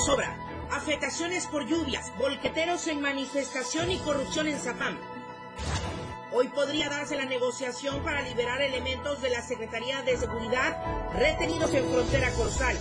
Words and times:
zozobra, 0.00 0.34
afectaciones 0.70 1.46
por 1.46 1.66
lluvias, 1.66 2.10
volqueteros 2.16 2.86
en 2.86 3.02
manifestación 3.02 3.90
y 3.90 3.98
corrupción 3.98 4.48
en 4.48 4.58
Zapam. 4.58 4.98
Hoy 6.32 6.48
podría 6.48 6.88
darse 6.88 7.16
la 7.16 7.26
negociación 7.26 8.02
para 8.02 8.22
liberar 8.22 8.62
elementos 8.62 9.20
de 9.20 9.28
la 9.28 9.42
Secretaría 9.42 10.00
de 10.02 10.16
Seguridad 10.16 10.82
retenidos 11.12 11.74
en 11.74 11.86
frontera 11.90 12.30
corsal. 12.30 12.78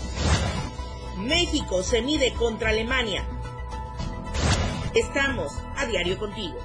México 1.18 1.84
se 1.84 2.02
mide 2.02 2.32
contra 2.36 2.70
Alemania. 2.70 3.28
Estamos 4.94 5.52
a 5.76 5.88
diario 5.88 6.18
contigo. 6.18 6.58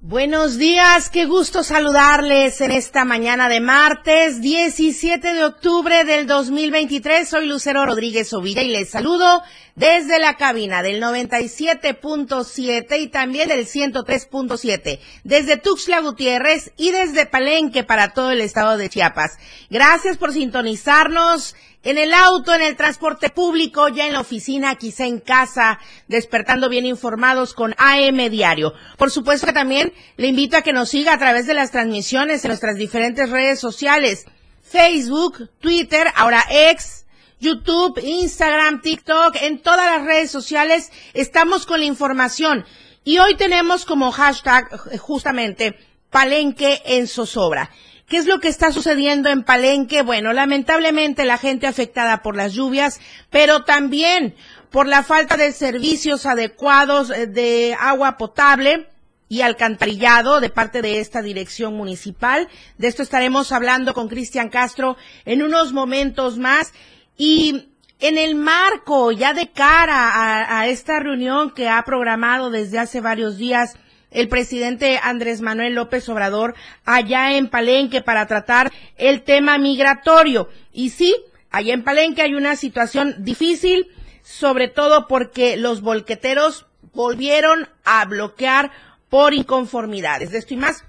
Buenos 0.00 0.56
días, 0.56 1.10
qué 1.10 1.26
gusto 1.26 1.62
saludarles 1.62 2.62
en 2.62 2.72
esta 2.72 3.04
mañana 3.04 3.48
de 3.48 3.60
martes 3.60 4.40
17 4.40 5.34
de 5.34 5.44
octubre 5.44 6.04
del 6.04 6.26
2023. 6.26 7.28
Soy 7.28 7.46
Lucero 7.46 7.84
Rodríguez 7.84 8.32
Ovilla 8.32 8.62
y 8.62 8.68
les 8.68 8.88
saludo 8.88 9.42
desde 9.74 10.18
la 10.18 10.36
cabina 10.36 10.82
del 10.82 11.02
97.7 11.02 13.00
y 13.00 13.08
también 13.08 13.48
del 13.48 13.66
103.7, 13.66 14.98
desde 15.24 15.56
Tuxtla 15.58 16.00
Gutiérrez 16.00 16.72
y 16.78 16.90
desde 16.90 17.26
Palenque 17.26 17.84
para 17.84 18.14
todo 18.14 18.30
el 18.30 18.40
estado 18.40 18.78
de 18.78 18.88
Chiapas. 18.88 19.38
Gracias 19.68 20.16
por 20.16 20.32
sintonizarnos 20.32 21.54
en 21.84 21.98
el 21.98 22.12
auto, 22.12 22.54
en 22.54 22.62
el 22.62 22.76
transporte 22.76 23.30
público, 23.30 23.88
ya 23.88 24.06
en 24.06 24.14
la 24.14 24.20
oficina, 24.20 24.74
quizá 24.76 25.06
en 25.06 25.20
casa, 25.20 25.78
despertando 26.08 26.68
bien 26.68 26.86
informados 26.86 27.54
con 27.54 27.74
AM 27.78 28.30
Diario. 28.30 28.72
Por 28.96 29.10
supuesto 29.10 29.46
que 29.46 29.52
también 29.52 29.92
le 30.16 30.28
invito 30.28 30.56
a 30.56 30.62
que 30.62 30.72
nos 30.72 30.88
siga 30.88 31.12
a 31.12 31.18
través 31.18 31.46
de 31.46 31.54
las 31.54 31.70
transmisiones 31.70 32.44
en 32.44 32.48
nuestras 32.48 32.76
diferentes 32.76 33.30
redes 33.30 33.60
sociales, 33.60 34.24
Facebook, 34.62 35.50
Twitter, 35.60 36.08
ahora 36.16 36.42
X, 36.50 37.04
YouTube, 37.38 38.00
Instagram, 38.02 38.80
TikTok, 38.80 39.36
en 39.42 39.60
todas 39.60 39.86
las 39.86 40.06
redes 40.06 40.30
sociales 40.30 40.90
estamos 41.12 41.66
con 41.66 41.80
la 41.80 41.86
información. 41.86 42.64
Y 43.04 43.18
hoy 43.18 43.36
tenemos 43.36 43.84
como 43.84 44.10
hashtag 44.10 44.98
justamente 44.98 45.76
Palenque 46.08 46.80
en 46.86 47.06
zozobra. 47.06 47.70
¿Qué 48.14 48.18
es 48.18 48.26
lo 48.26 48.38
que 48.38 48.46
está 48.46 48.70
sucediendo 48.70 49.28
en 49.28 49.42
Palenque? 49.42 50.02
Bueno, 50.02 50.32
lamentablemente 50.32 51.24
la 51.24 51.36
gente 51.36 51.66
afectada 51.66 52.22
por 52.22 52.36
las 52.36 52.52
lluvias, 52.52 53.00
pero 53.28 53.64
también 53.64 54.36
por 54.70 54.86
la 54.86 55.02
falta 55.02 55.36
de 55.36 55.50
servicios 55.50 56.24
adecuados 56.24 57.10
eh, 57.10 57.26
de 57.26 57.76
agua 57.76 58.16
potable 58.16 58.88
y 59.28 59.40
alcantarillado 59.40 60.40
de 60.40 60.48
parte 60.48 60.80
de 60.80 61.00
esta 61.00 61.22
dirección 61.22 61.74
municipal. 61.74 62.48
De 62.78 62.86
esto 62.86 63.02
estaremos 63.02 63.50
hablando 63.50 63.94
con 63.94 64.06
Cristian 64.06 64.48
Castro 64.48 64.96
en 65.24 65.42
unos 65.42 65.72
momentos 65.72 66.38
más. 66.38 66.72
Y 67.16 67.70
en 67.98 68.16
el 68.16 68.36
marco 68.36 69.10
ya 69.10 69.34
de 69.34 69.50
cara 69.50 70.12
a, 70.12 70.60
a 70.60 70.68
esta 70.68 71.00
reunión 71.00 71.50
que 71.50 71.68
ha 71.68 71.82
programado 71.82 72.50
desde 72.50 72.78
hace 72.78 73.00
varios 73.00 73.38
días 73.38 73.76
el 74.14 74.28
presidente 74.28 74.98
Andrés 75.02 75.42
Manuel 75.42 75.74
López 75.74 76.08
Obrador 76.08 76.54
allá 76.86 77.36
en 77.36 77.50
Palenque 77.50 78.00
para 78.00 78.26
tratar 78.26 78.72
el 78.96 79.22
tema 79.22 79.58
migratorio. 79.58 80.48
Y 80.72 80.90
sí, 80.90 81.14
allá 81.50 81.74
en 81.74 81.84
Palenque 81.84 82.22
hay 82.22 82.34
una 82.34 82.56
situación 82.56 83.16
difícil, 83.18 83.88
sobre 84.22 84.68
todo 84.68 85.06
porque 85.06 85.58
los 85.58 85.82
volqueteros 85.82 86.66
volvieron 86.94 87.68
a 87.84 88.04
bloquear 88.06 88.70
por 89.10 89.34
inconformidades. 89.34 90.30
De 90.30 90.38
esto 90.38 90.54
y 90.54 90.56
más 90.56 90.84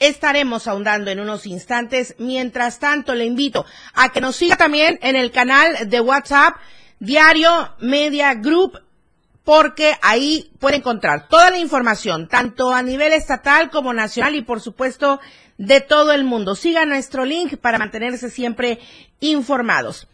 estaremos 0.00 0.66
ahondando 0.66 1.10
en 1.10 1.20
unos 1.20 1.46
instantes. 1.46 2.16
Mientras 2.18 2.80
tanto, 2.80 3.14
le 3.14 3.24
invito 3.24 3.64
a 3.94 4.10
que 4.10 4.20
nos 4.20 4.36
siga 4.36 4.56
también 4.56 4.98
en 5.00 5.16
el 5.16 5.30
canal 5.30 5.88
de 5.88 6.00
WhatsApp 6.00 6.56
Diario 6.98 7.74
Media 7.80 8.34
Group 8.34 8.78
porque 9.44 9.94
ahí 10.02 10.50
puede 10.58 10.76
encontrar 10.76 11.28
toda 11.28 11.50
la 11.50 11.58
información, 11.58 12.28
tanto 12.28 12.72
a 12.72 12.82
nivel 12.82 13.12
estatal 13.12 13.70
como 13.70 13.92
nacional 13.92 14.34
y 14.34 14.42
por 14.42 14.60
supuesto 14.60 15.20
de 15.58 15.80
todo 15.80 16.12
el 16.12 16.24
mundo. 16.24 16.54
Siga 16.54 16.86
nuestro 16.86 17.24
link 17.24 17.58
para 17.58 17.78
mantenerse 17.78 18.30
siempre 18.30 18.78
informados. 19.20 20.08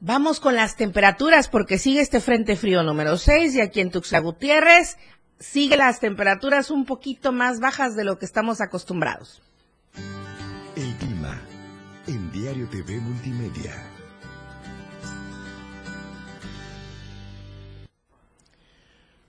Vamos 0.00 0.38
con 0.38 0.54
las 0.54 0.76
temperaturas 0.76 1.48
porque 1.48 1.76
sigue 1.76 2.00
este 2.00 2.20
frente 2.20 2.54
frío 2.54 2.84
número 2.84 3.18
6 3.18 3.56
y 3.56 3.60
aquí 3.60 3.80
en 3.80 3.90
Tuxtla 3.90 4.20
Gutiérrez 4.20 4.96
sigue 5.40 5.76
las 5.76 5.98
temperaturas 5.98 6.70
un 6.70 6.84
poquito 6.84 7.32
más 7.32 7.58
bajas 7.58 7.96
de 7.96 8.04
lo 8.04 8.18
que 8.18 8.24
estamos 8.24 8.60
acostumbrados. 8.60 9.42
El 10.76 10.94
clima 10.96 11.40
en 12.06 12.30
Diario 12.30 12.68
TV 12.68 12.98
Multimedia. 13.00 13.87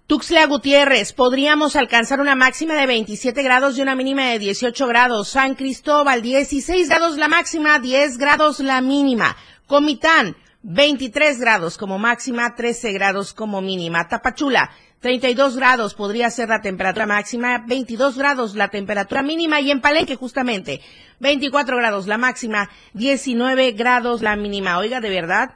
Tuxtla 0.10 0.48
Gutiérrez, 0.48 1.14
podríamos 1.14 1.76
alcanzar 1.76 2.20
una 2.20 2.34
máxima 2.34 2.74
de 2.74 2.88
27 2.88 3.44
grados 3.44 3.78
y 3.78 3.84
una 3.84 3.94
mínima 3.94 4.24
de 4.24 4.40
18 4.40 4.88
grados. 4.88 5.30
San 5.30 5.54
Cristóbal, 5.54 6.24
16 6.24 6.90
grados 6.90 7.20
la 7.20 7.28
máxima, 7.28 7.78
10 7.78 8.18
grados 8.18 8.60
la 8.60 8.82
mínima. 8.82 9.38
Comitán, 9.68 10.36
23 10.64 11.40
grados 11.40 11.78
como 11.78 12.00
máxima, 12.00 12.56
13 12.56 12.92
grados 12.92 13.34
como 13.36 13.62
mínima. 13.62 14.08
Tapachula, 14.08 14.72
32 15.00 15.58
grados 15.58 15.94
podría 15.94 16.32
ser 16.32 16.50
la 16.50 16.62
temperatura 16.62 17.06
máxima, 17.06 17.64
22 17.68 18.18
grados 18.18 18.56
la 18.56 18.70
temperatura 18.70 19.22
mínima 19.22 19.62
y 19.62 19.70
en 19.70 19.80
Palenque 19.80 20.16
justamente 20.16 20.82
24 21.20 21.78
grados 21.78 22.08
la 22.08 22.18
máxima, 22.18 22.72
19 22.94 23.74
grados 23.74 24.24
la 24.24 24.36
mínima. 24.36 24.80
Oiga, 24.80 25.02
de 25.02 25.10
verdad, 25.12 25.52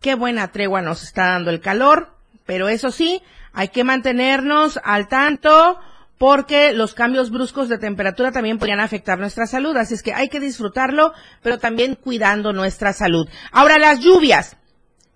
qué 0.00 0.14
buena 0.14 0.52
tregua 0.52 0.80
nos 0.80 1.02
está 1.02 1.26
dando 1.26 1.50
el 1.50 1.60
calor, 1.60 2.14
pero 2.46 2.70
eso 2.70 2.90
sí, 2.90 3.20
hay 3.52 3.68
que 3.68 3.84
mantenernos 3.84 4.78
al 4.84 5.08
tanto 5.08 5.78
porque 6.18 6.72
los 6.72 6.94
cambios 6.94 7.30
bruscos 7.30 7.68
de 7.68 7.78
temperatura 7.78 8.32
también 8.32 8.58
podrían 8.58 8.80
afectar 8.80 9.18
nuestra 9.18 9.46
salud. 9.46 9.76
Así 9.76 9.94
es 9.94 10.02
que 10.02 10.12
hay 10.12 10.28
que 10.28 10.40
disfrutarlo, 10.40 11.12
pero 11.42 11.58
también 11.58 11.94
cuidando 11.94 12.52
nuestra 12.52 12.92
salud. 12.92 13.28
Ahora, 13.52 13.78
las 13.78 14.00
lluvias 14.00 14.56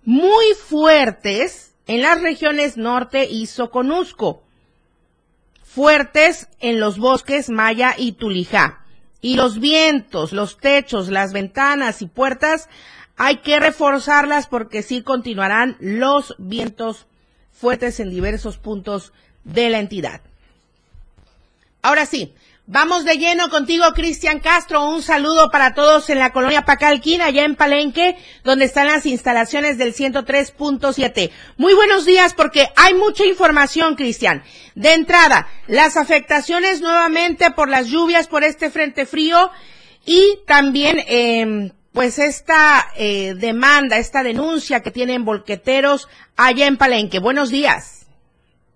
muy 0.05 0.45
fuertes 0.67 1.75
en 1.87 2.01
las 2.01 2.21
regiones 2.21 2.77
norte 2.77 3.25
y 3.25 3.45
Soconusco. 3.47 4.43
Fuertes 5.63 6.47
en 6.59 6.79
los 6.79 6.97
bosques 6.97 7.49
Maya 7.49 7.95
y 7.97 8.13
Tulijá. 8.13 8.85
Y 9.21 9.35
los 9.35 9.59
vientos, 9.59 10.33
los 10.33 10.57
techos, 10.57 11.09
las 11.09 11.33
ventanas 11.33 12.01
y 12.01 12.07
puertas, 12.07 12.69
hay 13.17 13.37
que 13.37 13.59
reforzarlas 13.59 14.47
porque 14.47 14.83
sí 14.83 15.01
continuarán 15.01 15.77
los 15.79 16.35
vientos 16.37 17.07
fuertes 17.53 17.99
en 17.99 18.09
diversos 18.09 18.57
puntos 18.57 19.13
de 19.43 19.69
la 19.69 19.79
entidad. 19.79 20.21
Ahora 21.81 22.05
sí, 22.05 22.33
vamos 22.65 23.03
de 23.03 23.17
lleno 23.17 23.49
contigo, 23.49 23.85
Cristian 23.93 24.39
Castro. 24.39 24.89
Un 24.89 25.01
saludo 25.01 25.51
para 25.51 25.73
todos 25.73 26.09
en 26.09 26.19
la 26.19 26.31
colonia 26.31 26.63
Pacalquín, 26.63 27.21
allá 27.21 27.43
en 27.43 27.55
Palenque, 27.55 28.17
donde 28.43 28.65
están 28.65 28.87
las 28.87 29.05
instalaciones 29.05 29.77
del 29.77 29.93
103.7. 29.93 31.29
Muy 31.57 31.73
buenos 31.73 32.05
días, 32.05 32.33
porque 32.33 32.69
hay 32.77 32.93
mucha 32.93 33.25
información, 33.25 33.95
Cristian. 33.95 34.43
De 34.75 34.93
entrada, 34.93 35.47
las 35.67 35.97
afectaciones 35.97 36.81
nuevamente 36.81 37.51
por 37.51 37.69
las 37.69 37.87
lluvias, 37.87 38.27
por 38.27 38.43
este 38.43 38.69
frente 38.69 39.05
frío 39.05 39.51
y 40.05 40.39
también, 40.47 40.99
eh, 41.07 41.71
pues 41.93 42.17
esta 42.17 42.87
eh, 42.97 43.35
demanda, 43.35 43.97
esta 43.97 44.23
denuncia 44.23 44.81
que 44.81 44.91
tienen 44.91 45.25
volqueteros 45.25 46.09
allá 46.35 46.67
en 46.67 46.77
Palenque. 46.77 47.19
Buenos 47.19 47.51
días. 47.51 48.09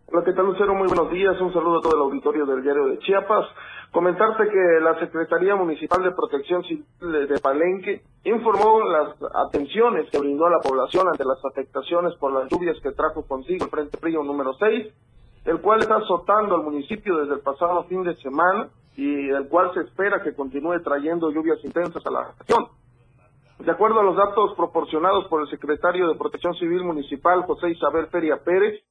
Hola, 0.09 0.23
¿qué 0.23 0.33
tal 0.33 0.45
Lucero? 0.45 0.75
Muy 0.75 0.87
buenos 0.87 1.11
días. 1.11 1.35
Un 1.41 1.51
saludo 1.51 1.79
a 1.79 1.81
todo 1.81 1.95
el 1.95 2.01
auditorio 2.01 2.45
del 2.45 2.61
diario 2.61 2.85
de 2.85 2.99
Chiapas. 2.99 3.45
Comentarte 3.91 4.43
que 4.47 4.83
la 4.83 4.99
Secretaría 4.99 5.55
Municipal 5.55 6.03
de 6.03 6.11
Protección 6.11 6.63
Civil 6.63 6.85
de 7.01 7.39
Palenque 7.39 8.03
informó 8.23 8.81
las 8.83 9.15
atenciones 9.47 10.09
que 10.11 10.19
brindó 10.19 10.45
a 10.45 10.51
la 10.51 10.59
población 10.59 11.07
ante 11.07 11.25
las 11.25 11.43
afectaciones 11.43 12.13
por 12.19 12.31
las 12.31 12.49
lluvias 12.51 12.77
que 12.83 12.91
trajo 12.91 13.25
consigo 13.25 13.65
el 13.65 13.71
Frente 13.71 13.97
Frío 13.97 14.23
número 14.23 14.53
6, 14.53 14.93
el 15.45 15.61
cual 15.61 15.79
está 15.79 15.95
azotando 15.95 16.55
al 16.55 16.63
municipio 16.63 17.17
desde 17.17 17.35
el 17.35 17.39
pasado 17.39 17.85
fin 17.85 18.03
de 18.03 18.15
semana 18.17 18.69
y 18.95 19.29
el 19.29 19.47
cual 19.47 19.71
se 19.73 19.81
espera 19.81 20.21
que 20.21 20.35
continúe 20.35 20.79
trayendo 20.83 21.31
lluvias 21.31 21.63
intensas 21.63 22.05
a 22.05 22.11
la 22.11 22.33
región. 22.39 22.67
De 23.59 23.71
acuerdo 23.71 23.99
a 23.99 24.03
los 24.03 24.15
datos 24.15 24.53
proporcionados 24.55 25.27
por 25.27 25.41
el 25.41 25.49
secretario 25.49 26.07
de 26.07 26.15
Protección 26.15 26.53
Civil 26.55 26.83
Municipal, 26.83 27.43
José 27.43 27.71
Isabel 27.71 28.07
Feria 28.07 28.43
Pérez, 28.43 28.83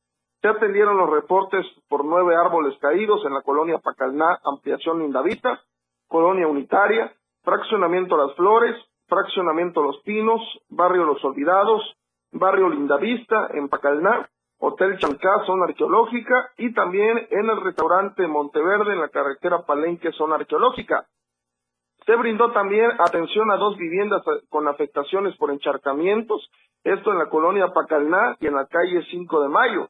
se 0.42 0.48
atendieron 0.48 0.98
los 0.98 1.08
reportes 1.08 1.64
por 1.88 2.04
nueve 2.04 2.36
árboles 2.36 2.76
caídos 2.80 3.24
en 3.24 3.32
la 3.32 3.42
colonia 3.42 3.78
Pacalná, 3.78 4.38
ampliación 4.44 4.98
Lindavita, 4.98 5.60
colonia 6.08 6.46
unitaria, 6.46 7.12
fraccionamiento 7.42 8.16
Las 8.16 8.36
Flores, 8.36 8.76
fraccionamiento 9.06 9.82
Los 9.82 10.00
Pinos, 10.02 10.40
barrio 10.68 11.04
Los 11.04 11.24
Olvidados, 11.24 11.82
barrio 12.32 12.68
Lindavista 12.68 13.48
en 13.54 13.68
Pacalná, 13.68 14.28
Hotel 14.58 14.98
Chancá, 14.98 15.44
zona 15.46 15.66
arqueológica, 15.66 16.50
y 16.58 16.72
también 16.74 17.26
en 17.30 17.50
el 17.50 17.60
restaurante 17.62 18.26
Monteverde, 18.26 18.94
en 18.94 19.00
la 19.00 19.08
carretera 19.08 19.64
Palenque, 19.64 20.12
zona 20.12 20.36
arqueológica. 20.36 21.06
Se 22.06 22.14
brindó 22.14 22.52
también 22.52 22.88
atención 23.00 23.50
a 23.50 23.56
dos 23.56 23.76
viviendas 23.76 24.22
con 24.48 24.68
afectaciones 24.68 25.36
por 25.36 25.50
encharcamientos, 25.50 26.48
esto 26.84 27.10
en 27.10 27.18
la 27.18 27.28
colonia 27.28 27.72
Pacalná 27.72 28.36
y 28.38 28.46
en 28.46 28.54
la 28.54 28.66
calle 28.66 29.04
5 29.10 29.42
de 29.42 29.48
Mayo, 29.48 29.88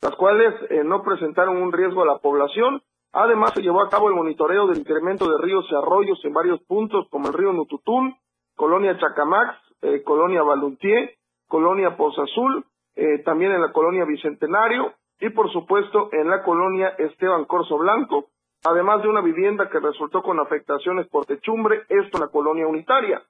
las 0.00 0.16
cuales 0.16 0.54
eh, 0.70 0.82
no 0.82 1.02
presentaron 1.02 1.58
un 1.58 1.70
riesgo 1.70 2.02
a 2.02 2.06
la 2.06 2.18
población. 2.18 2.82
Además, 3.12 3.52
se 3.54 3.60
llevó 3.60 3.82
a 3.82 3.90
cabo 3.90 4.08
el 4.08 4.14
monitoreo 4.14 4.66
del 4.66 4.78
incremento 4.78 5.30
de 5.30 5.36
ríos 5.44 5.66
y 5.70 5.74
arroyos 5.74 6.24
en 6.24 6.32
varios 6.32 6.62
puntos, 6.62 7.06
como 7.10 7.28
el 7.28 7.34
río 7.34 7.52
Nututún, 7.52 8.16
colonia 8.56 8.96
Chacamax, 8.98 9.54
eh, 9.82 10.02
colonia 10.02 10.42
Baluntier, 10.42 11.16
colonia 11.48 11.98
Poza 11.98 12.22
Azul, 12.22 12.64
eh, 12.96 13.18
también 13.24 13.52
en 13.52 13.60
la 13.60 13.72
colonia 13.72 14.06
Bicentenario 14.06 14.94
y 15.20 15.28
por 15.28 15.52
supuesto 15.52 16.08
en 16.12 16.30
la 16.30 16.42
colonia 16.42 16.88
Esteban 16.98 17.44
Corso 17.44 17.76
Blanco, 17.76 18.28
además 18.64 19.02
de 19.02 19.08
una 19.08 19.20
vivienda 19.20 19.68
que 19.68 19.80
resultó 19.80 20.22
con 20.22 20.38
afectaciones 20.40 21.06
por 21.08 21.26
techumbre, 21.26 21.82
esto 21.88 22.18
en 22.18 22.20
la 22.20 22.28
colonia 22.28 22.66
unitaria. 22.66 23.22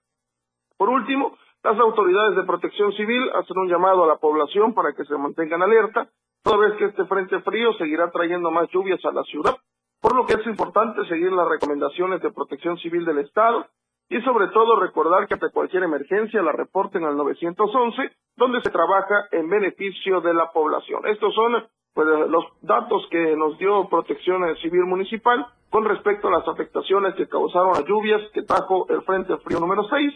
Por 0.77 0.89
último, 0.89 1.37
las 1.63 1.79
autoridades 1.79 2.37
de 2.37 2.43
protección 2.43 2.93
civil 2.93 3.31
hacen 3.35 3.59
un 3.59 3.69
llamado 3.69 4.05
a 4.05 4.09
la 4.09 4.17
población 4.17 4.75
para 4.75 4.93
que 4.93 5.05
se 5.05 5.17
mantengan 5.17 5.63
alerta, 5.63 6.09
toda 6.43 6.57
vez 6.57 6.75
que 6.77 6.87
este 6.87 7.05
frente 7.05 7.41
frío 7.41 7.73
seguirá 7.75 8.11
trayendo 8.11 8.51
más 8.51 8.69
lluvias 8.71 9.05
a 9.05 9.13
la 9.13 9.23
ciudad, 9.23 9.57
por 10.01 10.17
lo 10.17 10.27
que 10.27 10.35
es 10.35 10.47
importante 10.47 11.07
seguir 11.07 11.33
las 11.33 11.49
recomendaciones 11.49 12.21
de 12.21 12.33
protección 12.33 12.77
civil 12.79 13.05
del 13.05 13.19
Estado 13.19 13.67
y 14.09 14.21
sobre 14.23 14.49
todo 14.49 14.81
recordar 14.81 15.29
que 15.29 15.35
ante 15.35 15.51
cualquier 15.51 15.85
emergencia 15.85 16.43
la 16.43 16.53
reporten 16.53 17.05
al 17.05 17.17
911, 17.17 18.11
donde 18.37 18.61
se 18.61 18.71
trabaja 18.71 19.29
en 19.31 19.49
beneficio 19.49 20.21
de 20.21 20.35
la 20.35 20.51
población. 20.51 21.07
Estos 21.07 21.33
son 21.35 21.65
pues, 21.95 22.07
los 22.29 22.45
datos 22.63 23.07
que 23.11 23.37
nos 23.37 23.59
dio 23.59 23.89
Protección 23.89 24.43
Civil 24.63 24.85
Municipal 24.85 25.47
con 25.71 25.85
respecto 25.85 26.29
a 26.29 26.39
las 26.39 26.49
afectaciones 26.49 27.15
que 27.15 27.29
causaron 27.29 27.73
las 27.73 27.85
lluvias 27.85 28.21
que 28.33 28.43
trajo 28.43 28.87
el 28.89 29.03
Frente 29.03 29.37
Frío 29.39 29.61
número 29.61 29.83
6, 29.89 30.13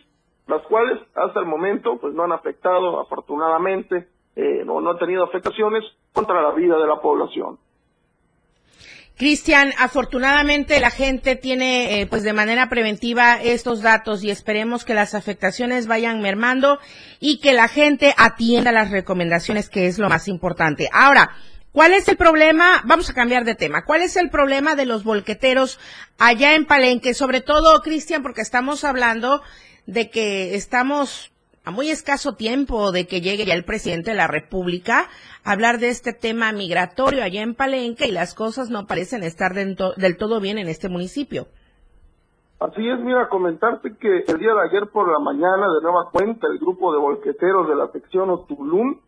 las 0.46 0.62
cuales 0.62 1.00
hasta 1.14 1.40
el 1.40 1.46
momento 1.46 1.99
pues 1.99 2.14
no 2.14 2.25
han 2.25 2.32
afectado 2.32 3.00
afortunadamente 3.00 4.08
eh, 4.37 4.64
no, 4.67 4.82
no 4.82 4.90
han 4.90 4.99
tenido 4.99 5.25
afectaciones 5.25 5.82
contra 6.12 6.43
la 6.43 6.52
vida 6.52 6.78
de 6.78 6.87
la 6.87 7.00
población. 7.00 7.58
Cristian, 9.17 9.73
afortunadamente 9.78 10.78
la 10.78 10.90
gente 10.90 11.37
tiene 11.37 12.02
eh, 12.02 12.06
pues 12.06 12.23
de 12.23 12.34
manera 12.34 12.69
preventiva 12.69 13.40
estos 13.43 13.81
datos 13.81 14.23
y 14.23 14.31
esperemos 14.31 14.84
que 14.84 14.93
las 14.93 15.14
afectaciones 15.14 15.87
vayan 15.87 16.20
mermando 16.20 16.78
y 17.19 17.40
que 17.40 17.55
la 17.55 17.69
gente 17.69 18.14
atienda 18.19 18.73
las 18.73 18.90
recomendaciones 18.90 19.70
que 19.70 19.87
es 19.87 19.99
lo 19.99 20.11
más 20.11 20.28
importante. 20.28 20.90
Ahora, 20.93 21.31
¿cuál 21.76 21.93
es 21.93 22.08
el 22.08 22.17
problema? 22.17 22.81
Vamos 22.87 23.11
a 23.11 23.12
cambiar 23.12 23.44
de 23.44 23.55
tema. 23.55 23.84
¿Cuál 23.84 24.00
es 24.00 24.17
el 24.17 24.31
problema 24.31 24.76
de 24.76 24.87
los 24.87 25.05
volqueteros 25.05 25.78
allá 26.19 26.55
en 26.55 26.64
Palenque? 26.64 27.12
Sobre 27.12 27.43
todo, 27.43 27.82
Cristian, 27.82 28.23
porque 28.23 28.40
estamos 28.40 28.82
hablando 28.82 29.43
de 29.87 30.08
que 30.08 30.55
estamos 30.55 31.31
a 31.67 31.70
muy 31.70 31.90
escaso 31.90 32.34
tiempo 32.34 32.93
de 32.93 33.06
que 33.06 33.20
llegue 33.20 33.44
ya 33.44 33.52
el 33.52 33.67
presidente 33.67 34.12
de 34.12 34.17
la 34.17 34.26
República 34.26 35.11
a 35.44 35.52
hablar 35.52 35.78
de 35.78 35.90
este 35.90 36.14
tema 36.14 36.50
migratorio 36.50 37.23
allá 37.23 37.43
en 37.43 37.55
Palenque 37.55 38.06
y 38.06 38.12
las 38.12 38.34
cosas 38.34 38.70
no 38.70 38.87
parecen 38.87 39.23
estar 39.23 39.52
del 39.52 40.17
todo 40.17 40.40
bien 40.40 40.56
en 40.56 40.69
este 40.69 40.88
municipio. 40.88 41.46
Así 42.58 42.88
es, 42.88 42.99
mira, 43.00 43.28
comentarte 43.28 43.94
que 44.00 44.25
el 44.26 44.38
día 44.38 44.55
de 44.55 44.69
ayer 44.70 44.88
por 44.90 45.12
la 45.12 45.19
mañana, 45.19 45.67
de 45.75 45.82
nueva 45.82 46.08
cuenta, 46.11 46.46
el 46.46 46.58
grupo 46.58 46.90
de 46.94 47.00
volqueteros 47.00 47.69
de 47.69 47.75
la 47.75 47.88
sección 47.93 48.31
Otulum 48.31 48.99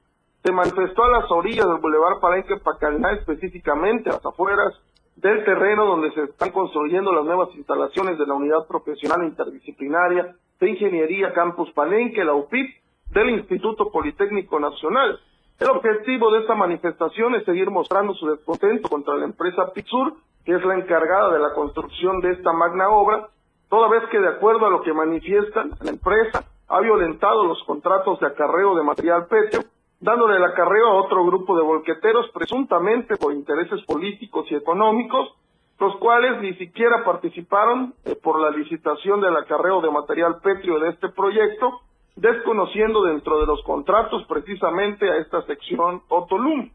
se 0.48 0.52
manifestó 0.54 1.04
a 1.04 1.10
las 1.10 1.30
orillas 1.30 1.66
del 1.66 1.76
Boulevard 1.76 2.20
Palenque 2.20 2.56
Pacalná, 2.56 3.12
específicamente 3.12 4.08
a 4.08 4.14
las 4.14 4.24
afueras 4.24 4.72
del 5.16 5.44
terreno 5.44 5.84
donde 5.84 6.10
se 6.12 6.22
están 6.22 6.52
construyendo 6.52 7.12
las 7.12 7.26
nuevas 7.26 7.50
instalaciones 7.54 8.16
de 8.16 8.26
la 8.26 8.32
Unidad 8.32 8.66
Profesional 8.66 9.24
Interdisciplinaria 9.24 10.34
de 10.58 10.70
Ingeniería 10.70 11.34
Campus 11.34 11.70
Palenque, 11.72 12.24
la 12.24 12.32
UPIP, 12.32 12.66
del 13.10 13.28
Instituto 13.28 13.90
Politécnico 13.90 14.58
Nacional. 14.58 15.20
El 15.60 15.68
objetivo 15.68 16.30
de 16.30 16.38
esta 16.38 16.54
manifestación 16.54 17.34
es 17.34 17.44
seguir 17.44 17.68
mostrando 17.70 18.14
su 18.14 18.26
descontento 18.28 18.88
contra 18.88 19.16
la 19.16 19.26
empresa 19.26 19.70
Pixur, 19.74 20.14
que 20.46 20.54
es 20.54 20.64
la 20.64 20.76
encargada 20.76 21.30
de 21.34 21.40
la 21.40 21.52
construcción 21.52 22.20
de 22.20 22.30
esta 22.30 22.54
magna 22.54 22.88
obra, 22.88 23.28
toda 23.68 23.90
vez 23.90 24.02
que 24.10 24.18
de 24.18 24.28
acuerdo 24.28 24.64
a 24.64 24.70
lo 24.70 24.80
que 24.80 24.94
manifiestan, 24.94 25.72
la 25.82 25.90
empresa 25.90 26.42
ha 26.68 26.80
violentado 26.80 27.44
los 27.44 27.62
contratos 27.64 28.18
de 28.20 28.28
acarreo 28.28 28.74
de 28.76 28.82
material 28.82 29.26
pétreo, 29.26 29.64
dándole 30.00 30.36
el 30.36 30.44
acarreo 30.44 30.88
a 30.88 31.02
otro 31.02 31.24
grupo 31.24 31.56
de 31.56 31.62
volqueteros 31.62 32.30
presuntamente 32.32 33.16
por 33.16 33.32
intereses 33.32 33.84
políticos 33.84 34.46
y 34.50 34.54
económicos, 34.54 35.34
los 35.80 35.96
cuales 35.96 36.40
ni 36.40 36.54
siquiera 36.54 37.04
participaron 37.04 37.94
eh, 38.04 38.16
por 38.16 38.40
la 38.40 38.50
licitación 38.50 39.20
del 39.20 39.36
acarreo 39.36 39.80
de 39.80 39.90
material 39.90 40.40
pétreo 40.42 40.78
de 40.80 40.90
este 40.90 41.08
proyecto, 41.08 41.80
desconociendo 42.16 43.04
dentro 43.04 43.38
de 43.40 43.46
los 43.46 43.62
contratos 43.62 44.24
precisamente 44.28 45.08
a 45.08 45.16
esta 45.18 45.42
sección 45.42 46.02
Otolum. 46.08 46.70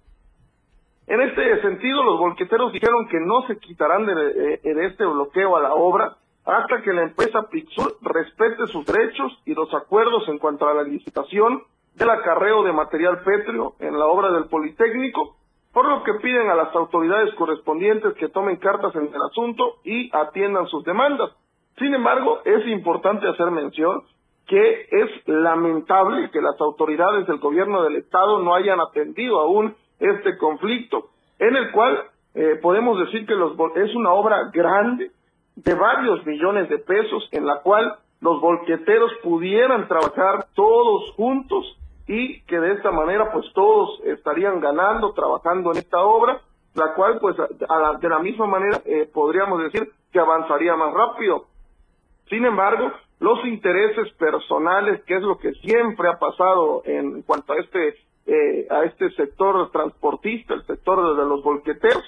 En 1.06 1.22
este 1.22 1.62
sentido, 1.62 2.02
los 2.02 2.18
volqueteros 2.18 2.72
dijeron 2.72 3.08
que 3.10 3.20
no 3.20 3.46
se 3.48 3.58
quitarán 3.58 4.06
de, 4.06 4.14
eh, 4.14 4.60
de, 4.64 4.86
este 4.86 5.06
bloqueo 5.06 5.58
a 5.58 5.62
la 5.62 5.74
obra 5.74 6.16
hasta 6.46 6.82
que 6.82 6.94
la 6.94 7.04
empresa 7.04 7.50
Pixur 7.50 7.98
respete 8.02 8.68
sus 8.68 8.86
derechos 8.86 9.38
y 9.46 9.54
los 9.54 9.74
acuerdos 9.74 10.28
en 10.30 10.38
cuanto 10.38 10.68
a 10.68 10.74
la 10.74 10.84
licitación 10.84 11.64
del 11.96 12.10
acarreo 12.10 12.64
de 12.64 12.74
material 12.74 13.22
pétreo 13.24 13.76
en 13.80 13.98
la 13.98 14.06
obra 14.06 14.32
del 14.32 14.46
Politécnico 14.46 15.36
por 15.74 15.88
lo 15.88 16.04
que 16.04 16.14
piden 16.22 16.50
a 16.50 16.56
las 16.56 16.74
autoridades 16.76 17.34
correspondientes 17.34 18.14
que 18.14 18.30
tomen 18.30 18.58
cartas 18.58 18.96
en 18.96 19.08
el 19.08 19.22
asunto 19.30 19.78
y 19.84 20.16
atiendan 20.16 20.68
sus 20.68 20.84
demandas. 20.84 21.32
Sin 21.80 21.94
embargo, 21.96 22.42
es 22.46 22.66
importante 22.68 23.28
hacer 23.28 23.50
mención 23.50 24.04
que 24.46 24.88
es 24.92 25.28
lamentable 25.28 26.30
que 26.30 26.42
las 26.42 26.60
autoridades 26.62 27.26
del 27.26 27.40
gobierno 27.40 27.82
del 27.82 27.96
estado 27.96 28.40
no 28.40 28.54
hayan 28.54 28.80
atendido 28.80 29.40
aún 29.40 29.76
este 30.00 30.38
conflicto, 30.38 31.10
en 31.40 31.56
el 31.56 31.72
cual 31.72 32.04
eh, 32.36 32.60
podemos 32.62 33.00
decir 33.00 33.26
que 33.26 33.34
los, 33.34 33.54
es 33.76 33.96
una 33.96 34.14
obra 34.14 34.52
grande 34.54 35.12
de 35.56 35.74
varios 35.74 36.24
millones 36.26 36.70
de 36.70 36.78
pesos 36.80 37.28
en 37.32 37.48
la 37.48 37.62
cual 37.62 37.96
los 38.22 38.40
volqueteros 38.42 39.12
pudieran 39.24 39.88
trabajar 39.88 40.46
todos 40.54 41.12
juntos 41.16 41.80
y 42.08 42.42
que 42.42 42.60
de 42.60 42.74
esta 42.74 42.92
manera 42.92 43.32
pues 43.32 43.46
todos 43.54 44.02
estarían 44.06 44.60
ganando 44.60 45.14
trabajando 45.14 45.72
en 45.72 45.78
esta 45.78 46.02
obra, 46.02 46.42
la 46.76 46.94
cual 46.96 47.20
pues 47.20 47.36
de 47.38 48.10
la 48.10 48.20
misma 48.20 48.48
manera 48.48 48.82
eh, 48.86 49.10
podríamos 49.14 49.62
decir 49.64 49.92
que 50.12 50.20
avanzaría 50.20 50.76
más 50.76 50.94
rápido. 50.94 51.46
Sin 52.30 52.46
embargo, 52.46 52.92
los 53.20 53.46
intereses 53.46 54.12
personales, 54.14 55.04
que 55.06 55.16
es 55.16 55.22
lo 55.22 55.38
que 55.38 55.54
siempre 55.54 56.10
ha 56.10 56.20
pasado 56.20 56.82
en 56.86 57.22
cuanto 57.22 57.54
a 57.54 57.60
este 57.60 57.96
eh, 58.26 58.68
a 58.70 58.86
este 58.86 59.12
sector 59.12 59.70
transportista, 59.72 60.54
el 60.54 60.66
sector 60.66 61.18
de 61.18 61.26
los 61.26 61.44
volqueteros, 61.44 62.04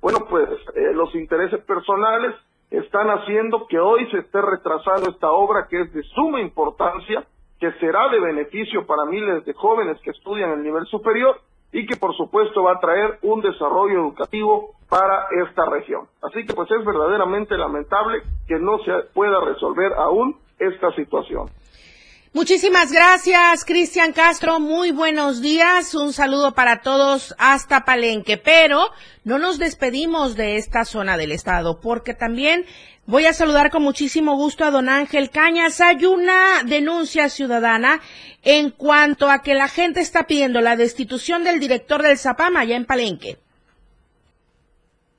bueno 0.00 0.20
pues 0.30 0.48
eh, 0.76 0.92
los 0.94 1.12
intereses 1.16 1.60
personales 1.64 2.36
están 2.70 3.08
haciendo 3.10 3.66
que 3.66 3.78
hoy 3.78 4.08
se 4.10 4.18
esté 4.18 4.40
retrasando 4.40 5.10
esta 5.10 5.30
obra 5.30 5.66
que 5.68 5.80
es 5.80 5.92
de 5.92 6.02
suma 6.02 6.40
importancia 6.40 7.24
que 7.58 7.72
será 7.72 8.08
de 8.08 8.20
beneficio 8.20 8.86
para 8.86 9.04
miles 9.06 9.44
de 9.44 9.52
jóvenes 9.54 9.98
que 10.02 10.10
estudian 10.10 10.52
el 10.52 10.62
nivel 10.62 10.86
superior 10.86 11.40
y 11.72 11.86
que 11.86 11.96
por 11.96 12.14
supuesto 12.16 12.62
va 12.62 12.72
a 12.72 12.80
traer 12.80 13.18
un 13.22 13.40
desarrollo 13.40 14.00
educativo 14.00 14.74
para 14.88 15.26
esta 15.44 15.66
región. 15.66 16.06
Así 16.22 16.46
que 16.46 16.54
pues 16.54 16.70
es 16.70 16.84
verdaderamente 16.84 17.56
lamentable 17.56 18.22
que 18.46 18.58
no 18.58 18.78
se 18.80 18.92
pueda 19.12 19.40
resolver 19.40 19.92
aún 19.94 20.36
esta 20.58 20.92
situación. 20.92 21.46
Muchísimas 22.36 22.92
gracias, 22.92 23.64
Cristian 23.64 24.12
Castro. 24.12 24.60
Muy 24.60 24.90
buenos 24.90 25.40
días. 25.40 25.94
Un 25.94 26.12
saludo 26.12 26.52
para 26.52 26.82
todos 26.82 27.34
hasta 27.38 27.86
Palenque. 27.86 28.36
Pero 28.36 28.90
no 29.24 29.38
nos 29.38 29.58
despedimos 29.58 30.36
de 30.36 30.58
esta 30.58 30.84
zona 30.84 31.16
del 31.16 31.32
estado, 31.32 31.80
porque 31.80 32.12
también 32.12 32.66
voy 33.06 33.24
a 33.24 33.32
saludar 33.32 33.70
con 33.70 33.82
muchísimo 33.82 34.36
gusto 34.36 34.66
a 34.66 34.70
don 34.70 34.90
Ángel 34.90 35.30
Cañas. 35.30 35.80
Hay 35.80 36.04
una 36.04 36.62
denuncia 36.62 37.30
ciudadana 37.30 38.02
en 38.42 38.68
cuanto 38.68 39.30
a 39.30 39.40
que 39.40 39.54
la 39.54 39.68
gente 39.68 40.00
está 40.00 40.26
pidiendo 40.26 40.60
la 40.60 40.76
destitución 40.76 41.42
del 41.42 41.58
director 41.58 42.02
del 42.02 42.18
Zapama 42.18 42.60
allá 42.60 42.76
en 42.76 42.84
Palenque. 42.84 43.38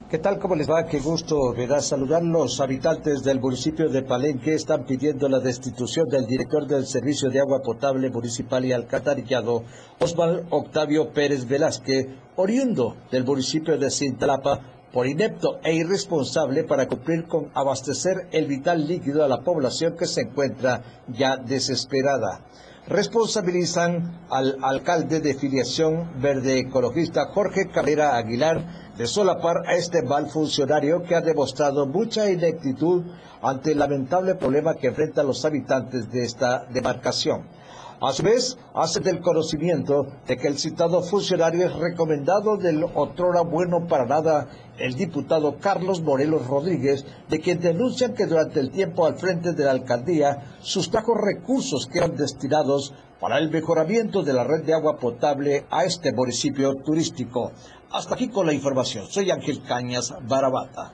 ¿Qué 0.10 0.20
tal? 0.20 0.40
¿Cómo 0.40 0.56
les 0.56 0.70
va? 0.70 0.86
Qué 0.86 1.02
gusto, 1.02 1.52
¿verdad? 1.52 1.82
Saludar 1.82 2.24
los 2.24 2.62
habitantes 2.62 3.24
del 3.24 3.42
municipio 3.42 3.90
de 3.90 4.04
Palenque. 4.04 4.54
Están 4.54 4.86
pidiendo 4.86 5.28
la 5.28 5.40
destitución 5.40 6.08
del 6.08 6.26
director 6.26 6.66
del 6.66 6.86
Servicio 6.86 7.30
de 7.30 7.42
Agua 7.42 7.62
Potable 7.62 8.10
Municipal 8.10 8.64
y 8.64 8.72
Alcantarillado, 8.72 9.66
Osvaldo 10.00 10.46
Octavio 10.50 11.12
Pérez 11.12 11.46
Velázquez, 11.46 12.08
oriundo 12.38 12.96
del 13.12 13.26
municipio 13.26 13.78
de 13.78 13.92
Cintalapa, 13.92 14.62
por 14.94 15.08
inepto 15.08 15.60
e 15.62 15.74
irresponsable 15.74 16.64
para 16.64 16.88
cumplir 16.88 17.28
con 17.28 17.52
abastecer 17.54 18.30
el 18.32 18.48
vital 18.48 18.88
líquido 18.88 19.26
a 19.26 19.28
la 19.28 19.42
población 19.42 19.98
que 19.98 20.06
se 20.06 20.22
encuentra 20.22 21.04
ya 21.10 21.36
desesperada. 21.36 22.46
responsabilizan 22.88 24.26
al 24.30 24.58
alcalde 24.62 25.20
de 25.20 25.34
filiación 25.34 26.10
verde 26.22 26.60
ecologista 26.60 27.26
Jorge 27.34 27.68
Cabrera 27.68 28.16
Aguilar 28.16 28.87
de 28.98 29.06
solapar 29.06 29.64
a 29.68 29.76
este 29.76 30.02
mal 30.02 30.28
funcionario 30.28 31.04
que 31.04 31.16
ha 31.16 31.22
demostrado 31.22 31.86
mucha 31.86 32.30
ineptitud 32.30 33.04
ante 33.42 33.74
el 33.74 33.80
lamentable 33.80 34.36
problema 34.36 34.76
que 34.76 34.88
enfrentan 34.88 35.28
los 35.28 35.46
habitantes 35.46 36.12
de 36.12 36.24
esta 36.24 36.66
demarcación. 36.72 37.44
A 38.00 38.14
su 38.14 38.22
vez, 38.22 38.60
hace 38.76 39.00
del 39.00 39.22
conocimiento 39.22 40.06
de 40.28 40.38
que 40.38 40.48
el 40.48 40.60
citado 40.60 41.02
funcionario 41.02 41.66
es 41.66 41.74
recomendado 41.74 42.56
del 42.56 42.84
otrora 42.84 43.42
bueno 43.42 43.88
para 43.88 44.06
nada 44.06 44.50
el 44.78 44.94
diputado 44.94 45.58
Carlos 45.60 46.02
Morelos 46.04 46.46
Rodríguez, 46.46 47.08
de 47.28 47.40
quien 47.40 47.60
denuncian 47.60 48.14
que 48.14 48.28
durante 48.28 48.60
el 48.60 48.70
tiempo 48.70 49.08
al 49.08 49.18
frente 49.18 49.54
de 49.54 49.64
la 49.64 49.72
alcaldía 49.72 50.58
sustrajo 50.60 51.16
recursos 51.16 51.88
que 51.88 51.98
eran 51.98 52.16
destinados 52.16 52.94
para 53.20 53.40
el 53.40 53.50
mejoramiento 53.50 54.22
de 54.22 54.34
la 54.34 54.44
red 54.44 54.64
de 54.64 54.76
agua 54.76 54.98
potable 54.98 55.66
a 55.72 55.84
este 55.84 56.12
municipio 56.14 56.76
turístico. 56.76 57.52
Hasta 57.92 58.14
aquí 58.14 58.28
con 58.28 58.46
la 58.46 58.54
información. 58.54 59.08
Soy 59.08 59.32
Ángel 59.32 59.64
Cañas 59.64 60.14
Barabata. 60.28 60.94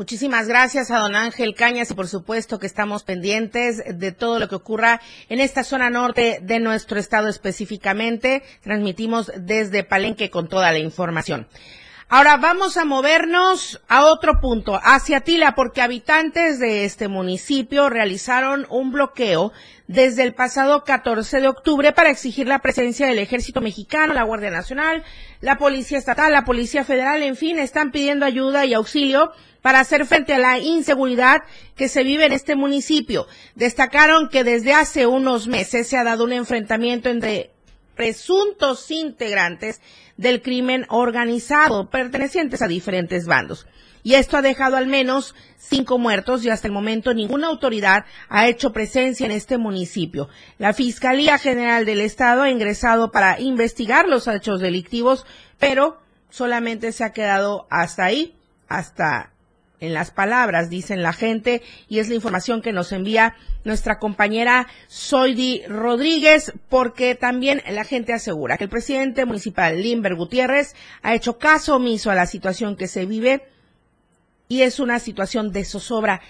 Muchísimas 0.00 0.48
gracias 0.48 0.90
a 0.90 0.98
don 0.98 1.14
Ángel 1.14 1.54
Cañas 1.54 1.90
y 1.90 1.94
por 1.94 2.08
supuesto 2.08 2.58
que 2.58 2.66
estamos 2.66 3.02
pendientes 3.02 3.82
de 3.86 4.12
todo 4.12 4.38
lo 4.38 4.48
que 4.48 4.54
ocurra 4.54 4.98
en 5.28 5.40
esta 5.40 5.62
zona 5.62 5.90
norte 5.90 6.38
de 6.40 6.58
nuestro 6.58 6.98
estado 6.98 7.28
específicamente. 7.28 8.42
Transmitimos 8.62 9.30
desde 9.36 9.84
Palenque 9.84 10.30
con 10.30 10.48
toda 10.48 10.72
la 10.72 10.78
información. 10.78 11.46
Ahora 12.12 12.38
vamos 12.38 12.76
a 12.76 12.84
movernos 12.84 13.80
a 13.86 14.04
otro 14.04 14.40
punto, 14.40 14.80
hacia 14.82 15.20
Tila, 15.20 15.54
porque 15.54 15.80
habitantes 15.80 16.58
de 16.58 16.84
este 16.84 17.06
municipio 17.06 17.88
realizaron 17.88 18.66
un 18.68 18.90
bloqueo 18.90 19.52
desde 19.86 20.24
el 20.24 20.34
pasado 20.34 20.82
14 20.82 21.40
de 21.40 21.46
octubre 21.46 21.92
para 21.92 22.10
exigir 22.10 22.48
la 22.48 22.58
presencia 22.58 23.06
del 23.06 23.20
ejército 23.20 23.60
mexicano, 23.60 24.12
la 24.12 24.24
Guardia 24.24 24.50
Nacional, 24.50 25.04
la 25.40 25.56
Policía 25.56 25.98
Estatal, 25.98 26.32
la 26.32 26.44
Policía 26.44 26.82
Federal, 26.82 27.22
en 27.22 27.36
fin, 27.36 27.60
están 27.60 27.92
pidiendo 27.92 28.26
ayuda 28.26 28.66
y 28.66 28.74
auxilio 28.74 29.30
para 29.62 29.78
hacer 29.78 30.04
frente 30.04 30.34
a 30.34 30.40
la 30.40 30.58
inseguridad 30.58 31.42
que 31.76 31.88
se 31.88 32.02
vive 32.02 32.26
en 32.26 32.32
este 32.32 32.56
municipio. 32.56 33.28
Destacaron 33.54 34.28
que 34.30 34.42
desde 34.42 34.74
hace 34.74 35.06
unos 35.06 35.46
meses 35.46 35.86
se 35.86 35.96
ha 35.96 36.02
dado 36.02 36.24
un 36.24 36.32
enfrentamiento 36.32 37.08
entre 37.08 37.52
presuntos 37.94 38.90
integrantes 38.90 39.80
del 40.20 40.42
crimen 40.42 40.84
organizado 40.90 41.88
pertenecientes 41.88 42.60
a 42.60 42.68
diferentes 42.68 43.26
bandos. 43.26 43.66
Y 44.02 44.14
esto 44.14 44.36
ha 44.36 44.42
dejado 44.42 44.76
al 44.76 44.86
menos 44.86 45.34
cinco 45.58 45.98
muertos 45.98 46.44
y 46.44 46.50
hasta 46.50 46.68
el 46.68 46.74
momento 46.74 47.14
ninguna 47.14 47.48
autoridad 47.48 48.04
ha 48.28 48.46
hecho 48.46 48.72
presencia 48.72 49.24
en 49.24 49.32
este 49.32 49.56
municipio. 49.56 50.28
La 50.58 50.74
Fiscalía 50.74 51.38
General 51.38 51.86
del 51.86 52.02
Estado 52.02 52.42
ha 52.42 52.50
ingresado 52.50 53.10
para 53.10 53.40
investigar 53.40 54.08
los 54.08 54.28
hechos 54.28 54.60
delictivos, 54.60 55.24
pero 55.58 55.98
solamente 56.28 56.92
se 56.92 57.04
ha 57.04 57.12
quedado 57.12 57.66
hasta 57.70 58.04
ahí, 58.04 58.36
hasta 58.68 59.32
en 59.80 59.94
las 59.94 60.10
palabras, 60.10 60.70
dicen 60.70 61.02
la 61.02 61.12
gente, 61.12 61.62
y 61.88 61.98
es 61.98 62.08
la 62.08 62.14
información 62.14 62.62
que 62.62 62.72
nos 62.72 62.92
envía 62.92 63.34
nuestra 63.64 63.98
compañera 63.98 64.68
Soidi 64.88 65.62
Rodríguez, 65.66 66.52
porque 66.68 67.14
también 67.14 67.62
la 67.68 67.84
gente 67.84 68.12
asegura 68.12 68.58
que 68.58 68.64
el 68.64 68.70
presidente 68.70 69.24
municipal 69.24 69.80
Limber 69.82 70.14
Gutiérrez 70.14 70.74
ha 71.02 71.14
hecho 71.14 71.38
caso 71.38 71.76
omiso 71.76 72.10
a 72.10 72.14
la 72.14 72.26
situación 72.26 72.76
que 72.76 72.88
se 72.88 73.06
vive 73.06 73.42
y 74.48 74.62
es 74.62 74.80
una 74.80 74.98
situación 74.98 75.52
de 75.52 75.64
zozobra 75.64 76.20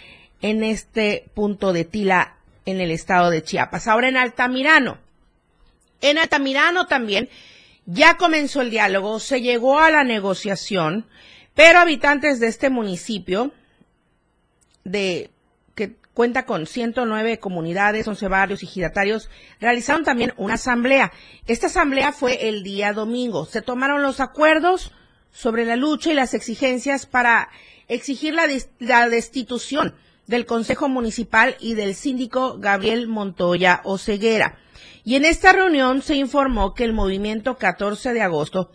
en 0.42 0.62
este 0.62 1.26
punto 1.35 1.73
de 1.73 1.85
Tila 1.85 2.37
en 2.66 2.80
el 2.80 2.90
estado 2.90 3.30
de 3.30 3.42
Chiapas. 3.42 3.88
Ahora 3.88 4.09
en 4.09 4.16
Altamirano. 4.16 4.99
En 6.00 6.19
Altamirano 6.19 6.87
también 6.87 7.28
ya 7.87 8.16
comenzó 8.16 8.61
el 8.61 8.71
diálogo, 8.71 9.21
se 9.21 9.40
llegó 9.40 9.78
a 9.80 9.90
la 9.90 10.04
negociación 10.04 11.07
pero 11.60 11.78
habitantes 11.78 12.40
de 12.40 12.46
este 12.46 12.70
municipio, 12.70 13.52
de 14.82 15.28
que 15.74 15.96
cuenta 16.14 16.46
con 16.46 16.66
109 16.66 17.38
comunidades, 17.38 18.08
11 18.08 18.28
barrios 18.28 18.62
y 18.62 18.66
giratarios, 18.66 19.28
realizaron 19.60 20.02
también 20.02 20.32
una 20.38 20.54
asamblea. 20.54 21.12
Esta 21.46 21.66
asamblea 21.66 22.12
fue 22.12 22.48
el 22.48 22.62
día 22.62 22.94
domingo. 22.94 23.44
Se 23.44 23.60
tomaron 23.60 24.00
los 24.00 24.20
acuerdos 24.20 24.92
sobre 25.32 25.66
la 25.66 25.76
lucha 25.76 26.10
y 26.10 26.14
las 26.14 26.32
exigencias 26.32 27.04
para 27.04 27.50
exigir 27.88 28.32
la, 28.32 28.46
la 28.78 29.10
destitución 29.10 29.94
del 30.26 30.46
Consejo 30.46 30.88
Municipal 30.88 31.58
y 31.60 31.74
del 31.74 31.94
síndico 31.94 32.56
Gabriel 32.58 33.06
Montoya 33.06 33.82
Oceguera. 33.84 34.56
Y 35.04 35.16
en 35.16 35.26
esta 35.26 35.52
reunión 35.52 36.00
se 36.00 36.14
informó 36.14 36.72
que 36.72 36.84
el 36.84 36.94
movimiento 36.94 37.58
14 37.58 38.14
de 38.14 38.22
agosto 38.22 38.70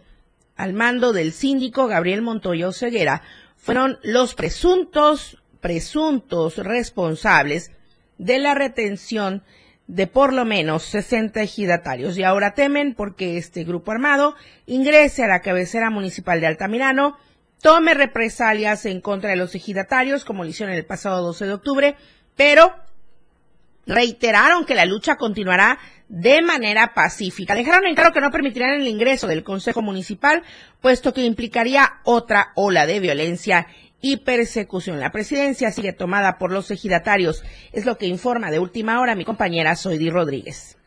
al 0.55 0.74
mando 0.74 1.13
del 1.13 1.33
síndico 1.33 1.88
Gabriel 1.88 2.21
Montoya 2.21 2.67
Oseguera 2.67 3.21
fueron 3.57 4.00
los 4.03 4.35
presuntos, 4.35 5.41
presuntos 5.59 6.57
responsables 6.57 7.71
de 8.17 8.39
la 8.39 8.53
retención 8.53 9.43
de 9.88 10.07
por 10.07 10.33
lo 10.33 10.45
menos 10.45 10.83
60 10.83 11.41
ejidatarios. 11.41 12.17
Y 12.17 12.24
ahora 12.24 12.53
temen 12.53 12.95
porque 12.95 13.38
este 13.38 13.63
grupo 13.63 13.91
armado 13.91 14.35
ingrese 14.65 15.24
a 15.24 15.27
la 15.27 15.41
cabecera 15.41 15.89
municipal 15.89 16.39
de 16.41 16.47
Altamirano, 16.47 17.17
tome 17.62 17.93
represalias 17.93 18.85
en 18.85 19.01
contra 19.01 19.31
de 19.31 19.35
los 19.35 19.55
ejidatarios 19.55 20.25
como 20.25 20.43
lo 20.43 20.50
hicieron 20.50 20.75
el 20.75 20.85
pasado 20.85 21.21
12 21.24 21.45
de 21.45 21.53
octubre, 21.53 21.95
pero 22.35 22.74
reiteraron 23.85 24.65
que 24.65 24.75
la 24.75 24.85
lucha 24.85 25.15
continuará 25.15 25.79
de 26.07 26.41
manera 26.41 26.93
pacífica. 26.93 27.55
Dejaron 27.55 27.85
en 27.85 27.95
claro 27.95 28.12
que 28.13 28.21
no 28.21 28.31
permitirán 28.31 28.81
el 28.81 28.88
ingreso 28.88 29.27
del 29.27 29.43
Consejo 29.43 29.81
Municipal, 29.81 30.43
puesto 30.81 31.13
que 31.13 31.25
implicaría 31.25 32.00
otra 32.03 32.51
ola 32.55 32.85
de 32.85 33.00
violencia 33.00 33.67
y 34.01 34.17
persecución. 34.17 35.00
La 35.00 35.12
presidencia 35.12 35.71
sigue 35.71 35.93
tomada 35.93 36.38
por 36.38 36.51
los 36.51 36.69
ejidatarios, 36.69 37.43
es 37.71 37.85
lo 37.85 37.97
que 37.97 38.07
informa 38.07 38.51
de 38.51 38.59
última 38.59 39.00
hora 39.00 39.15
mi 39.15 39.25
compañera 39.25 39.75
Soidi 39.75 40.09
Rodríguez. 40.09 40.77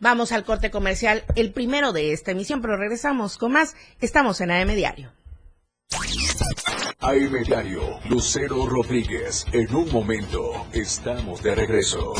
Vamos 0.00 0.32
al 0.32 0.42
corte 0.42 0.72
comercial, 0.72 1.22
el 1.36 1.52
primero 1.52 1.92
de 1.92 2.12
esta 2.12 2.32
emisión, 2.32 2.60
pero 2.60 2.76
regresamos 2.76 3.38
con 3.38 3.52
más. 3.52 3.76
Estamos 4.00 4.40
en 4.40 4.50
AM 4.50 4.74
Diario. 4.74 5.12
AM 6.98 7.44
Diario, 7.44 8.00
Lucero 8.08 8.66
Rodríguez. 8.66 9.46
En 9.52 9.72
un 9.72 9.92
momento, 9.92 10.66
estamos 10.72 11.44
de 11.44 11.54
regreso. 11.54 12.14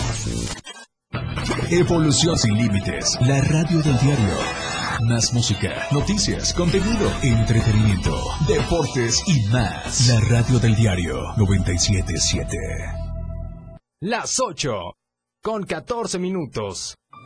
Evolución 1.71 2.37
sin 2.37 2.54
límites, 2.57 3.19
la 3.23 3.40
radio 3.40 3.83
del 3.83 3.99
diario. 3.99 4.35
Más 5.09 5.33
música, 5.33 5.88
noticias, 5.90 6.54
contenido, 6.54 7.11
entretenimiento, 7.23 8.16
deportes 8.47 9.23
y 9.26 9.49
más. 9.49 10.07
La 10.09 10.21
radio 10.21 10.59
del 10.59 10.76
diario 10.76 11.35
977. 11.37 12.57
Las 14.00 14.38
8 14.40 14.73
con 15.42 15.64
14 15.64 16.19
minutos. 16.19 16.97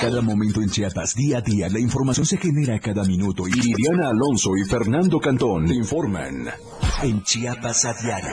Cada 0.00 0.20
momento 0.20 0.60
en 0.60 0.68
Chiapas, 0.68 1.14
día 1.14 1.38
a 1.38 1.40
día, 1.40 1.68
la 1.68 1.80
información 1.80 2.26
se 2.26 2.36
genera 2.36 2.78
cada 2.78 3.04
minuto 3.04 3.48
y 3.48 3.52
Liliana 3.52 4.08
Alonso 4.08 4.50
y 4.56 4.68
Fernando 4.68 5.18
Cantón 5.18 5.72
informan. 5.72 6.48
en 7.02 7.22
Chiapas 7.22 7.84
a 7.84 7.94
diario. 7.94 8.32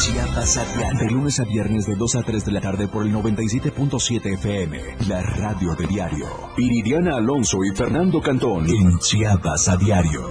Chiapas 0.00 0.56
a 0.56 0.64
diario. 0.76 0.98
De 0.98 1.10
lunes 1.10 1.40
a 1.40 1.44
viernes 1.44 1.86
de 1.86 1.94
2 1.94 2.16
a 2.16 2.22
3 2.22 2.44
de 2.44 2.52
la 2.52 2.60
tarde 2.60 2.88
por 2.88 3.04
el 3.04 3.12
97.7 3.12 4.34
FM. 4.34 4.78
La 5.08 5.22
radio 5.22 5.74
de 5.74 5.86
diario. 5.86 6.26
Iridiana 6.56 7.16
Alonso 7.16 7.58
y 7.64 7.74
Fernando 7.74 8.20
Cantón 8.20 8.66
en 8.68 8.98
Chiapas 8.98 9.68
a 9.68 9.76
diario. 9.76 10.30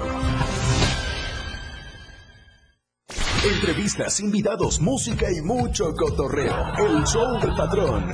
Entrevistas, 3.43 4.19
invitados, 4.19 4.81
música 4.81 5.31
y 5.31 5.41
mucho 5.41 5.93
cotorreo. 5.95 6.55
El 6.79 7.03
show 7.05 7.39
del 7.39 7.55
patrón. 7.55 8.11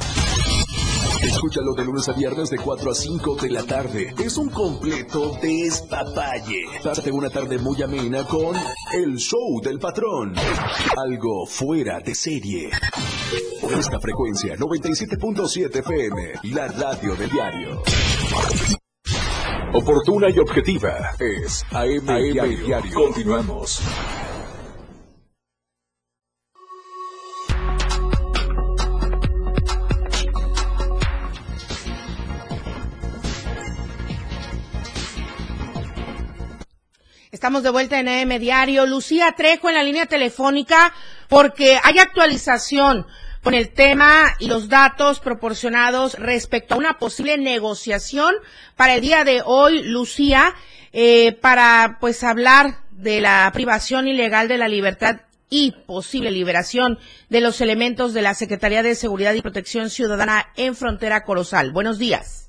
Escúchalo 1.23 1.73
de 1.73 1.85
lunes 1.85 2.09
a 2.09 2.13
viernes 2.13 2.49
de 2.49 2.57
4 2.57 2.91
a 2.91 2.93
5 2.93 3.35
de 3.35 3.49
la 3.49 3.63
tarde. 3.63 4.13
Es 4.23 4.37
un 4.37 4.49
completo 4.49 5.37
despapalle. 5.41 6.65
Pásate 6.83 7.11
una 7.11 7.29
tarde 7.29 7.57
muy 7.57 7.81
amena 7.81 8.25
con 8.25 8.55
El 8.93 9.15
Show 9.17 9.61
del 9.63 9.79
Patrón. 9.79 10.33
Algo 10.97 11.45
fuera 11.45 11.99
de 12.01 12.13
serie. 12.13 12.69
Por 13.61 13.73
esta 13.73 13.99
frecuencia, 13.99 14.55
97.7 14.57 15.79
FM, 15.79 16.33
la 16.53 16.67
radio 16.67 17.15
del 17.15 17.29
diario. 17.29 17.81
Oportuna 19.73 20.29
y 20.29 20.39
objetiva 20.39 21.15
es 21.19 21.63
AM, 21.71 22.05
diario. 22.05 22.93
Continuamos. 22.93 23.81
Estamos 37.43 37.63
de 37.63 37.71
vuelta 37.71 37.99
en 37.99 38.07
AM 38.07 38.39
Diario. 38.39 38.85
Lucía 38.85 39.33
Trejo 39.35 39.67
en 39.67 39.75
la 39.75 39.83
línea 39.83 40.05
telefónica 40.05 40.93
porque 41.27 41.77
hay 41.83 41.99
actualización 41.99 43.05
con 43.41 43.53
el 43.53 43.73
tema 43.73 44.33
y 44.39 44.47
los 44.47 44.69
datos 44.69 45.19
proporcionados 45.19 46.13
respecto 46.13 46.73
a 46.73 46.77
una 46.77 46.99
posible 46.99 47.37
negociación 47.37 48.33
para 48.77 48.95
el 48.95 49.01
día 49.01 49.25
de 49.25 49.41
hoy, 49.43 49.83
Lucía, 49.83 50.55
eh, 50.93 51.33
para 51.33 51.97
pues 51.99 52.23
hablar 52.23 52.77
de 52.91 53.19
la 53.19 53.51
privación 53.53 54.07
ilegal 54.07 54.47
de 54.47 54.57
la 54.57 54.69
libertad 54.69 55.17
y 55.49 55.73
posible 55.85 56.31
liberación 56.31 56.97
de 57.27 57.41
los 57.41 57.59
elementos 57.59 58.13
de 58.13 58.21
la 58.21 58.35
Secretaría 58.35 58.83
de 58.83 58.95
Seguridad 58.95 59.33
y 59.33 59.41
Protección 59.41 59.89
Ciudadana 59.89 60.45
en 60.55 60.77
Frontera 60.77 61.25
Corozal. 61.25 61.73
Buenos 61.73 61.99
días. 61.99 62.42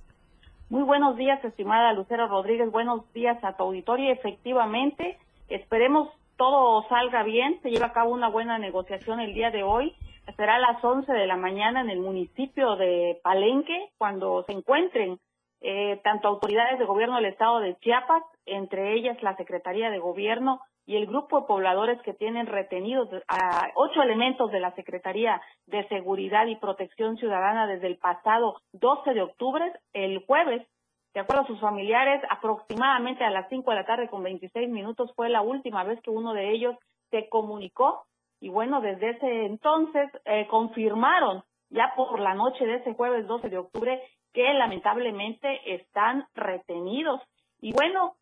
Muy 0.75 0.83
buenos 0.83 1.17
días, 1.17 1.39
estimada 1.45 1.93
Lucero 1.93 2.27
Rodríguez. 2.27 2.69
Buenos 2.69 3.05
días 3.13 3.39
a 3.45 3.57
tu 3.57 3.63
auditorio. 3.63 4.11
Efectivamente, 4.11 5.21
esperemos 5.49 6.09
todo 6.37 6.85
salga 6.89 7.23
bien. 7.23 7.61
Se 7.63 7.71
lleva 7.71 7.87
a 7.87 7.93
cabo 7.93 8.11
una 8.11 8.29
buena 8.29 8.59
negociación 8.59 9.21
el 9.21 9.35
día 9.35 9.53
de 9.53 9.63
hoy. 9.63 9.95
Será 10.37 10.57
a 10.57 10.59
las 10.59 10.83
11 10.83 11.13
de 11.13 11.29
la 11.29 11.37
mañana 11.37 11.81
en 11.81 11.91
el 11.91 12.01
municipio 12.01 12.75
de 12.75 13.21
Palenque, 13.23 13.91
cuando 13.99 14.43
se 14.49 14.53
encuentren 14.53 15.21
eh, 15.61 16.01
tanto 16.03 16.27
autoridades 16.27 16.81
de 16.81 16.87
gobierno 16.87 17.15
del 17.15 17.27
estado 17.27 17.61
de 17.61 17.77
Chiapas, 17.77 18.25
entre 18.45 18.95
ellas 18.95 19.23
la 19.23 19.37
Secretaría 19.37 19.91
de 19.91 20.01
Gobierno 20.01 20.61
y 20.87 20.97
el 20.97 21.07
grupo 21.07 21.41
de 21.41 21.47
pobladores 21.47 22.01
que 22.03 22.15
tienen 22.15 22.47
retenidos 22.47 23.09
a 23.29 23.69
ocho 23.75 24.03
elementos 24.03 24.51
de 24.51 24.61
la 24.61 24.75
Secretaría 24.75 25.41
de 25.67 25.87
Seguridad 25.89 26.47
y 26.47 26.57
Protección 26.57 27.17
Ciudadana 27.17 27.67
desde 27.67 27.87
el 27.87 27.97
pasado 27.97 28.61
12 28.73 29.15
de 29.15 29.23
octubre, 29.23 29.73
el 29.93 30.25
jueves, 30.27 30.67
de 31.15 31.21
acuerdo 31.21 31.43
a 31.43 31.47
sus 31.47 31.61
familiares, 31.61 32.23
aproximadamente 32.29 33.25
a 33.25 33.31
las 33.31 33.49
5 33.49 33.71
de 33.71 33.77
la 33.77 33.87
tarde 33.87 34.09
con 34.09 34.23
26 34.23 34.69
minutos 34.69 35.13
fue 35.15 35.29
la 35.29 35.43
última 35.43 35.85
vez 35.85 36.01
que 36.03 36.11
uno 36.11 36.35
de 36.35 36.51
ellos 36.53 36.77
se 37.11 37.29
comunicó 37.29 38.05
y 38.41 38.51
bueno, 38.51 38.83
desde 38.83 39.11
ese 39.11 39.47
entonces 39.47 40.11
eh, 40.27 40.47
confirmaron 40.49 41.45
ya 41.71 41.95
por 41.97 42.21
la 42.21 42.35
noche 42.35 42.67
de 42.67 42.77
ese 42.77 42.93
jueves 42.93 43.27
12 43.27 43.49
de 43.49 43.57
octubre 43.57 44.03
que 44.35 44.53
lamentablemente 44.53 45.75
están 45.75 46.27
retenidos. 46.35 47.23
Y 47.61 47.73
bueno, 47.73 48.17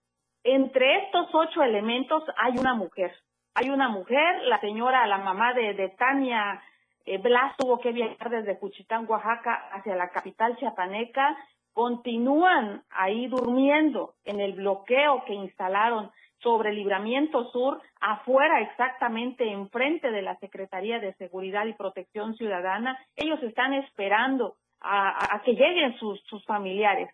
entre 0.45 1.05
estos 1.05 1.29
ocho 1.33 1.63
elementos 1.63 2.25
hay 2.37 2.59
una 2.59 2.75
mujer. 2.75 3.13
Hay 3.55 3.71
una 3.71 3.89
mujer, 3.89 4.43
la 4.45 4.61
señora, 4.61 5.07
la 5.07 5.19
mamá 5.19 5.53
de, 5.53 5.89
Tania 5.99 6.63
eh, 7.05 7.19
Blas 7.19 7.55
tuvo 7.59 7.79
que 7.79 7.93
viajar 7.93 8.31
desde 8.31 8.59
Cuchitán, 8.59 9.07
Oaxaca, 9.09 9.69
hacia 9.73 9.95
la 9.95 10.09
capital 10.09 10.57
chiapaneca. 10.57 11.37
Continúan 11.75 12.83
ahí 12.91 13.27
durmiendo 13.29 14.15
en 14.25 14.41
el 14.41 14.55
bloqueo 14.55 15.25
que 15.27 15.35
instalaron 15.35 16.11
sobre 16.43 16.73
Libramiento 16.73 17.51
Sur, 17.51 17.81
afuera 18.01 18.61
exactamente 18.63 19.49
enfrente 19.49 20.11
de 20.11 20.23
la 20.23 20.37
Secretaría 20.39 20.99
de 20.99 21.15
Seguridad 21.15 21.67
y 21.67 21.75
Protección 21.75 22.35
Ciudadana. 22.35 22.99
Ellos 23.17 23.41
están 23.43 23.75
esperando 23.75 24.57
a, 24.81 25.41
que 25.45 25.53
lleguen 25.53 25.97
sus 25.99 26.45
familiares. 26.45 27.09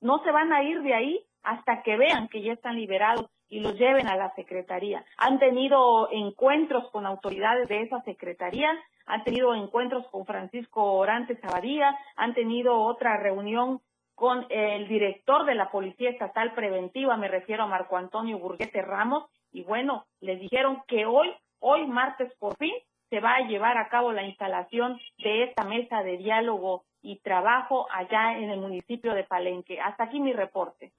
no 0.00 0.22
se 0.22 0.30
van 0.30 0.52
a 0.52 0.62
ir 0.62 0.82
de 0.82 0.94
ahí 0.94 1.24
hasta 1.46 1.82
que 1.82 1.96
vean 1.96 2.28
que 2.28 2.42
ya 2.42 2.52
están 2.52 2.76
liberados 2.76 3.30
y 3.48 3.60
los 3.60 3.78
lleven 3.78 4.08
a 4.08 4.16
la 4.16 4.34
Secretaría. 4.34 5.04
Han 5.16 5.38
tenido 5.38 6.10
encuentros 6.10 6.90
con 6.90 7.06
autoridades 7.06 7.68
de 7.68 7.82
esa 7.82 8.02
Secretaría, 8.02 8.68
han 9.06 9.22
tenido 9.22 9.54
encuentros 9.54 10.04
con 10.08 10.26
Francisco 10.26 10.82
Orantes 10.94 11.38
Abadía, 11.44 11.96
han 12.16 12.34
tenido 12.34 12.80
otra 12.80 13.16
reunión 13.18 13.80
con 14.16 14.46
el 14.50 14.88
director 14.88 15.44
de 15.44 15.54
la 15.54 15.70
Policía 15.70 16.10
Estatal 16.10 16.52
Preventiva, 16.52 17.16
me 17.16 17.28
refiero 17.28 17.62
a 17.62 17.68
Marco 17.68 17.96
Antonio 17.96 18.40
Burguete 18.40 18.82
Ramos, 18.82 19.24
y 19.52 19.62
bueno, 19.62 20.04
les 20.20 20.40
dijeron 20.40 20.82
que 20.88 21.06
hoy, 21.06 21.32
hoy 21.60 21.86
martes 21.86 22.32
por 22.40 22.56
fin, 22.56 22.74
se 23.08 23.20
va 23.20 23.36
a 23.36 23.46
llevar 23.46 23.78
a 23.78 23.88
cabo 23.88 24.10
la 24.10 24.24
instalación 24.24 24.98
de 25.18 25.44
esta 25.44 25.64
mesa 25.64 26.02
de 26.02 26.16
diálogo 26.16 26.82
y 27.02 27.20
trabajo 27.20 27.86
allá 27.92 28.36
en 28.36 28.50
el 28.50 28.58
municipio 28.58 29.14
de 29.14 29.22
Palenque. 29.22 29.80
Hasta 29.80 30.04
aquí 30.04 30.18
mi 30.18 30.32
reporte. 30.32 30.90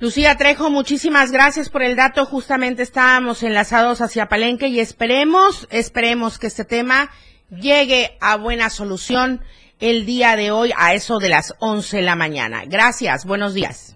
Lucía 0.00 0.34
Trejo, 0.38 0.70
muchísimas 0.70 1.30
gracias 1.30 1.68
por 1.68 1.82
el 1.82 1.94
dato. 1.94 2.24
Justamente 2.24 2.82
estábamos 2.82 3.42
enlazados 3.42 4.00
hacia 4.00 4.30
Palenque 4.30 4.68
y 4.68 4.80
esperemos, 4.80 5.68
esperemos 5.70 6.38
que 6.38 6.46
este 6.46 6.64
tema 6.64 7.10
llegue 7.50 8.16
a 8.18 8.36
buena 8.36 8.70
solución 8.70 9.42
el 9.78 10.06
día 10.06 10.36
de 10.36 10.52
hoy 10.52 10.72
a 10.74 10.94
eso 10.94 11.18
de 11.18 11.28
las 11.28 11.54
11 11.58 11.98
de 11.98 12.02
la 12.02 12.16
mañana. 12.16 12.62
Gracias, 12.64 13.26
buenos 13.26 13.52
días. 13.52 13.94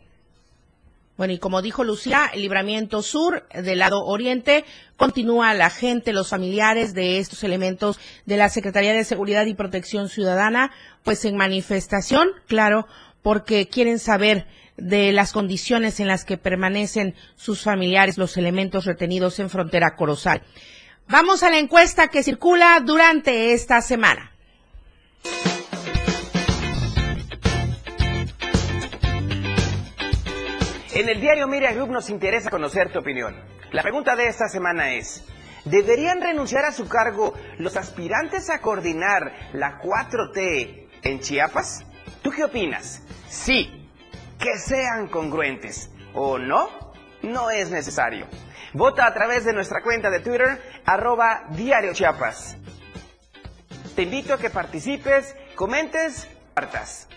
Bueno, 1.16 1.32
y 1.32 1.38
como 1.38 1.62
dijo 1.62 1.84
Lucía, 1.84 2.30
el 2.34 2.42
libramiento 2.42 3.00
sur 3.00 3.48
del 3.54 3.78
lado 3.78 4.04
oriente 4.04 4.66
continúa 4.98 5.54
la 5.54 5.70
gente, 5.70 6.12
los 6.12 6.28
familiares 6.28 6.92
de 6.92 7.18
estos 7.18 7.42
elementos 7.44 7.98
de 8.26 8.36
la 8.36 8.50
Secretaría 8.50 8.92
de 8.92 9.04
Seguridad 9.04 9.46
y 9.46 9.54
Protección 9.54 10.10
Ciudadana, 10.10 10.70
pues 11.02 11.24
en 11.24 11.34
manifestación, 11.34 12.28
claro, 12.46 12.86
porque 13.22 13.68
quieren 13.68 13.98
saber 13.98 14.46
de 14.76 15.12
las 15.12 15.32
condiciones 15.32 16.00
en 16.00 16.08
las 16.08 16.24
que 16.24 16.36
permanecen 16.36 17.14
sus 17.36 17.62
familiares, 17.62 18.18
los 18.18 18.36
elementos 18.36 18.84
retenidos 18.84 19.38
en 19.38 19.50
frontera 19.50 19.96
Corozal. 19.96 20.42
Vamos 21.08 21.42
a 21.42 21.50
la 21.50 21.58
encuesta 21.58 22.08
que 22.08 22.22
circula 22.22 22.80
durante 22.80 23.52
esta 23.52 23.80
semana. 23.80 24.30
En 30.94 31.08
el 31.08 31.20
diario 31.20 31.48
Miria 31.48 31.72
Group 31.72 31.90
nos 31.90 32.08
interesa 32.08 32.50
conocer 32.50 32.92
tu 32.92 33.00
opinión. 33.00 33.34
La 33.72 33.82
pregunta 33.82 34.14
de 34.14 34.28
esta 34.28 34.48
semana 34.48 34.94
es, 34.94 35.24
¿deberían 35.64 36.20
renunciar 36.20 36.64
a 36.64 36.72
su 36.72 36.86
cargo 36.86 37.34
los 37.58 37.76
aspirantes 37.76 38.48
a 38.48 38.60
coordinar 38.60 39.50
la 39.52 39.80
4T 39.82 40.88
en 41.02 41.20
Chiapas? 41.20 41.84
¿Tú 42.22 42.30
qué 42.30 42.44
opinas? 42.44 43.02
Sí, 43.28 43.83
que 44.38 44.58
sean 44.58 45.08
congruentes. 45.08 45.90
¿O 46.14 46.38
no? 46.38 46.68
No 47.22 47.50
es 47.50 47.70
necesario. 47.70 48.26
Vota 48.72 49.06
a 49.06 49.14
través 49.14 49.44
de 49.44 49.52
nuestra 49.52 49.82
cuenta 49.82 50.10
de 50.10 50.20
Twitter, 50.20 50.60
arroba 50.84 51.44
Diario. 51.50 51.92
Te 53.94 54.02
invito 54.02 54.34
a 54.34 54.38
que 54.38 54.50
participes, 54.50 55.36
comentes, 55.54 56.28
partas. 56.54 57.08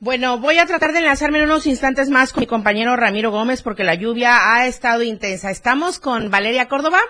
Bueno, 0.00 0.38
voy 0.38 0.58
a 0.58 0.66
tratar 0.66 0.92
de 0.92 0.98
enlazarme 0.98 1.38
en 1.38 1.44
unos 1.44 1.66
instantes 1.66 2.08
más 2.08 2.32
con 2.32 2.42
mi 2.42 2.46
compañero 2.46 2.94
Ramiro 2.94 3.32
Gómez 3.32 3.62
porque 3.62 3.82
la 3.82 3.94
lluvia 3.94 4.54
ha 4.54 4.66
estado 4.66 5.02
intensa. 5.02 5.50
¿Estamos 5.50 5.98
con 5.98 6.30
Valeria 6.30 6.68
Córdoba? 6.68 7.00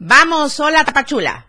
Vamos, 0.00 0.60
hola 0.60 0.84
Tapachula. 0.84 1.46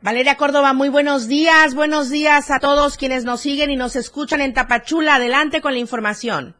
Valeria 0.00 0.36
Córdoba, 0.36 0.72
muy 0.74 0.88
buenos 0.88 1.26
días, 1.26 1.74
buenos 1.74 2.08
días 2.08 2.52
a 2.52 2.60
todos 2.60 2.96
quienes 2.96 3.24
nos 3.24 3.40
siguen 3.40 3.70
y 3.70 3.76
nos 3.76 3.96
escuchan 3.96 4.40
en 4.40 4.54
Tapachula. 4.54 5.16
Adelante 5.16 5.60
con 5.60 5.72
la 5.72 5.80
información. 5.80 6.54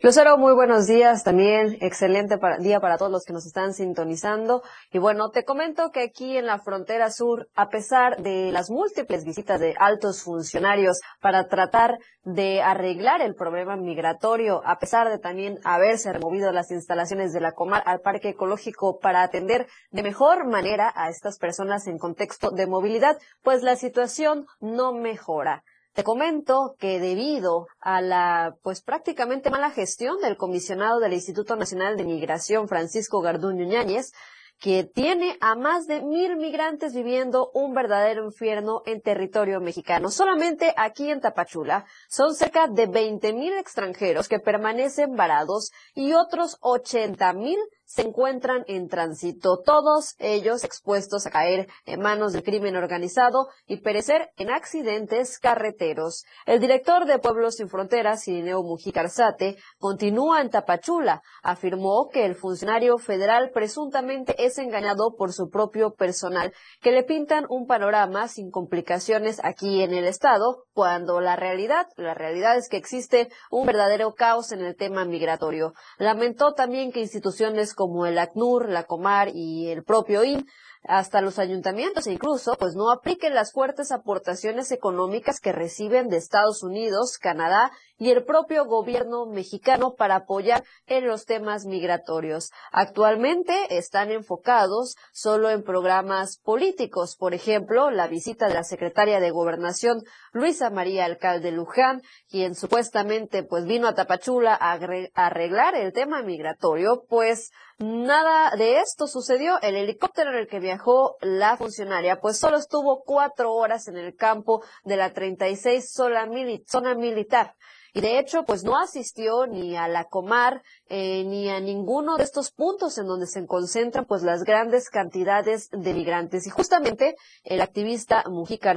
Lucero, 0.00 0.38
muy 0.38 0.54
buenos 0.54 0.86
días 0.86 1.24
también. 1.24 1.76
Excelente 1.80 2.38
día 2.60 2.78
para 2.78 2.98
todos 2.98 3.10
los 3.10 3.24
que 3.24 3.32
nos 3.32 3.44
están 3.46 3.74
sintonizando. 3.74 4.62
Y 4.92 4.98
bueno, 4.98 5.30
te 5.30 5.44
comento 5.44 5.90
que 5.90 6.02
aquí 6.02 6.36
en 6.36 6.46
la 6.46 6.60
frontera 6.60 7.10
sur, 7.10 7.48
a 7.56 7.68
pesar 7.68 8.22
de 8.22 8.52
las 8.52 8.70
múltiples 8.70 9.24
visitas 9.24 9.58
de 9.58 9.74
altos 9.76 10.22
funcionarios 10.22 11.00
para 11.20 11.48
tratar 11.48 11.98
de 12.22 12.62
arreglar 12.62 13.22
el 13.22 13.34
problema 13.34 13.74
migratorio, 13.74 14.62
a 14.64 14.78
pesar 14.78 15.08
de 15.08 15.18
también 15.18 15.58
haberse 15.64 16.12
removido 16.12 16.52
las 16.52 16.70
instalaciones 16.70 17.32
de 17.32 17.40
la 17.40 17.50
Comar 17.50 17.82
al 17.84 17.98
Parque 17.98 18.28
Ecológico 18.28 19.00
para 19.00 19.22
atender 19.22 19.66
de 19.90 20.04
mejor 20.04 20.46
manera 20.46 20.92
a 20.94 21.10
estas 21.10 21.38
personas 21.38 21.88
en 21.88 21.98
contexto 21.98 22.52
de 22.52 22.68
movilidad, 22.68 23.18
pues 23.42 23.64
la 23.64 23.74
situación 23.74 24.46
no 24.60 24.92
mejora. 24.92 25.64
Te 25.98 26.04
comento 26.04 26.76
que 26.78 27.00
debido 27.00 27.66
a 27.80 28.00
la, 28.00 28.56
pues 28.62 28.82
prácticamente 28.82 29.50
mala 29.50 29.72
gestión 29.72 30.20
del 30.20 30.36
comisionado 30.36 31.00
del 31.00 31.12
Instituto 31.12 31.56
Nacional 31.56 31.96
de 31.96 32.04
Migración, 32.04 32.68
Francisco 32.68 33.20
Garduño 33.20 33.64
Ñáñez, 33.64 34.12
que 34.60 34.84
tiene 34.84 35.36
a 35.40 35.56
más 35.56 35.88
de 35.88 36.02
mil 36.02 36.36
migrantes 36.36 36.94
viviendo 36.94 37.50
un 37.52 37.74
verdadero 37.74 38.24
infierno 38.24 38.82
en 38.86 39.00
territorio 39.00 39.60
mexicano. 39.60 40.12
Solamente 40.12 40.72
aquí 40.76 41.10
en 41.10 41.20
Tapachula 41.20 41.84
son 42.08 42.32
cerca 42.36 42.68
de 42.68 42.86
20 42.86 43.32
mil 43.32 43.54
extranjeros 43.54 44.28
que 44.28 44.38
permanecen 44.38 45.16
varados 45.16 45.72
y 45.94 46.12
otros 46.12 46.58
80 46.60 47.32
mil 47.32 47.58
se 47.88 48.02
encuentran 48.02 48.64
en 48.68 48.86
tránsito, 48.88 49.62
todos 49.64 50.14
ellos 50.18 50.62
expuestos 50.62 51.26
a 51.26 51.30
caer 51.30 51.68
en 51.86 52.00
manos 52.00 52.34
del 52.34 52.42
crimen 52.42 52.76
organizado 52.76 53.48
y 53.66 53.80
perecer 53.80 54.30
en 54.36 54.50
accidentes 54.50 55.38
carreteros. 55.38 56.24
El 56.44 56.60
director 56.60 57.06
de 57.06 57.18
Pueblos 57.18 57.56
Sin 57.56 57.70
Fronteras, 57.70 58.28
Irineo 58.28 58.62
Mujica 58.62 59.00
Arzate, 59.00 59.56
continúa 59.78 60.42
en 60.42 60.50
Tapachula. 60.50 61.22
Afirmó 61.42 62.10
que 62.12 62.26
el 62.26 62.34
funcionario 62.34 62.98
federal 62.98 63.50
presuntamente 63.54 64.34
es 64.44 64.58
engañado 64.58 65.14
por 65.16 65.32
su 65.32 65.48
propio 65.48 65.94
personal, 65.94 66.52
que 66.82 66.92
le 66.92 67.04
pintan 67.04 67.46
un 67.48 67.66
panorama 67.66 68.28
sin 68.28 68.50
complicaciones 68.50 69.40
aquí 69.42 69.82
en 69.82 69.94
el 69.94 70.04
estado, 70.04 70.66
cuando 70.74 71.22
la 71.22 71.36
realidad, 71.36 71.86
la 71.96 72.12
realidad 72.12 72.58
es 72.58 72.68
que 72.68 72.76
existe 72.76 73.30
un 73.50 73.66
verdadero 73.66 74.12
caos 74.12 74.52
en 74.52 74.60
el 74.60 74.76
tema 74.76 75.06
migratorio. 75.06 75.72
Lamentó 75.96 76.52
también 76.52 76.92
que 76.92 77.00
instituciones 77.00 77.74
como 77.78 78.06
el 78.06 78.18
ACNUR, 78.18 78.68
la 78.68 78.82
Comar 78.82 79.28
y 79.32 79.68
el 79.68 79.84
propio 79.84 80.24
IN 80.24 80.44
hasta 80.82 81.20
los 81.20 81.38
ayuntamientos 81.38 82.08
e 82.08 82.12
incluso 82.12 82.56
pues 82.58 82.74
no 82.74 82.90
apliquen 82.90 83.36
las 83.36 83.52
fuertes 83.52 83.92
aportaciones 83.92 84.72
económicas 84.72 85.38
que 85.38 85.52
reciben 85.52 86.08
de 86.08 86.16
Estados 86.16 86.64
Unidos, 86.64 87.18
Canadá 87.18 87.70
y 87.98 88.10
el 88.10 88.24
propio 88.24 88.64
gobierno 88.64 89.26
mexicano 89.26 89.94
para 89.94 90.16
apoyar 90.16 90.64
en 90.86 91.06
los 91.06 91.24
temas 91.24 91.66
migratorios. 91.66 92.50
Actualmente 92.70 93.76
están 93.76 94.10
enfocados 94.10 94.96
solo 95.12 95.50
en 95.50 95.62
programas 95.62 96.38
políticos, 96.38 97.16
por 97.16 97.34
ejemplo, 97.34 97.90
la 97.90 98.06
visita 98.06 98.46
de 98.46 98.54
la 98.54 98.64
secretaria 98.64 99.20
de 99.20 99.30
Gobernación 99.30 100.02
Luisa 100.32 100.70
María 100.70 101.04
Alcalde 101.04 101.50
Luján, 101.50 102.02
quien 102.28 102.54
supuestamente 102.54 103.42
pues 103.42 103.64
vino 103.64 103.88
a 103.88 103.94
Tapachula 103.94 104.54
a 104.54 104.78
arreglar 105.14 105.74
el 105.74 105.92
tema 105.92 106.22
migratorio, 106.22 107.04
pues 107.08 107.50
nada 107.78 108.54
de 108.56 108.80
esto 108.80 109.06
sucedió. 109.06 109.60
El 109.62 109.76
helicóptero 109.76 110.30
en 110.30 110.36
el 110.36 110.48
que 110.48 110.60
viajó 110.60 111.16
la 111.20 111.56
funcionaria 111.56 112.20
pues 112.20 112.38
solo 112.38 112.56
estuvo 112.56 113.02
cuatro 113.04 113.52
horas 113.52 113.88
en 113.88 113.96
el 113.96 114.14
campo 114.14 114.62
de 114.84 114.96
la 114.96 115.12
36 115.12 115.92
zona 115.92 116.94
militar. 116.94 117.54
Y 117.94 118.00
de 118.00 118.18
hecho, 118.18 118.44
pues 118.44 118.64
no 118.64 118.78
asistió 118.78 119.46
ni 119.46 119.76
a 119.76 119.88
la 119.88 120.04
Comar 120.04 120.62
eh, 120.88 121.24
ni 121.24 121.48
a 121.48 121.60
ninguno 121.60 122.16
de 122.16 122.24
estos 122.24 122.50
puntos 122.50 122.98
en 122.98 123.06
donde 123.06 123.26
se 123.26 123.44
concentran 123.46 124.04
pues 124.04 124.22
las 124.22 124.44
grandes 124.44 124.90
cantidades 124.90 125.68
de 125.70 125.94
migrantes. 125.94 126.46
Y 126.46 126.50
justamente 126.50 127.16
el 127.44 127.60
activista 127.60 128.24
Mujica 128.28 128.68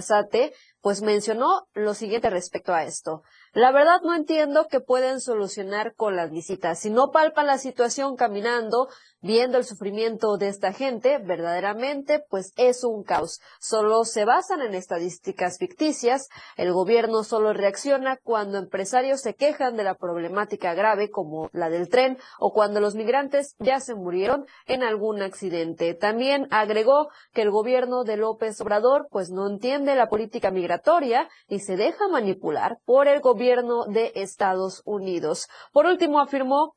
pues 0.82 1.02
mencionó 1.02 1.68
lo 1.74 1.94
siguiente 1.94 2.30
respecto 2.30 2.74
a 2.74 2.84
esto. 2.84 3.24
La 3.54 3.74
verdad 3.74 4.00
no 4.02 4.16
entiendo 4.16 4.68
que 4.70 4.80
pueden 4.80 5.20
solucionar 5.20 5.94
con 5.96 6.16
las 6.16 6.32
visitas. 6.32 6.80
Si 6.80 6.90
no 6.90 7.12
palpan 7.12 7.48
la 7.48 7.58
situación 7.58 8.16
caminando, 8.16 8.88
viendo 9.20 9.58
el 9.58 9.66
sufrimiento 9.66 10.38
de 10.38 10.48
esta 10.48 10.72
gente, 10.72 11.18
verdaderamente, 11.18 12.24
pues 12.30 12.54
es 12.56 12.86
un 12.86 13.04
caos. 13.04 13.42
Solo 13.60 14.06
se 14.06 14.24
basan 14.24 14.62
en 14.62 14.74
estadísticas 14.74 15.58
ficticias. 15.60 16.30
El 16.56 16.72
gobierno 16.72 17.26
solo 17.26 17.52
reacciona 17.52 18.18
cuando 18.24 18.58
empresarios 18.58 19.20
se 19.20 19.36
quejan 19.36 19.76
de 19.76 19.84
la 19.84 19.96
problemática 19.96 20.74
grave 20.74 21.10
como 21.10 21.50
la 21.52 21.70
del 21.70 21.90
tren 21.90 22.18
o 22.40 22.54
cuando 22.54 22.80
los 22.80 22.96
migrantes 22.96 23.58
ya 23.60 23.82
se 23.82 23.96
murieron 23.96 24.46
en 24.66 24.82
algún 24.82 25.22
accidente. 25.22 25.94
También 25.94 26.48
agregó 26.52 27.10
que 27.34 27.42
el 27.42 27.52
gobierno 27.52 28.06
de 28.06 28.16
López 28.16 28.62
Obrador 28.62 29.10
pues 29.12 29.30
no 29.30 29.46
entiende 29.46 29.94
la 29.96 30.08
política 30.08 30.52
migratoria 30.52 31.28
y 31.50 31.60
se 31.60 31.76
deja 31.76 32.08
manipular 32.08 32.78
por 32.86 33.10
el 33.10 33.20
gobierno 33.20 33.41
gobierno 33.42 33.86
de 33.86 34.12
Estados 34.14 34.84
Unidos. 34.86 35.48
Por 35.74 35.88
último, 35.88 36.20
afirmó 36.20 36.76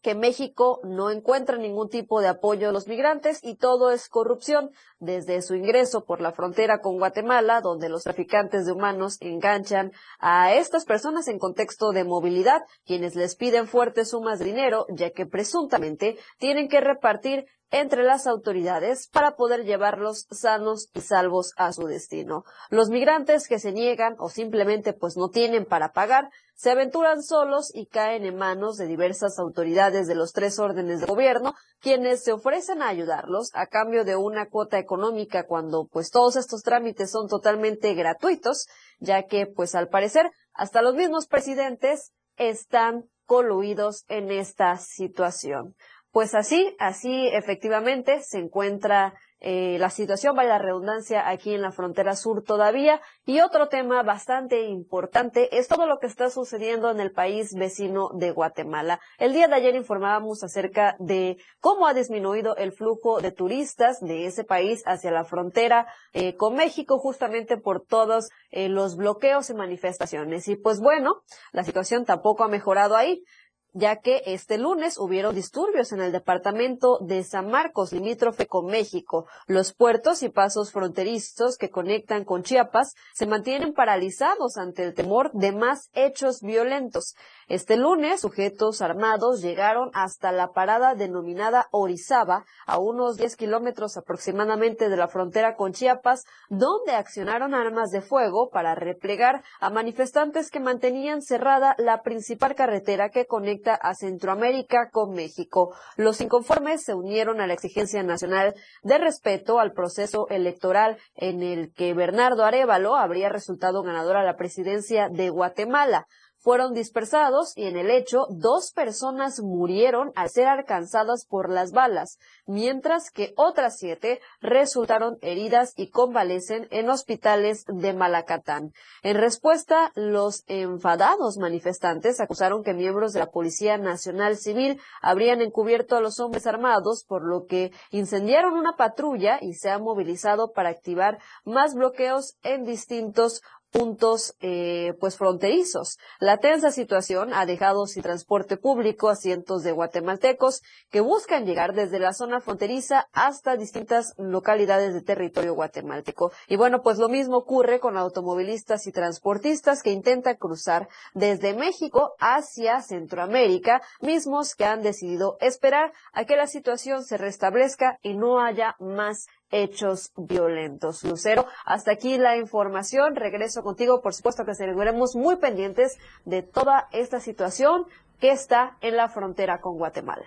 que 0.00 0.14
México 0.14 0.80
no 0.82 1.10
encuentra 1.10 1.58
ningún 1.58 1.90
tipo 1.90 2.22
de 2.22 2.28
apoyo 2.28 2.70
a 2.70 2.72
los 2.72 2.88
migrantes 2.88 3.38
y 3.42 3.56
todo 3.56 3.90
es 3.90 4.08
corrupción, 4.08 4.70
desde 4.98 5.42
su 5.42 5.54
ingreso 5.54 6.06
por 6.06 6.22
la 6.22 6.32
frontera 6.32 6.80
con 6.80 6.96
Guatemala, 6.96 7.60
donde 7.60 7.90
los 7.90 8.04
traficantes 8.04 8.64
de 8.64 8.72
humanos 8.72 9.18
enganchan 9.20 9.92
a 10.18 10.54
estas 10.54 10.86
personas 10.86 11.28
en 11.28 11.38
contexto 11.38 11.90
de 11.90 12.04
movilidad, 12.04 12.62
quienes 12.86 13.14
les 13.14 13.36
piden 13.36 13.68
fuertes 13.68 14.08
sumas 14.08 14.38
de 14.38 14.46
dinero, 14.46 14.86
ya 14.88 15.10
que 15.10 15.26
presuntamente 15.26 16.16
tienen 16.38 16.68
que 16.68 16.80
repartir 16.80 17.44
entre 17.70 18.02
las 18.02 18.26
autoridades 18.26 19.08
para 19.08 19.36
poder 19.36 19.64
llevarlos 19.64 20.26
sanos 20.30 20.88
y 20.94 21.00
salvos 21.00 21.52
a 21.56 21.72
su 21.72 21.86
destino. 21.86 22.44
Los 22.68 22.90
migrantes 22.90 23.46
que 23.46 23.58
se 23.58 23.72
niegan 23.72 24.16
o 24.18 24.28
simplemente 24.28 24.92
pues 24.92 25.16
no 25.16 25.28
tienen 25.28 25.64
para 25.64 25.92
pagar 25.92 26.30
se 26.54 26.70
aventuran 26.70 27.22
solos 27.22 27.70
y 27.74 27.86
caen 27.86 28.24
en 28.26 28.36
manos 28.36 28.76
de 28.76 28.86
diversas 28.86 29.38
autoridades 29.38 30.06
de 30.06 30.14
los 30.14 30.32
tres 30.32 30.58
órdenes 30.58 31.00
de 31.00 31.06
gobierno, 31.06 31.54
quienes 31.80 32.22
se 32.22 32.32
ofrecen 32.32 32.82
a 32.82 32.88
ayudarlos 32.88 33.50
a 33.54 33.66
cambio 33.66 34.04
de 34.04 34.16
una 34.16 34.50
cuota 34.50 34.78
económica 34.78 35.46
cuando 35.46 35.86
pues 35.90 36.10
todos 36.10 36.36
estos 36.36 36.62
trámites 36.62 37.12
son 37.12 37.28
totalmente 37.28 37.94
gratuitos, 37.94 38.66
ya 38.98 39.22
que 39.22 39.46
pues 39.46 39.74
al 39.74 39.88
parecer 39.88 40.30
hasta 40.52 40.82
los 40.82 40.94
mismos 40.94 41.28
presidentes 41.28 42.12
están 42.36 43.04
coluidos 43.24 44.04
en 44.08 44.30
esta 44.30 44.76
situación. 44.76 45.76
Pues 46.12 46.34
así, 46.34 46.74
así 46.80 47.28
efectivamente 47.28 48.20
se 48.22 48.38
encuentra 48.38 49.14
eh, 49.42 49.78
la 49.78 49.88
situación, 49.88 50.36
vaya 50.36 50.50
la 50.50 50.58
redundancia, 50.58 51.26
aquí 51.26 51.54
en 51.54 51.62
la 51.62 51.72
frontera 51.72 52.14
sur 52.14 52.42
todavía. 52.42 53.00
Y 53.24 53.40
otro 53.40 53.68
tema 53.68 54.02
bastante 54.02 54.66
importante 54.68 55.56
es 55.56 55.66
todo 55.66 55.86
lo 55.86 55.98
que 55.98 56.06
está 56.06 56.28
sucediendo 56.28 56.90
en 56.90 57.00
el 57.00 57.12
país 57.12 57.54
vecino 57.54 58.10
de 58.12 58.32
Guatemala. 58.32 59.00
El 59.18 59.32
día 59.32 59.48
de 59.48 59.54
ayer 59.54 59.74
informábamos 59.76 60.44
acerca 60.44 60.96
de 60.98 61.38
cómo 61.60 61.86
ha 61.86 61.94
disminuido 61.94 62.54
el 62.56 62.72
flujo 62.72 63.20
de 63.20 63.32
turistas 63.32 64.00
de 64.00 64.26
ese 64.26 64.44
país 64.44 64.82
hacia 64.84 65.10
la 65.10 65.24
frontera 65.24 65.86
eh, 66.12 66.36
con 66.36 66.54
México 66.54 66.98
justamente 66.98 67.56
por 67.56 67.86
todos 67.86 68.28
eh, 68.50 68.68
los 68.68 68.96
bloqueos 68.96 69.48
y 69.48 69.54
manifestaciones. 69.54 70.48
Y 70.48 70.56
pues 70.56 70.80
bueno, 70.80 71.22
la 71.52 71.64
situación 71.64 72.04
tampoco 72.04 72.44
ha 72.44 72.48
mejorado 72.48 72.94
ahí 72.94 73.22
ya 73.72 73.96
que 73.96 74.22
este 74.26 74.58
lunes 74.58 74.98
hubieron 74.98 75.34
disturbios 75.34 75.92
en 75.92 76.00
el 76.00 76.12
departamento 76.12 76.98
de 77.00 77.22
San 77.24 77.50
Marcos, 77.50 77.92
limítrofe 77.92 78.46
con 78.46 78.66
México. 78.66 79.26
Los 79.46 79.72
puertos 79.72 80.22
y 80.22 80.28
pasos 80.28 80.72
fronterizos 80.72 81.56
que 81.56 81.70
conectan 81.70 82.24
con 82.24 82.42
Chiapas 82.42 82.94
se 83.14 83.26
mantienen 83.26 83.72
paralizados 83.72 84.56
ante 84.56 84.84
el 84.84 84.94
temor 84.94 85.30
de 85.32 85.52
más 85.52 85.90
hechos 85.92 86.40
violentos. 86.40 87.14
Este 87.50 87.76
lunes, 87.76 88.20
sujetos 88.20 88.80
armados 88.80 89.42
llegaron 89.42 89.90
hasta 89.92 90.30
la 90.30 90.52
parada 90.52 90.94
denominada 90.94 91.66
Orizaba, 91.72 92.44
a 92.64 92.78
unos 92.78 93.16
10 93.16 93.34
kilómetros 93.34 93.96
aproximadamente 93.96 94.88
de 94.88 94.96
la 94.96 95.08
frontera 95.08 95.56
con 95.56 95.72
Chiapas, 95.72 96.22
donde 96.48 96.92
accionaron 96.92 97.52
armas 97.52 97.90
de 97.90 98.02
fuego 98.02 98.50
para 98.50 98.76
replegar 98.76 99.42
a 99.58 99.68
manifestantes 99.68 100.48
que 100.48 100.60
mantenían 100.60 101.22
cerrada 101.22 101.74
la 101.76 102.02
principal 102.02 102.54
carretera 102.54 103.08
que 103.08 103.26
conecta 103.26 103.74
a 103.74 103.96
Centroamérica 103.96 104.88
con 104.92 105.10
México. 105.12 105.74
Los 105.96 106.20
inconformes 106.20 106.84
se 106.84 106.94
unieron 106.94 107.40
a 107.40 107.48
la 107.48 107.54
exigencia 107.54 108.04
nacional 108.04 108.54
de 108.84 108.98
respeto 108.98 109.58
al 109.58 109.72
proceso 109.72 110.28
electoral 110.28 110.98
en 111.16 111.42
el 111.42 111.72
que 111.74 111.94
Bernardo 111.94 112.44
Arevalo 112.44 112.94
habría 112.94 113.28
resultado 113.28 113.82
ganador 113.82 114.18
a 114.18 114.22
la 114.22 114.36
presidencia 114.36 115.08
de 115.08 115.30
Guatemala. 115.30 116.06
Fueron 116.40 116.72
dispersados 116.72 117.52
y 117.56 117.64
en 117.64 117.76
el 117.76 117.90
hecho 117.90 118.26
dos 118.30 118.72
personas 118.72 119.40
murieron 119.40 120.12
al 120.16 120.30
ser 120.30 120.48
alcanzadas 120.48 121.26
por 121.26 121.50
las 121.50 121.72
balas, 121.72 122.18
mientras 122.46 123.10
que 123.10 123.32
otras 123.36 123.78
siete 123.78 124.20
resultaron 124.40 125.18
heridas 125.20 125.74
y 125.76 125.90
convalecen 125.90 126.66
en 126.70 126.88
hospitales 126.88 127.64
de 127.66 127.92
Malacatán. 127.92 128.72
En 129.02 129.16
respuesta, 129.16 129.92
los 129.94 130.44
enfadados 130.46 131.36
manifestantes 131.38 132.20
acusaron 132.20 132.62
que 132.62 132.74
miembros 132.74 133.12
de 133.12 133.20
la 133.20 133.30
Policía 133.30 133.76
Nacional 133.76 134.36
Civil 134.36 134.80
habrían 135.02 135.42
encubierto 135.42 135.96
a 135.96 136.00
los 136.00 136.20
hombres 136.20 136.46
armados, 136.46 137.04
por 137.06 137.22
lo 137.22 137.44
que 137.44 137.70
incendiaron 137.90 138.54
una 138.54 138.76
patrulla 138.76 139.38
y 139.40 139.54
se 139.54 139.70
ha 139.70 139.78
movilizado 139.78 140.52
para 140.52 140.70
activar 140.70 141.18
más 141.44 141.74
bloqueos 141.74 142.36
en 142.42 142.64
distintos 142.64 143.42
puntos 143.70 144.34
eh, 144.40 144.94
pues 145.00 145.16
fronterizos. 145.16 145.98
La 146.18 146.38
tensa 146.38 146.70
situación 146.70 147.32
ha 147.32 147.46
dejado 147.46 147.86
sin 147.86 148.02
transporte 148.02 148.56
público 148.56 149.08
a 149.08 149.16
cientos 149.16 149.62
de 149.62 149.72
guatemaltecos 149.72 150.62
que 150.90 151.00
buscan 151.00 151.46
llegar 151.46 151.74
desde 151.74 151.98
la 151.98 152.12
zona 152.12 152.40
fronteriza 152.40 153.08
hasta 153.12 153.56
distintas 153.56 154.14
localidades 154.18 154.94
de 154.94 155.02
territorio 155.02 155.54
guatemalteco. 155.54 156.32
Y 156.48 156.56
bueno, 156.56 156.82
pues 156.82 156.98
lo 156.98 157.08
mismo 157.08 157.38
ocurre 157.38 157.80
con 157.80 157.96
automovilistas 157.96 158.86
y 158.86 158.92
transportistas 158.92 159.82
que 159.82 159.92
intentan 159.92 160.36
cruzar 160.36 160.88
desde 161.14 161.54
México 161.54 162.14
hacia 162.18 162.82
Centroamérica, 162.82 163.82
mismos 164.00 164.54
que 164.54 164.64
han 164.64 164.82
decidido 164.82 165.36
esperar 165.40 165.92
a 166.12 166.24
que 166.24 166.36
la 166.36 166.46
situación 166.46 167.04
se 167.04 167.16
restablezca 167.16 167.98
y 168.02 168.14
no 168.14 168.40
haya 168.40 168.76
más 168.78 169.26
hechos 169.50 170.12
violentos. 170.16 171.02
Lucero, 171.04 171.46
hasta 171.64 171.92
aquí 171.92 172.18
la 172.18 172.36
información. 172.36 173.16
Regreso 173.16 173.62
contigo. 173.62 174.00
Por 174.00 174.14
supuesto 174.14 174.44
que 174.44 174.54
seguiremos 174.54 175.14
muy 175.14 175.36
pendientes 175.36 175.98
de 176.24 176.42
toda 176.42 176.88
esta 176.92 177.20
situación 177.20 177.86
que 178.20 178.30
está 178.30 178.76
en 178.80 178.96
la 178.96 179.08
frontera 179.08 179.60
con 179.60 179.76
Guatemala. 179.78 180.26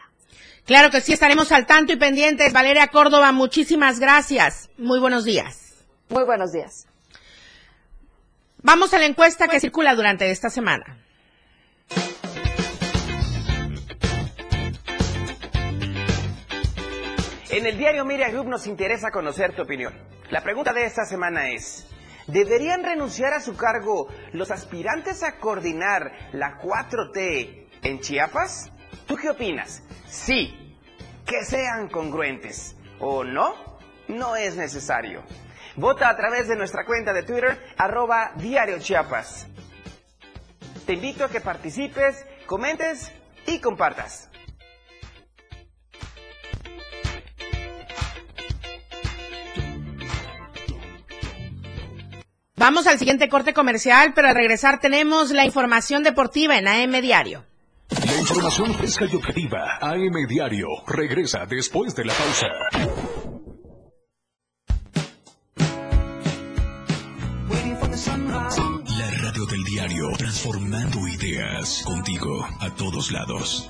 Claro 0.65 0.89
que 0.89 1.01
sí, 1.01 1.13
estaremos 1.13 1.51
al 1.51 1.65
tanto 1.65 1.93
y 1.93 1.97
pendientes. 1.97 2.53
Valeria 2.53 2.87
Córdoba, 2.87 3.31
muchísimas 3.31 3.99
gracias. 3.99 4.69
Muy 4.77 4.99
buenos 4.99 5.25
días. 5.25 5.85
Muy 6.09 6.23
buenos 6.23 6.51
días. 6.51 6.87
Vamos 8.59 8.93
a 8.93 8.99
la 8.99 9.05
encuesta 9.05 9.47
que 9.47 9.59
circula 9.59 9.93
durante 9.93 10.31
esta 10.31 10.49
semana. 10.49 10.97
En 17.53 17.67
el 17.67 17.77
diario 17.77 18.03
Miria 18.03 18.29
Group 18.29 18.47
nos 18.47 18.65
interesa 18.65 19.11
conocer 19.11 19.55
tu 19.55 19.61
opinión. 19.61 19.93
La 20.31 20.41
pregunta 20.41 20.73
de 20.73 20.85
esta 20.85 21.05
semana 21.05 21.51
es, 21.51 21.87
¿deberían 22.25 22.83
renunciar 22.83 23.31
a 23.31 23.39
su 23.39 23.55
cargo 23.55 24.07
los 24.31 24.49
aspirantes 24.49 25.21
a 25.21 25.37
coordinar 25.37 26.13
la 26.31 26.59
4T 26.59 27.67
en 27.83 27.99
Chiapas? 27.99 28.71
¿Tú 29.05 29.15
qué 29.17 29.29
opinas? 29.29 29.83
Sí, 30.07 30.75
que 31.27 31.45
sean 31.45 31.89
congruentes. 31.89 32.75
¿O 32.97 33.23
no? 33.23 33.53
No 34.07 34.35
es 34.35 34.55
necesario. 34.55 35.21
Vota 35.75 36.09
a 36.09 36.17
través 36.17 36.47
de 36.47 36.55
nuestra 36.55 36.85
cuenta 36.85 37.13
de 37.13 37.21
Twitter, 37.21 37.63
arroba 37.77 38.31
Diario 38.37 38.79
Chiapas. 38.79 39.45
Te 40.87 40.93
invito 40.93 41.25
a 41.25 41.29
que 41.29 41.39
participes, 41.39 42.25
comentes 42.47 43.11
y 43.45 43.59
compartas. 43.59 44.31
Vamos 52.63 52.87
al 52.87 52.97
siguiente 52.97 53.27
corte 53.27 53.53
comercial, 53.53 54.13
pero 54.15 54.29
al 54.29 54.35
regresar 54.35 54.79
tenemos 54.79 55.31
la 55.31 55.43
información 55.43 56.01
deportiva 56.01 56.57
en 56.57 56.69
AM 56.69 57.01
Diario. 57.01 57.43
La 58.05 58.17
información 58.17 58.73
fresca 58.75 59.03
y 59.03 59.13
objetiva, 59.13 59.79
AM 59.81 60.25
Diario, 60.29 60.67
regresa 60.87 61.45
después 61.45 61.93
de 61.93 62.05
la 62.05 62.13
pausa. 62.13 62.47
La 68.97 69.11
radio 69.11 69.45
del 69.45 69.63
diario, 69.65 70.11
transformando 70.17 71.05
ideas, 71.05 71.83
contigo 71.85 72.47
a 72.61 72.73
todos 72.75 73.11
lados. 73.11 73.69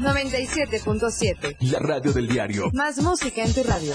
97.7. 0.00 1.56
La 1.60 1.78
radio 1.78 2.12
del 2.12 2.28
diario. 2.28 2.68
Más 2.74 2.98
música 2.98 3.42
en 3.42 3.54
tu 3.54 3.62
radio. 3.62 3.94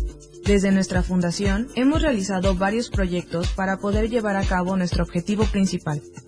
Desde 0.51 0.73
nuestra 0.73 1.01
fundación 1.01 1.69
hemos 1.75 2.01
realizado 2.01 2.55
varios 2.55 2.89
proyectos 2.89 3.47
para 3.53 3.77
poder 3.77 4.09
llevar 4.09 4.35
a 4.35 4.43
cabo 4.43 4.75
nuestro 4.75 5.01
objetivo 5.01 5.45
principal, 5.45 6.01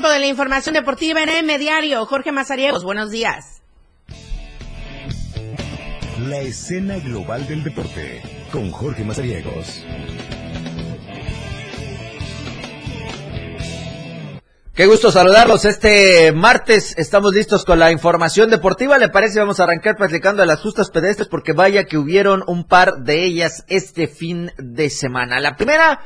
Tiempo 0.00 0.14
de 0.14 0.20
la 0.20 0.28
información 0.28 0.74
deportiva 0.74 1.22
en 1.22 1.28
M 1.28 1.58
Diario. 1.58 2.06
Jorge 2.06 2.32
Mazariegos, 2.32 2.84
buenos 2.84 3.10
días. 3.10 3.60
La 6.26 6.38
escena 6.38 6.96
global 7.00 7.46
del 7.46 7.62
deporte 7.62 8.22
con 8.50 8.70
Jorge 8.70 9.04
Mazariegos. 9.04 9.84
Qué 14.72 14.86
gusto 14.86 15.10
saludarlos. 15.10 15.66
Este 15.66 16.32
martes 16.32 16.94
estamos 16.96 17.34
listos 17.34 17.66
con 17.66 17.78
la 17.78 17.92
información 17.92 18.48
deportiva. 18.48 18.96
¿Le 18.96 19.10
parece? 19.10 19.38
Vamos 19.38 19.60
a 19.60 19.64
arrancar 19.64 19.96
platicando 19.96 20.40
de 20.40 20.46
las 20.46 20.62
justas 20.62 20.88
pedestres 20.88 21.28
porque 21.28 21.52
vaya 21.52 21.84
que 21.84 21.98
hubieron 21.98 22.42
un 22.46 22.64
par 22.64 23.02
de 23.02 23.22
ellas 23.22 23.64
este 23.68 24.08
fin 24.08 24.50
de 24.56 24.88
semana. 24.88 25.40
La 25.40 25.56
primera 25.56 26.00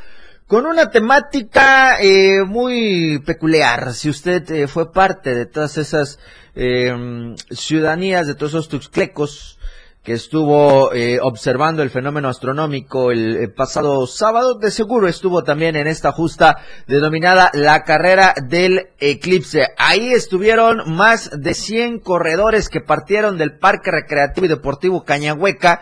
con 0.47 0.67
una 0.67 0.91
temática 0.91 1.99
eh, 2.01 2.45
muy 2.45 3.19
peculiar. 3.25 3.95
Si 3.95 4.11
usted 4.11 4.51
eh, 4.51 4.67
fue 4.67 4.93
parte 4.93 5.35
de 5.35 5.47
todas 5.47 5.79
esas 5.79 6.19
eh, 6.55 7.35
ciudadanías, 7.51 8.27
de 8.27 8.35
todos 8.35 8.53
esos 8.53 8.69
tuxclecos 8.69 9.59
que 10.05 10.13
estuvo 10.13 10.93
eh, 10.93 11.19
observando 11.23 11.83
el 11.83 11.89
fenómeno 11.89 12.29
astronómico 12.29 13.11
el, 13.11 13.37
el, 13.37 13.53
pasado 13.55 14.07
sábado, 14.07 14.59
de 14.59 14.71
seguro 14.71 15.09
estuvo 15.09 15.45
también 15.45 15.77
en 15.77 15.87
esta 15.87 16.13
justa 16.13 16.59
denominada 16.87 17.51
la 17.55 17.85
carrera 17.85 18.35
del 18.47 18.89
eclipse. 19.01 19.69
Ahí 19.79 20.13
estuvieron 20.13 20.95
más 20.95 21.31
de 21.41 21.55
100 21.55 22.01
corredores 22.01 22.69
que 22.69 22.83
partieron 22.83 23.39
del 23.39 23.57
Parque 23.59 23.91
Recreativo 23.91 24.45
y 24.45 24.51
Deportivo 24.51 25.05
Cañahueca 25.05 25.81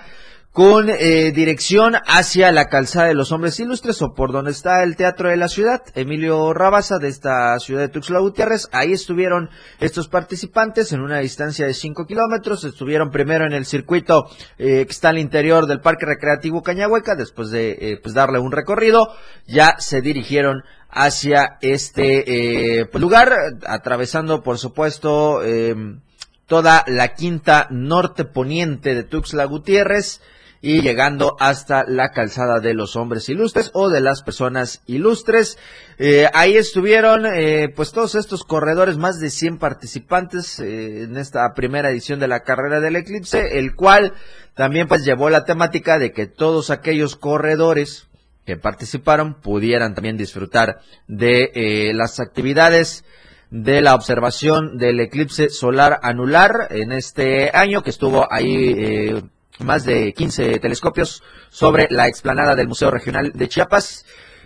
con 0.53 0.91
eh, 0.91 1.33
dirección 1.33 1.95
hacia 2.07 2.53
la 2.53 2.69
calzada 2.69 3.07
de 3.07 3.15
los 3.15 3.33
hombres 3.33 3.59
ilustres 3.59 4.03
o 4.03 4.13
por 4.13 4.33
donde 4.33 4.51
está 4.51 4.83
el 4.83 4.97
Teatro 4.97 5.31
de 5.31 5.39
la 5.39 5.49
Ciudad, 5.49 5.81
Emilio 5.95 6.53
Rabasa 6.53 6.99
de 6.99 7.09
esta 7.09 7.59
ciudad 7.59 7.81
de 7.81 7.89
Tuxtla 7.89 8.19
Gutiérrez. 8.19 8.69
Ahí 8.71 8.93
estuvieron 8.93 9.49
estos 9.81 10.09
participantes 10.09 10.93
en 10.93 11.01
una 11.01 11.21
distancia 11.21 11.67
de 11.67 11.73
5 11.73 12.05
kilómetros. 12.05 12.65
Estuvieron 12.65 13.11
primero 13.11 13.47
en 13.47 13.55
el 13.55 13.65
circuito 13.65 14.27
eh, 14.59 14.85
que 14.85 14.93
está 14.93 15.09
al 15.09 15.19
interior 15.19 15.67
del 15.67 15.81
Parque 15.81 16.05
Recreativo 16.05 16.63
Cañahueca, 16.63 17.15
después 17.15 17.51
de 17.51 17.71
eh, 17.71 18.01
pues 18.03 18.15
darle 18.15 18.39
un 18.39 18.53
recorrido, 18.53 19.09
ya 19.47 19.77
se 19.79 20.03
dirigieron 20.03 20.65
hacia 20.91 21.57
este 21.63 22.81
eh, 22.81 22.91
lugar, 22.93 23.33
atravesando 23.67 24.43
por 24.43 24.59
supuesto 24.59 25.43
em, 25.43 26.03
toda 26.47 26.85
la 26.87 27.15
quinta 27.15 27.69
norte 27.71 28.27
poniente 28.27 28.95
de 28.95 29.05
Tuxtla 29.05 29.47
Gutiérrez 29.47 30.21
y 30.65 30.81
llegando 30.81 31.37
hasta 31.41 31.85
la 31.87 32.13
calzada 32.13 32.61
de 32.61 32.73
los 32.73 32.95
hombres 32.95 33.29
ilustres 33.29 33.73
o 33.75 33.91
de 33.91 34.01
las 34.01 34.23
personas 34.23 34.81
ilustres. 34.87 35.59
Eh, 35.99 36.29
ahí 36.33 36.57
estuvieron 36.57 37.27
eh, 37.27 37.69
pues 37.75 37.91
todos 37.91 38.15
estos 38.15 38.45
corredores, 38.45 38.97
más 38.97 39.19
de 39.19 39.29
100 39.29 39.59
participantes 39.59 40.61
eh, 40.61 41.03
en 41.03 41.17
esta 41.17 41.53
primera 41.55 41.91
edición 41.91 42.21
de 42.21 42.29
la 42.29 42.41
carrera 42.41 42.81
del 42.81 42.95
eclipse, 42.95 43.59
el 43.59 43.75
cual 43.75 44.15
también 44.55 44.87
pues 44.87 45.05
llevó 45.05 45.31
la 45.31 45.45
temática 45.45 45.99
de 45.99 46.13
que 46.13 46.29
todos 46.29 46.71
aquellos 46.71 47.17
corredores 47.17 48.07
que 48.47 48.57
participaron 48.57 49.35
pudieran 49.35 49.95
también 49.95 50.17
disfrutar 50.17 50.81
de 51.09 51.93
las 51.95 52.21
actividades 52.21 53.05
de 53.51 53.81
la 53.83 53.95
observación 53.95 54.79
del 54.79 54.99
eclipse 54.99 55.49
solar 55.49 56.01
anular 56.03 56.69
en 56.71 56.91
este 56.91 57.51
año 57.55 57.83
que 57.83 57.91
estuvo 57.91 58.27
ahí 58.33 59.23
más 59.61 59.85
de 59.85 60.13
15 60.13 60.59
telescopios 60.59 61.23
sobre 61.51 61.89
la 61.91 62.09
explanada 62.09 62.55
del 62.55 62.69
Museo 62.69 62.91
Regional 62.91 63.33
de 63.35 63.49
Chiapas. 63.49 64.05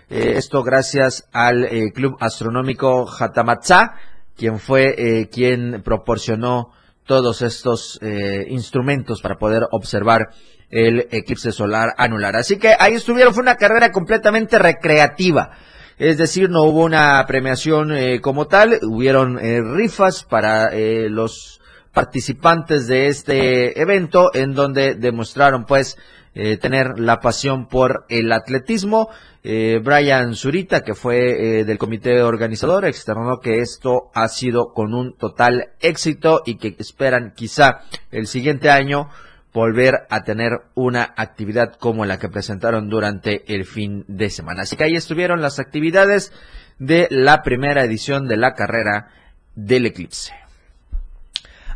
Eh, 0.09 0.33
esto 0.35 0.63
gracias 0.63 1.27
al 1.33 1.65
eh, 1.65 1.91
Club 1.93 2.17
Astronómico 2.19 3.05
Jatamatzá, 3.05 3.95
quien 4.35 4.59
fue 4.59 4.95
eh, 4.97 5.29
quien 5.29 5.81
proporcionó 5.83 6.71
todos 7.05 7.41
estos 7.41 8.01
instrumentos 8.49 9.21
para 9.21 9.37
poder 9.37 9.63
observar 9.71 10.27
el 10.69 11.07
eclipse 11.09 11.53
solar 11.53 11.93
anular. 11.97 12.35
Así 12.35 12.57
que 12.57 12.75
ahí 12.77 12.95
estuvieron, 12.95 13.33
fue 13.33 13.43
una 13.43 13.55
carrera 13.55 13.93
completamente 13.93 14.59
recreativa. 14.59 15.51
Es 15.97 16.17
decir, 16.17 16.49
no 16.49 16.63
hubo 16.63 16.83
una 16.83 17.23
premiación 17.25 17.93
como 18.19 18.47
tal, 18.47 18.77
hubieron 18.83 19.39
rifas 19.73 20.25
para 20.25 20.69
los 21.07 21.56
participantes 21.97 22.85
de 22.85 23.07
este 23.07 23.81
evento 23.81 24.29
en 24.35 24.53
donde 24.53 24.93
demostraron 24.93 25.65
pues 25.65 25.97
eh, 26.35 26.57
tener 26.57 26.99
la 26.99 27.21
pasión 27.21 27.67
por 27.67 28.05
el 28.07 28.31
atletismo. 28.31 29.09
Eh, 29.43 29.81
Brian 29.83 30.35
Zurita, 30.35 30.83
que 30.83 30.93
fue 30.93 31.61
eh, 31.61 31.65
del 31.65 31.79
comité 31.79 32.21
organizador, 32.21 32.85
externó 32.85 33.39
que 33.39 33.61
esto 33.61 34.11
ha 34.13 34.27
sido 34.27 34.73
con 34.75 34.93
un 34.93 35.17
total 35.17 35.69
éxito 35.79 36.43
y 36.45 36.57
que 36.57 36.75
esperan 36.77 37.33
quizá 37.35 37.79
el 38.11 38.27
siguiente 38.27 38.69
año 38.69 39.09
volver 39.51 40.05
a 40.11 40.23
tener 40.23 40.51
una 40.75 41.15
actividad 41.17 41.73
como 41.79 42.05
la 42.05 42.19
que 42.19 42.29
presentaron 42.29 42.89
durante 42.89 43.41
el 43.51 43.65
fin 43.65 44.05
de 44.07 44.29
semana. 44.29 44.61
Así 44.61 44.75
que 44.75 44.83
ahí 44.83 44.95
estuvieron 44.95 45.41
las 45.41 45.57
actividades 45.57 46.31
de 46.77 47.07
la 47.09 47.41
primera 47.41 47.83
edición 47.83 48.27
de 48.27 48.37
la 48.37 48.53
carrera 48.53 49.07
del 49.55 49.87
eclipse. 49.87 50.46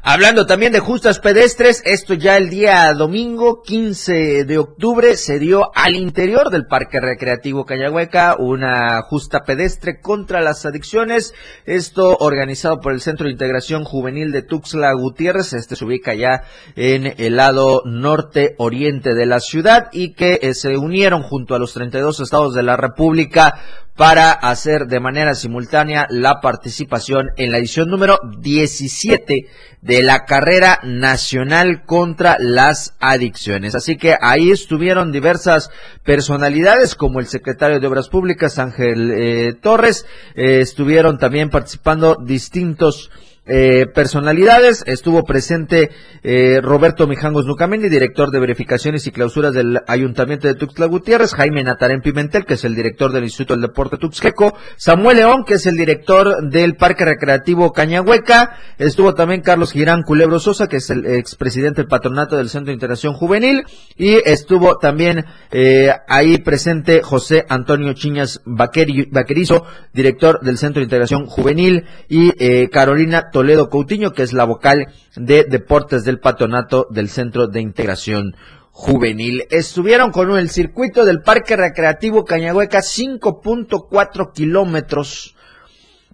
Hablando 0.04 0.48
también 0.48 0.74
de 0.74 0.80
justas 0.80 1.20
pedestres, 1.20 1.84
esto 1.86 2.16
ya 2.16 2.36
el 2.36 2.50
día 2.50 2.92
domingo 2.96 3.62
15 3.62 4.46
de 4.46 4.58
octubre 4.58 5.16
se 5.16 5.38
dio 5.38 5.70
al 5.76 5.96
interior 5.96 6.50
del 6.50 6.66
Parque 6.66 7.00
Recreativo 7.00 7.68
Cañahueca 7.68 8.36
una 8.40 9.00
justa 9.04 9.42
pedestre 9.46 10.02
contra 10.02 10.42
las 10.42 10.66
adicciones. 10.66 11.36
Esto 11.68 12.18
organizado 12.20 12.80
por 12.80 12.94
el 12.94 13.02
Centro 13.02 13.28
de 13.28 13.34
Integración 13.34 13.84
Juvenil 13.84 14.32
de 14.32 14.42
Tuxtla 14.42 14.92
Gutiérrez. 14.94 15.54
Este 15.54 15.76
se 15.76 15.86
ubica 15.86 16.16
ya 16.16 16.46
en 16.76 17.14
el 17.20 17.36
lado 17.36 17.84
norte 17.86 18.56
oriente 18.58 19.14
de 19.14 19.28
la 19.28 19.40
ciudad 19.40 19.90
y 19.92 20.14
que 20.14 20.40
eh, 20.42 20.56
se 20.56 20.78
unieron 20.78 21.22
junto 21.22 21.54
a 21.54 21.60
los 21.60 21.74
32 21.74 22.22
estados 22.22 22.56
de 22.56 22.64
la 22.64 22.76
República 22.76 23.54
para 24.02 24.32
hacer 24.32 24.88
de 24.88 25.00
manera 25.00 25.36
simultánea 25.36 26.08
la 26.10 26.40
participación 26.42 27.28
en 27.38 27.52
la 27.52 27.60
edición 27.60 27.88
número 27.88 28.18
17 28.40 29.46
de 29.80 30.02
la 30.02 30.26
carrera 30.26 30.80
nacional 30.82 31.84
contra 31.86 32.38
las 32.40 32.96
adicciones. 33.00 33.76
Así 33.76 33.98
que 33.98 34.16
ahí 34.20 34.50
estuvieron 34.50 35.12
diversas 35.12 35.70
personalidades 36.04 36.96
como 36.96 37.20
el 37.20 37.28
secretario 37.28 37.80
de 37.80 37.86
Obras 37.86 38.10
Públicas 38.10 38.58
Ángel 38.58 39.12
eh, 39.12 39.54
Torres, 39.62 40.08
eh, 40.34 40.62
estuvieron 40.62 41.20
también 41.20 41.52
participando 41.52 42.16
distintos 42.16 43.12
eh, 43.48 43.88
personalidades. 43.94 44.84
Estuvo 44.86 45.24
presente 45.24 45.90
eh, 46.24 46.60
Roberto 46.62 47.08
Mijangos 47.08 47.46
Nucamendi, 47.46 47.90
director 47.90 48.30
de 48.30 48.40
verificaciones 48.40 49.08
y 49.08 49.12
clausuras 49.12 49.54
del 49.54 49.80
Ayuntamiento 49.88 50.48
de 50.48 50.56
Tuxtla 50.56 50.86
Gutiérrez, 50.86 51.34
Jaime 51.34 51.64
Natarén 51.64 52.02
Pimentel, 52.02 52.46
que 52.46 52.54
es 52.54 52.64
el 52.66 52.76
director 52.76 53.12
del 53.12 53.24
Instituto 53.24 53.54
del 53.54 53.64
Deporte 53.64 53.98
Tuxqueco, 53.98 54.56
Samuel 54.78 55.18
León, 55.18 55.44
que 55.46 55.56
es 55.56 55.66
el 55.66 55.76
director 55.76 56.50
del 56.50 56.76
Parque 56.76 57.06
Recreativo 57.06 57.72
Cañahueca, 57.72 58.58
estuvo 58.78 59.14
también 59.16 59.42
Carlos 59.42 59.72
Girán 59.72 60.04
Culebro 60.04 60.40
Sosa, 60.40 60.68
que 60.68 60.78
es 60.78 60.90
el 60.90 61.06
expresidente 61.06 61.82
del 61.82 61.90
patronato 61.90 62.38
del 62.38 62.50
Centro 62.50 62.68
de 62.68 62.76
Integración 62.76 63.14
Juvenil, 63.14 63.64
y 63.98 64.20
estuvo 64.24 64.78
también 64.78 65.26
eh, 65.52 65.92
ahí 66.08 66.38
presente 66.38 67.02
José 67.02 67.46
Antonio 67.50 67.94
Chiñas 67.94 68.42
Vaquerizo, 68.46 69.66
director 69.94 70.42
del 70.42 70.58
Centro 70.58 70.82
de 70.82 70.86
Integración 70.86 71.26
Juvenil, 71.26 71.86
y 72.08 72.32
eh, 72.38 72.70
Carolina 72.70 73.30
Toledo 73.32 73.70
Coutinho, 73.70 74.12
que 74.12 74.24
es 74.24 74.34
la 74.34 74.46
vocal 74.46 74.88
de 75.16 75.44
deportes 75.44 76.04
del 76.04 76.20
patronato 76.20 76.88
del 76.90 77.10
Centro 77.10 77.48
de 77.48 77.62
Integración 77.62 78.36
Juvenil. 78.72 79.46
Estuvieron 79.50 80.12
con 80.12 80.38
el 80.38 80.50
circuito 80.50 81.06
del 81.06 81.22
Parque 81.22 81.56
Recreativo 81.56 82.26
Cañahueca 82.26 82.80
5.4 82.80 84.32
kilómetros 84.34 85.36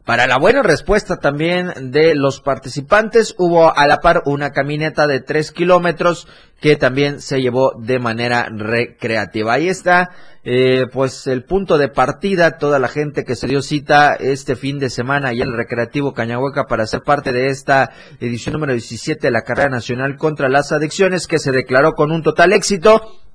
para 0.07 0.25
la 0.25 0.37
buena 0.37 0.63
respuesta 0.63 1.17
también 1.17 1.91
de 1.91 2.15
los 2.15 2.39
participantes, 2.39 3.35
hubo 3.37 3.77
a 3.77 3.87
la 3.87 3.97
par 3.97 4.21
una 4.25 4.51
camineta 4.51 5.05
de 5.05 5.19
tres 5.19 5.51
kilómetros 5.51 6.29
que 6.61 6.77
también 6.77 7.19
se 7.19 7.41
llevó 7.41 7.73
de 7.77 7.99
manera 7.99 8.47
recreativa. 8.49 9.51
Ahí 9.51 9.67
está, 9.67 10.11
eh, 10.45 10.85
pues 10.93 11.27
el 11.27 11.43
punto 11.43 11.77
de 11.77 11.89
partida, 11.89 12.57
toda 12.57 12.79
la 12.79 12.87
gente 12.87 13.25
que 13.25 13.35
se 13.35 13.47
dio 13.47 13.61
cita 13.61 14.13
este 14.13 14.55
fin 14.55 14.79
de 14.79 14.89
semana 14.89 15.33
y 15.33 15.41
el 15.41 15.51
Recreativo 15.51 16.13
Cañahueca 16.13 16.67
para 16.69 16.87
ser 16.87 17.01
parte 17.01 17.33
de 17.33 17.49
esta 17.49 17.91
edición 18.21 18.53
número 18.53 18.71
17 18.71 19.27
de 19.27 19.31
la 19.31 19.41
carrera 19.41 19.67
nacional 19.67 20.15
contra 20.15 20.47
las 20.47 20.71
adicciones 20.71 21.27
que 21.27 21.37
se 21.37 21.51
declaró 21.51 21.95
con 21.95 22.13
un 22.13 22.23
total 22.23 22.53
éxito 22.53 23.26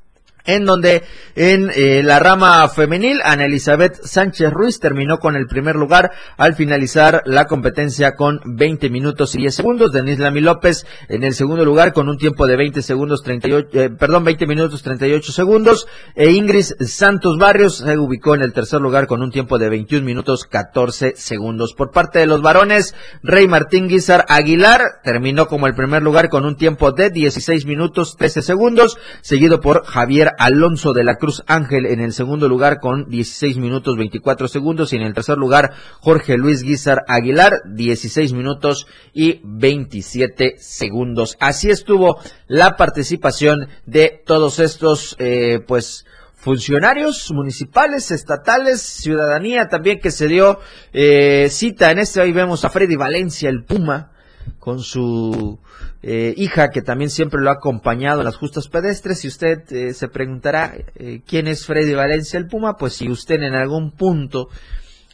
en 0.44 0.64
donde 0.64 1.02
en 1.34 1.70
eh, 1.74 2.02
la 2.02 2.18
rama 2.18 2.68
femenil 2.68 3.20
Ana 3.24 3.46
Elizabeth 3.46 4.00
Sánchez 4.02 4.50
Ruiz 4.50 4.80
terminó 4.80 5.18
con 5.18 5.36
el 5.36 5.46
primer 5.46 5.76
lugar 5.76 6.12
al 6.36 6.54
finalizar 6.54 7.22
la 7.26 7.46
competencia 7.46 8.14
con 8.14 8.40
20 8.44 8.90
minutos 8.90 9.34
y 9.34 9.38
10 9.38 9.54
segundos. 9.54 9.92
Denis 9.92 10.18
Lamy 10.18 10.40
López 10.40 10.86
en 11.08 11.24
el 11.24 11.34
segundo 11.34 11.64
lugar 11.64 11.92
con 11.92 12.08
un 12.08 12.18
tiempo 12.18 12.46
de 12.46 12.56
20 12.56 12.82
segundos 12.82 13.22
38, 13.22 13.68
eh, 13.72 13.90
perdón, 13.90 14.24
20 14.24 14.46
minutos 14.46 14.82
38 14.82 15.32
segundos. 15.32 15.86
E 16.14 16.30
Ingrid 16.30 16.64
Santos 16.86 17.38
Barrios 17.38 17.78
se 17.78 17.98
ubicó 17.98 18.34
en 18.34 18.42
el 18.42 18.52
tercer 18.52 18.80
lugar 18.80 19.06
con 19.06 19.22
un 19.22 19.30
tiempo 19.30 19.58
de 19.58 19.68
21 19.68 20.04
minutos 20.04 20.44
14 20.44 21.14
segundos. 21.16 21.74
Por 21.74 21.90
parte 21.90 22.18
de 22.18 22.26
los 22.26 22.42
varones, 22.42 22.94
Rey 23.22 23.46
Martín 23.48 23.88
Guizar 23.88 24.24
Aguilar 24.28 25.00
terminó 25.02 25.46
como 25.46 25.66
el 25.66 25.74
primer 25.74 26.02
lugar 26.02 26.28
con 26.28 26.44
un 26.44 26.56
tiempo 26.56 26.92
de 26.92 27.10
16 27.10 27.66
minutos 27.66 28.16
13 28.16 28.42
segundos, 28.42 28.98
seguido 29.20 29.60
por 29.60 29.84
Javier 29.84 30.31
Alonso 30.38 30.92
de 30.92 31.04
la 31.04 31.16
Cruz 31.16 31.42
Ángel 31.46 31.86
en 31.86 32.00
el 32.00 32.12
segundo 32.12 32.48
lugar 32.48 32.80
con 32.80 33.08
16 33.08 33.58
minutos 33.58 33.96
24 33.96 34.48
segundos 34.48 34.92
y 34.92 34.96
en 34.96 35.02
el 35.02 35.14
tercer 35.14 35.38
lugar 35.38 35.72
Jorge 36.00 36.36
Luis 36.36 36.62
Guizar 36.62 37.04
Aguilar 37.08 37.62
16 37.66 38.32
minutos 38.32 38.86
y 39.12 39.40
27 39.44 40.56
segundos. 40.58 41.36
Así 41.40 41.70
estuvo 41.70 42.18
la 42.46 42.76
participación 42.76 43.68
de 43.86 44.22
todos 44.24 44.58
estos 44.58 45.16
eh, 45.18 45.60
pues 45.66 46.04
funcionarios 46.34 47.30
municipales, 47.32 48.10
estatales, 48.10 48.82
ciudadanía 48.82 49.68
también 49.68 50.00
que 50.00 50.10
se 50.10 50.26
dio 50.26 50.58
eh, 50.92 51.48
cita 51.50 51.90
en 51.90 52.00
este. 52.00 52.20
Hoy 52.20 52.32
vemos 52.32 52.64
a 52.64 52.68
Freddy 52.68 52.96
Valencia, 52.96 53.48
el 53.48 53.64
Puma, 53.64 54.11
con 54.58 54.80
su 54.80 55.58
eh, 56.02 56.34
hija 56.36 56.70
que 56.70 56.82
también 56.82 57.10
siempre 57.10 57.40
lo 57.40 57.50
ha 57.50 57.54
acompañado 57.54 58.20
en 58.20 58.26
las 58.26 58.36
justas 58.36 58.68
pedestres. 58.68 59.24
Y 59.24 59.28
usted 59.28 59.60
eh, 59.72 59.94
se 59.94 60.08
preguntará 60.08 60.74
eh, 60.94 61.22
quién 61.26 61.48
es 61.48 61.66
Freddy 61.66 61.94
Valencia 61.94 62.38
el 62.38 62.46
Puma, 62.46 62.76
pues 62.76 62.94
si 62.94 63.10
usted 63.10 63.42
en 63.42 63.54
algún 63.54 63.92
punto 63.92 64.48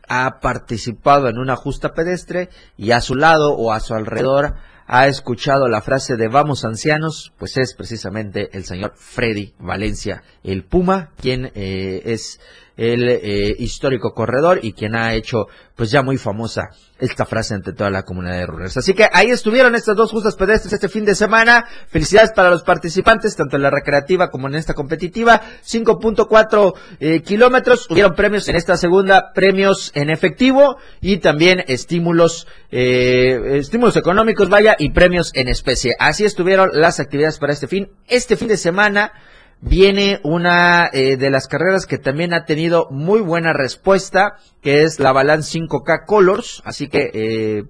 ha 0.08 0.40
participado 0.40 1.28
en 1.28 1.38
una 1.38 1.56
justa 1.56 1.92
pedestre 1.92 2.48
y 2.76 2.92
a 2.92 3.00
su 3.00 3.14
lado 3.14 3.52
o 3.52 3.72
a 3.72 3.80
su 3.80 3.94
alrededor 3.94 4.54
ha 4.86 5.06
escuchado 5.06 5.68
la 5.68 5.82
frase 5.82 6.16
de 6.16 6.28
vamos 6.28 6.64
ancianos, 6.64 7.32
pues 7.38 7.58
es 7.58 7.74
precisamente 7.74 8.48
el 8.52 8.64
señor 8.64 8.94
Freddy 8.96 9.52
Valencia 9.58 10.22
el 10.42 10.64
Puma, 10.64 11.10
quien 11.20 11.52
es 11.54 12.40
el 12.78 13.08
eh, 13.08 13.56
histórico 13.58 14.14
corredor 14.14 14.60
y 14.62 14.72
quien 14.72 14.94
ha 14.94 15.12
hecho 15.12 15.48
pues 15.74 15.90
ya 15.90 16.02
muy 16.02 16.16
famosa 16.16 16.70
esta 16.98 17.24
frase 17.24 17.54
ante 17.54 17.72
toda 17.72 17.90
la 17.90 18.02
comunidad 18.04 18.38
de 18.38 18.46
runners. 18.46 18.76
Así 18.76 18.94
que 18.94 19.06
ahí 19.12 19.30
estuvieron 19.30 19.74
estas 19.74 19.96
dos 19.96 20.10
justas 20.10 20.34
pedestres 20.34 20.72
este 20.72 20.88
fin 20.88 21.04
de 21.04 21.14
semana. 21.14 21.64
Felicidades 21.88 22.32
para 22.34 22.50
los 22.50 22.62
participantes, 22.62 23.36
tanto 23.36 23.56
en 23.56 23.62
la 23.62 23.70
recreativa 23.70 24.30
como 24.30 24.48
en 24.48 24.56
esta 24.56 24.74
competitiva. 24.74 25.40
5.4 25.64 26.74
eh, 26.98 27.20
kilómetros. 27.22 27.86
Hubieron 27.90 28.14
premios 28.14 28.48
en 28.48 28.56
esta 28.56 28.76
segunda, 28.76 29.32
premios 29.32 29.92
en 29.94 30.10
efectivo 30.10 30.76
y 31.00 31.18
también 31.18 31.62
estímulos, 31.68 32.48
eh, 32.70 33.58
estímulos 33.58 33.96
económicos, 33.96 34.48
vaya, 34.48 34.74
y 34.78 34.90
premios 34.90 35.30
en 35.34 35.48
especie. 35.48 35.94
Así 35.98 36.24
estuvieron 36.24 36.70
las 36.72 36.98
actividades 36.98 37.38
para 37.38 37.52
este 37.52 37.68
fin. 37.68 37.90
Este 38.08 38.36
fin 38.36 38.48
de 38.48 38.56
semana 38.56 39.12
viene 39.60 40.20
una 40.22 40.88
eh, 40.92 41.16
de 41.16 41.30
las 41.30 41.48
carreras 41.48 41.86
que 41.86 41.98
también 41.98 42.32
ha 42.32 42.44
tenido 42.44 42.88
muy 42.90 43.20
buena 43.20 43.52
respuesta, 43.52 44.36
que 44.62 44.82
es 44.82 44.98
la 45.00 45.12
Balance 45.12 45.58
5K 45.58 46.06
Colors, 46.06 46.62
así 46.64 46.88
que 46.88 47.10
eh, 47.12 47.62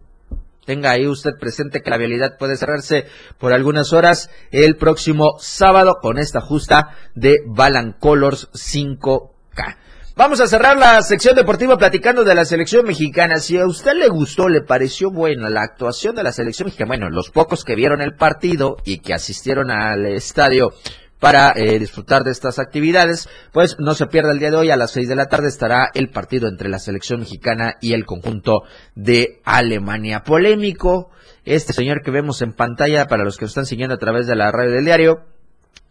tenga 0.65 0.91
ahí 0.91 1.07
usted 1.07 1.33
presente 1.41 1.81
que 1.81 1.91
la 1.91 1.97
vialidad 1.97 2.37
puede 2.39 2.57
cerrarse 2.57 3.07
por 3.39 3.53
algunas 3.53 3.93
horas 3.93 4.31
el 4.51 4.77
próximo 4.77 5.39
sábado 5.39 5.97
con 6.03 6.19
esta 6.19 6.41
justa 6.41 6.91
de 7.15 7.39
Balan 7.47 7.95
Colors 7.99 8.51
5K. 8.53 9.77
Vamos 10.15 10.41
a 10.41 10.49
cerrar 10.49 10.77
la 10.77 11.01
sección 11.03 11.37
deportiva 11.37 11.79
platicando 11.79 12.25
de 12.25 12.35
la 12.35 12.45
selección 12.45 12.85
mexicana. 12.85 13.39
Si 13.39 13.57
a 13.57 13.67
usted 13.67 13.95
le 13.95 14.09
gustó, 14.09 14.49
le 14.49 14.63
pareció 14.63 15.13
buena 15.13 15.49
la 15.49 15.63
actuación 15.63 16.17
de 16.17 16.25
la 16.25 16.33
selección 16.33 16.67
mexicana, 16.67 16.89
bueno, 16.89 17.09
los 17.09 17.31
pocos 17.31 17.65
que 17.65 17.77
vieron 17.77 18.03
el 18.03 18.17
partido 18.17 18.79
y 18.85 18.99
que 18.99 19.15
asistieron 19.15 19.71
al 19.71 20.07
estadio 20.07 20.73
para 21.19 21.53
eh, 21.57 21.79
disfrutar 21.79 22.25
de 22.25 22.31
estas 22.31 22.59
actividades, 22.59 23.29
pues 23.53 23.77
no 23.79 23.95
se 23.95 24.07
pierda 24.07 24.33
el 24.33 24.39
día 24.39 24.51
de 24.51 24.57
hoy 24.57 24.71
a 24.71 24.77
las 24.77 24.93
seis 24.93 25.09
de 25.09 25.17
la 25.17 25.27
tarde 25.27 25.49
estará 25.49 25.91
el 25.95 26.11
partido 26.11 26.49
entre 26.49 26.69
la 26.69 26.79
selección 26.79 27.21
mexicana 27.21 27.75
y 27.81 27.93
el 27.93 28.07
conjunto 28.07 28.63
de 28.95 29.41
Alemania. 29.45 30.23
Polémico, 30.23 31.11
este 31.45 31.73
señor 31.73 32.03
que 32.03 32.11
vemos 32.11 32.43
en 32.43 32.53
pantalla 32.53 33.07
para 33.07 33.25
los 33.25 33.37
que 33.37 33.45
nos 33.45 33.51
están 33.51 33.67
siguiendo 33.67 33.95
a 33.95 33.99
través 33.99 34.27
de 34.27 34.37
la 34.37 34.53
radio 34.53 34.73
del 34.73 34.85
diario, 34.85 35.25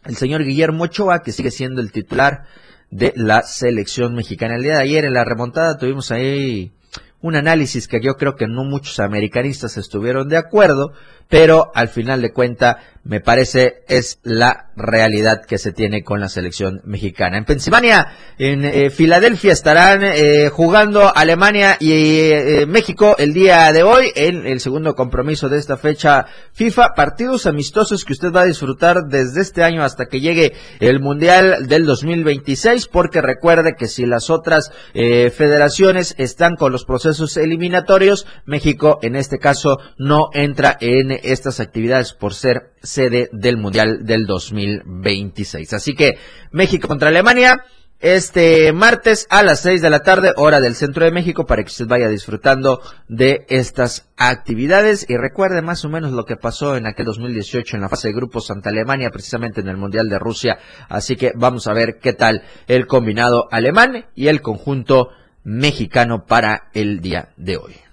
el 0.06 0.16
señor 0.16 0.44
Guillermo 0.44 0.86
Ochoa, 0.86 1.20
que 1.20 1.32
sigue 1.32 1.52
siendo 1.52 1.82
el 1.82 1.92
titular 1.92 2.44
de 2.90 3.12
la 3.16 3.42
selección 3.42 4.16
mexicana. 4.16 4.56
El 4.56 4.64
día 4.64 4.76
de 4.76 4.84
ayer 4.84 5.06
en 5.06 5.14
la 5.14 5.26
remontada 5.26 5.78
tuvimos 5.78 6.12
ahí 6.12 6.72
un 7.20 7.36
análisis 7.36 7.88
que 7.88 8.00
yo 8.00 8.16
creo 8.16 8.36
que 8.36 8.48
no 8.48 8.64
muchos 8.64 9.00
americanistas 9.00 9.78
estuvieron 9.78 10.30
de 10.30 10.38
acuerdo, 10.38 10.94
pero 11.28 11.72
al 11.74 11.90
final 11.90 12.22
de 12.22 12.32
cuenta 12.32 12.78
me 13.08 13.22
parece 13.22 13.84
es 13.88 14.20
la 14.24 14.72
realidad 14.76 15.44
que 15.46 15.58
se 15.58 15.72
tiene 15.72 16.04
con 16.04 16.20
la 16.20 16.30
selección 16.30 16.82
mexicana. 16.84 17.38
En 17.38 17.46
Pensilvania, 17.46 18.08
en 18.38 18.66
eh, 18.66 18.90
Filadelfia 18.90 19.54
estarán 19.54 20.02
eh, 20.04 20.50
jugando 20.50 21.16
Alemania 21.16 21.78
y 21.80 21.92
eh, 21.92 22.66
México 22.68 23.16
el 23.18 23.34
día 23.34 23.72
de 23.72 23.84
hoy 23.84 24.12
en 24.16 24.46
el 24.46 24.60
segundo 24.60 24.94
compromiso 24.94 25.50
de 25.50 25.58
esta 25.58 25.78
fecha 25.78 26.26
FIFA. 26.52 26.94
Partidos 26.96 27.48
amistosos 27.48 28.04
que 28.04 28.14
usted 28.14 28.32
va 28.32 28.42
a 28.42 28.46
disfrutar 28.46 29.06
desde 29.10 29.42
este 29.42 29.64
año 29.64 29.84
hasta 29.84 30.06
que 30.06 30.20
llegue 30.20 30.54
el 30.80 31.00
Mundial 31.00 31.68
del 31.68 31.86
2026, 31.86 32.88
porque 32.88 33.22
recuerde 33.22 33.76
que 33.78 33.88
si 33.88 34.06
las 34.06 34.30
otras 34.30 34.72
federaciones 34.94 36.16
están 36.18 36.56
con 36.56 36.72
los 36.72 36.86
procesos 36.86 37.38
eliminatorios, 37.38 38.28
México 38.46 39.00
en 39.02 39.16
este 39.16 39.40
caso 39.40 39.80
no 39.98 40.30
entra 40.34 40.78
en 40.80 41.12
estas 41.12 41.60
actividades 41.60 42.14
por 42.14 42.34
ser 42.34 42.74
sede 42.98 43.30
del 43.32 43.58
Mundial 43.58 44.06
del 44.06 44.26
2026. 44.26 45.74
Así 45.74 45.94
que 45.94 46.18
México 46.52 46.88
contra 46.88 47.10
Alemania 47.10 47.64
este 48.00 48.72
martes 48.74 49.26
a 49.30 49.42
las 49.42 49.62
6 49.62 49.82
de 49.82 49.90
la 49.90 50.02
tarde, 50.02 50.34
hora 50.36 50.60
del 50.60 50.76
centro 50.76 51.04
de 51.06 51.12
México, 51.12 51.46
para 51.46 51.64
que 51.64 51.70
usted 51.70 51.88
vaya 51.88 52.08
disfrutando 52.10 52.80
de 53.08 53.46
estas 53.50 54.08
actividades. 54.18 55.06
Y 55.10 55.18
recuerde 55.18 55.62
más 55.62 55.84
o 55.86 55.90
menos 55.90 56.12
lo 56.12 56.26
que 56.26 56.36
pasó 56.36 56.76
en 56.76 56.86
aquel 56.86 57.06
2018 57.06 57.76
en 57.76 57.82
la 57.82 57.90
fase 57.90 58.10
de 58.10 58.14
grupos 58.14 58.52
ante 58.52 58.70
Alemania, 58.70 59.10
precisamente 59.10 59.62
en 59.62 59.68
el 59.68 59.78
Mundial 59.78 60.10
de 60.10 60.20
Rusia. 60.20 60.58
Así 60.90 61.16
que 61.16 61.32
vamos 61.36 61.68
a 61.68 61.74
ver 61.74 61.98
qué 62.00 62.14
tal 62.14 62.44
el 62.68 62.88
combinado 62.88 63.48
alemán 63.52 64.06
y 64.16 64.28
el 64.28 64.42
conjunto 64.42 65.10
mexicano 65.44 66.26
para 66.26 66.70
el 66.74 67.00
día 67.02 67.30
de 67.38 67.58
hoy. 67.58 67.87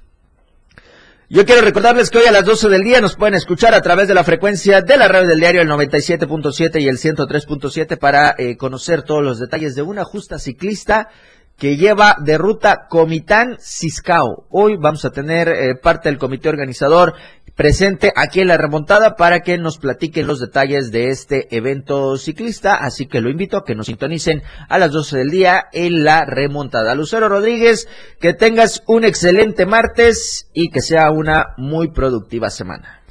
Yo 1.30 1.46
quiero 1.46 1.62
recordarles 1.62 2.10
que 2.10 2.18
hoy 2.18 2.26
a 2.26 2.32
las 2.32 2.44
12 2.44 2.68
del 2.68 2.84
día 2.84 3.00
nos 3.00 3.16
pueden 3.16 3.32
escuchar 3.32 3.72
a 3.72 3.80
través 3.80 4.08
de 4.08 4.14
la 4.14 4.24
frecuencia 4.24 4.82
de 4.82 4.98
la 4.98 5.08
radio 5.08 5.26
del 5.26 5.40
diario 5.40 5.62
el 5.62 5.70
97.7 5.70 6.82
y 6.82 6.86
el 6.86 6.98
103.7 6.98 7.96
para 7.96 8.34
eh, 8.36 8.58
conocer 8.58 9.02
todos 9.04 9.24
los 9.24 9.38
detalles 9.38 9.74
de 9.74 9.80
una 9.80 10.04
justa 10.04 10.38
ciclista 10.38 11.08
que 11.56 11.78
lleva 11.78 12.18
de 12.20 12.36
ruta 12.36 12.88
Comitán 12.90 13.56
Ciscao. 13.58 14.46
Hoy 14.50 14.76
vamos 14.76 15.06
a 15.06 15.12
tener 15.12 15.48
eh, 15.48 15.74
parte 15.76 16.10
del 16.10 16.18
comité 16.18 16.50
organizador 16.50 17.14
presente 17.54 18.12
aquí 18.16 18.40
en 18.40 18.48
la 18.48 18.56
remontada 18.56 19.16
para 19.16 19.40
que 19.40 19.58
nos 19.58 19.78
platiquen 19.78 20.26
los 20.26 20.40
detalles 20.40 20.90
de 20.90 21.10
este 21.10 21.54
evento 21.56 22.16
ciclista. 22.16 22.74
Así 22.74 23.06
que 23.06 23.20
lo 23.20 23.30
invito 23.30 23.56
a 23.56 23.64
que 23.64 23.74
nos 23.74 23.86
sintonicen 23.86 24.42
a 24.68 24.78
las 24.78 24.90
12 24.92 25.18
del 25.18 25.30
día 25.30 25.66
en 25.72 26.04
la 26.04 26.24
remontada. 26.24 26.94
Lucero 26.94 27.28
Rodríguez, 27.28 27.88
que 28.20 28.34
tengas 28.34 28.82
un 28.86 29.04
excelente 29.04 29.66
martes 29.66 30.48
y 30.52 30.70
que 30.70 30.80
sea 30.80 31.10
una 31.10 31.54
muy 31.56 31.88
productiva 31.90 32.50
semana. 32.50 33.02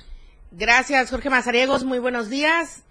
Gracias, 0.52 1.10
Jorge 1.10 1.30
Mazariegos. 1.30 1.84
Muy 1.84 2.00
buenos 2.00 2.30
días. 2.30 2.84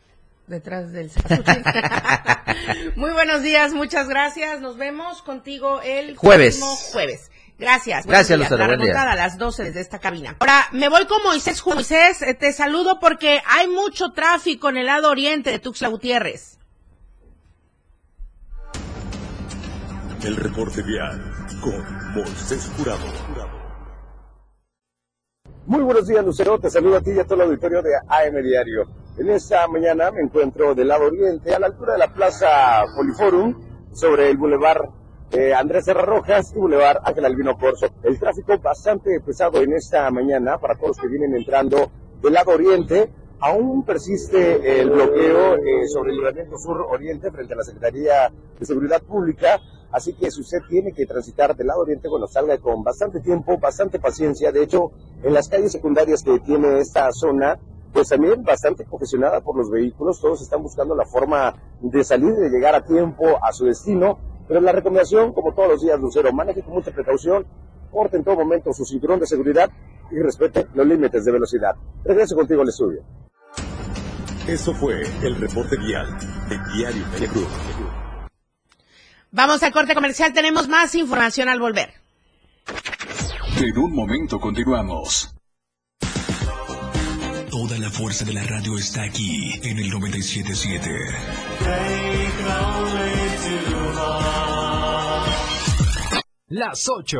Detrás 0.46 0.92
del 0.92 1.10
Muy 2.96 3.12
buenos 3.12 3.42
días, 3.42 3.72
muchas 3.72 4.08
gracias. 4.08 4.60
Nos 4.60 4.76
vemos 4.76 5.22
contigo 5.22 5.80
el 5.82 6.16
jueves. 6.16 6.60
jueves. 6.92 7.30
Gracias. 7.58 8.06
Gracias, 8.06 8.38
Lucero. 8.38 8.58
La 8.58 8.66
remontada 8.66 9.12
a 9.12 9.16
las 9.16 9.38
12 9.38 9.64
desde 9.64 9.80
esta 9.80 9.98
cabina. 9.98 10.36
Ahora, 10.40 10.66
me 10.72 10.88
voy 10.88 11.06
con 11.06 11.22
Moisés. 11.22 11.64
Moisés, 11.66 12.22
eh, 12.22 12.34
te 12.34 12.52
saludo 12.52 12.98
porque 12.98 13.40
hay 13.46 13.68
mucho 13.68 14.12
tráfico 14.12 14.68
en 14.68 14.78
el 14.78 14.86
lado 14.86 15.10
oriente 15.10 15.50
de 15.50 15.58
Tuxtla 15.58 15.88
Gutiérrez. 15.88 16.58
El 20.24 20.36
reporte 20.36 20.82
vial 20.82 21.20
con 21.60 22.14
Moisés 22.14 22.70
Jurado. 22.76 23.06
Muy 25.66 25.82
buenos 25.82 26.06
días, 26.06 26.24
Lucero. 26.24 26.58
Te 26.58 26.70
saludo 26.70 26.96
a 26.96 27.00
ti 27.00 27.10
y 27.12 27.18
a 27.20 27.24
todo 27.24 27.36
el 27.36 27.42
auditorio 27.42 27.82
de 27.82 27.90
AM 28.08 28.42
Diario. 28.42 28.84
En 29.18 29.30
esta 29.30 29.66
mañana 29.68 30.10
me 30.10 30.22
encuentro 30.22 30.74
del 30.74 30.88
lado 30.88 31.06
oriente, 31.06 31.54
a 31.54 31.58
la 31.58 31.66
altura 31.66 31.92
de 31.92 31.98
la 32.00 32.12
Plaza 32.12 32.82
Poliforum, 32.96 33.92
sobre 33.92 34.30
el 34.30 34.36
Boulevard 34.36 35.01
eh, 35.32 35.54
Andrés 35.54 35.84
Serra 35.84 36.02
Rojas 36.02 36.52
y 36.54 36.58
Boulevard 36.58 36.98
Ángel 37.04 37.24
Albino 37.24 37.56
Corso. 37.58 37.86
El 38.02 38.18
tráfico 38.18 38.58
bastante 38.58 39.20
pesado 39.20 39.60
en 39.62 39.72
esta 39.72 40.10
mañana 40.10 40.58
para 40.58 40.74
todos 40.74 40.88
los 40.88 40.98
que 40.98 41.08
vienen 41.08 41.34
entrando 41.34 41.90
del 42.22 42.32
lado 42.32 42.52
oriente 42.52 43.10
aún 43.42 43.84
persiste 43.84 44.80
el 44.80 44.88
bloqueo 44.88 45.56
eh, 45.56 45.88
sobre 45.88 46.10
el 46.10 46.16
libramiento 46.16 46.56
sur-oriente 46.58 47.30
frente 47.32 47.54
a 47.54 47.56
la 47.56 47.64
Secretaría 47.64 48.32
de 48.58 48.64
Seguridad 48.64 49.02
Pública. 49.02 49.60
Así 49.90 50.14
que 50.14 50.30
si 50.30 50.40
usted 50.40 50.60
tiene 50.68 50.92
que 50.92 51.04
transitar 51.06 51.54
del 51.56 51.66
lado 51.66 51.80
oriente, 51.80 52.08
bueno, 52.08 52.26
salga 52.28 52.56
con 52.58 52.84
bastante 52.84 53.20
tiempo, 53.20 53.58
bastante 53.58 53.98
paciencia. 53.98 54.52
De 54.52 54.62
hecho, 54.62 54.92
en 55.24 55.34
las 55.34 55.48
calles 55.48 55.72
secundarias 55.72 56.22
que 56.22 56.38
tiene 56.38 56.78
esta 56.78 57.10
zona, 57.12 57.58
pues 57.92 58.08
también 58.08 58.42
bastante 58.44 58.84
congestionada 58.84 59.40
por 59.40 59.56
los 59.56 59.70
vehículos. 59.70 60.20
Todos 60.20 60.40
están 60.40 60.62
buscando 60.62 60.94
la 60.94 61.04
forma 61.04 61.54
de 61.80 62.04
salir, 62.04 62.34
de 62.34 62.48
llegar 62.48 62.76
a 62.76 62.84
tiempo 62.84 63.24
a 63.42 63.52
su 63.52 63.66
destino. 63.66 64.18
Pero 64.48 64.60
la 64.60 64.72
recomendación, 64.72 65.32
como 65.32 65.54
todos 65.54 65.68
los 65.70 65.82
días, 65.82 65.98
Lucero, 66.00 66.32
maneje 66.32 66.62
con 66.62 66.74
mucha 66.74 66.90
precaución, 66.90 67.46
corte 67.90 68.16
en 68.16 68.24
todo 68.24 68.36
momento 68.36 68.72
su 68.72 68.84
cinturón 68.84 69.20
de 69.20 69.26
seguridad 69.26 69.70
y 70.10 70.18
respete 70.18 70.66
los 70.74 70.86
límites 70.86 71.24
de 71.24 71.32
velocidad. 71.32 71.74
Regreso 72.04 72.34
contigo 72.34 72.62
al 72.62 72.68
estudio. 72.68 73.02
Eso 74.46 74.74
fue 74.74 75.02
el 75.22 75.36
reporte 75.36 75.76
vial 75.76 76.18
de 76.48 76.58
Diario 76.74 77.06
Media 77.12 77.30
Group. 77.30 77.48
Vamos 79.30 79.62
al 79.62 79.72
corte 79.72 79.94
comercial, 79.94 80.32
tenemos 80.32 80.68
más 80.68 80.94
información 80.94 81.48
al 81.48 81.60
volver. 81.60 81.94
En 83.56 83.78
un 83.78 83.92
momento 83.94 84.40
continuamos. 84.40 85.34
Toda 87.50 87.78
la 87.78 87.90
fuerza 87.90 88.24
de 88.24 88.32
la 88.32 88.42
radio 88.42 88.76
está 88.76 89.04
aquí 89.04 89.52
en 89.62 89.78
el 89.78 89.90
977. 89.90 90.90
Las 96.48 96.88
8 96.88 97.18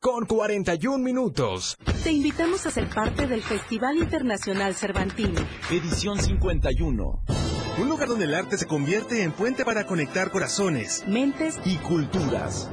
con 0.00 0.26
41 0.26 0.98
minutos. 0.98 1.76
Te 2.04 2.12
invitamos 2.12 2.66
a 2.66 2.70
ser 2.70 2.88
parte 2.88 3.26
del 3.26 3.42
Festival 3.42 3.96
Internacional 3.96 4.74
Cervantino. 4.74 5.40
Edición 5.70 6.20
51. 6.20 7.22
Un 7.80 7.88
lugar 7.88 8.08
donde 8.08 8.24
el 8.24 8.34
arte 8.34 8.58
se 8.58 8.66
convierte 8.66 9.22
en 9.22 9.32
puente 9.32 9.64
para 9.64 9.86
conectar 9.86 10.30
corazones, 10.30 11.04
mentes 11.06 11.58
y 11.64 11.76
culturas. 11.76 12.70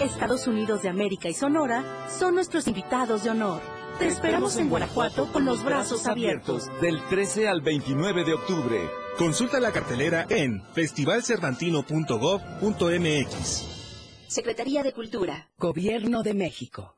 Estados 0.00 0.46
Unidos 0.46 0.82
de 0.82 0.88
América 0.88 1.28
y 1.28 1.34
Sonora 1.34 1.84
son 2.08 2.34
nuestros 2.34 2.68
invitados 2.68 3.24
de 3.24 3.30
honor. 3.30 3.60
Te 3.98 4.06
esperamos 4.06 4.56
en 4.56 4.68
Guanajuato 4.68 5.32
con 5.32 5.44
los 5.44 5.64
brazos 5.64 6.06
abiertos. 6.06 6.68
Del 6.80 7.04
13 7.08 7.48
al 7.48 7.60
29 7.60 8.24
de 8.24 8.34
octubre. 8.34 9.07
Consulta 9.18 9.58
la 9.58 9.72
cartelera 9.72 10.26
en 10.30 10.62
festivalcervantino.gov.mx. 10.72 13.64
Secretaría 14.28 14.84
de 14.84 14.92
Cultura. 14.92 15.48
Gobierno 15.58 16.22
de 16.22 16.34
México. 16.34 16.97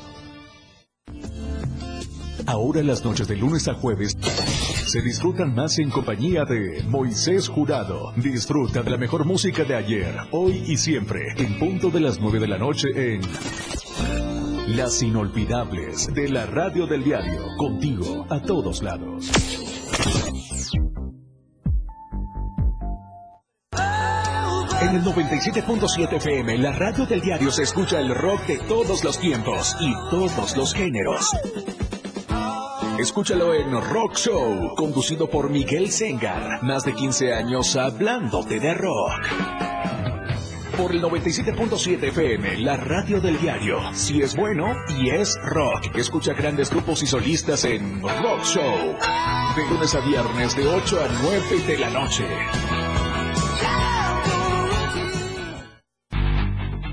Ahora 2.47 2.81
las 2.81 3.03
noches 3.03 3.27
de 3.27 3.35
lunes 3.35 3.67
a 3.67 3.73
jueves 3.73 4.17
se 4.85 5.01
disfrutan 5.01 5.53
más 5.53 5.77
en 5.79 5.89
compañía 5.89 6.43
de 6.45 6.83
Moisés 6.87 7.47
Jurado. 7.47 8.13
Disfruta 8.15 8.81
de 8.83 8.89
la 8.91 8.97
mejor 8.97 9.25
música 9.25 9.63
de 9.63 9.75
ayer, 9.75 10.15
hoy 10.31 10.63
y 10.67 10.77
siempre, 10.77 11.21
en 11.37 11.59
punto 11.59 11.89
de 11.89 11.99
las 11.99 12.19
9 12.19 12.39
de 12.39 12.47
la 12.47 12.57
noche 12.57 12.87
en 12.95 13.21
Las 14.75 15.01
Inolvidables 15.01 16.13
de 16.13 16.29
la 16.29 16.45
Radio 16.45 16.87
del 16.87 17.03
Diario. 17.03 17.45
Contigo 17.57 18.25
a 18.29 18.41
todos 18.41 18.81
lados. 18.81 19.31
En 24.81 24.95
el 24.95 25.03
97.7 25.03 26.17
FM, 26.17 26.57
la 26.57 26.71
radio 26.71 27.05
del 27.05 27.21
diario 27.21 27.51
se 27.51 27.61
escucha 27.61 27.99
el 27.99 28.15
rock 28.15 28.47
de 28.47 28.57
todos 28.67 29.03
los 29.03 29.19
tiempos 29.19 29.75
y 29.79 29.93
todos 30.09 30.57
los 30.57 30.73
géneros. 30.73 31.29
Escúchalo 32.99 33.53
en 33.53 33.71
Rock 33.71 34.15
Show, 34.17 34.75
conducido 34.75 35.27
por 35.29 35.49
Miguel 35.49 35.91
Sengar. 35.91 36.61
Más 36.61 36.83
de 36.83 36.93
15 36.93 37.33
años 37.33 37.75
hablándote 37.75 38.59
de 38.59 38.73
rock. 38.73 39.21
Por 40.77 40.91
el 40.91 41.01
97.7 41.01 42.03
FM, 42.09 42.57
la 42.59 42.77
radio 42.77 43.19
del 43.19 43.39
diario. 43.39 43.79
Si 43.93 44.21
es 44.21 44.35
bueno 44.35 44.75
y 44.99 45.09
es 45.09 45.37
rock. 45.43 45.95
Escucha 45.95 46.33
grandes 46.33 46.69
grupos 46.69 47.01
y 47.03 47.07
solistas 47.07 47.65
en 47.65 48.01
Rock 48.01 48.43
Show. 48.43 48.95
De 49.55 49.65
lunes 49.69 49.95
a 49.95 49.99
viernes 50.01 50.55
de 50.55 50.67
8 50.67 50.99
a 50.99 51.07
9 51.23 51.63
de 51.67 51.77
la 51.77 51.89
noche. 51.89 52.25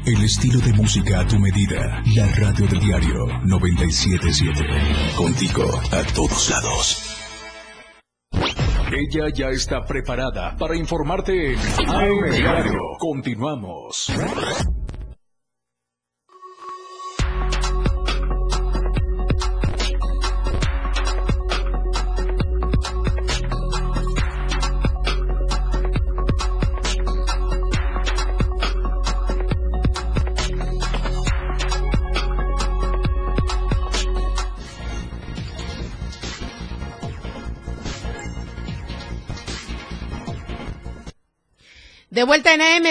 El 0.09 0.25
estilo 0.25 0.59
de 0.61 0.73
música 0.73 1.21
a 1.21 1.27
tu 1.27 1.39
medida. 1.39 2.03
La 2.17 2.27
radio 2.29 2.67
del 2.67 2.81
diario 2.81 3.27
977. 3.45 4.67
Contigo 5.15 5.65
a 5.93 6.03
todos 6.15 6.49
lados. 6.49 7.15
Ella 8.91 9.29
ya 9.35 9.51
está 9.51 9.85
preparada 9.85 10.57
para 10.57 10.79
informarte 10.79 11.53
en 11.53 11.91
AM 11.91 12.31
Diario. 12.31 12.81
Continuamos. 12.99 14.11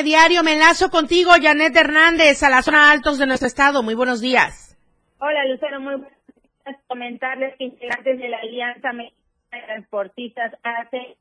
Diario, 0.03 0.43
me 0.43 0.53
enlazo 0.53 0.89
contigo, 0.89 1.31
Janet 1.41 1.75
Hernández, 1.75 2.43
a 2.43 2.49
la 2.49 2.61
zona 2.61 2.91
altos 2.91 3.17
de 3.17 3.25
nuestro 3.25 3.47
estado. 3.47 3.83
Muy 3.83 3.95
buenos 3.95 4.21
días. 4.21 4.77
Hola, 5.19 5.45
Lucero, 5.45 5.79
muy 5.79 5.95
buenos 5.95 6.11
días. 6.27 6.77
Comentarles 6.87 7.55
que 7.57 7.65
integrantes 7.65 8.19
de 8.19 8.29
la 8.29 8.37
Alianza 8.37 8.93
Mexicana 8.93 9.17
de 9.51 9.61
Transportistas 9.61 10.53
hace... 10.63 11.17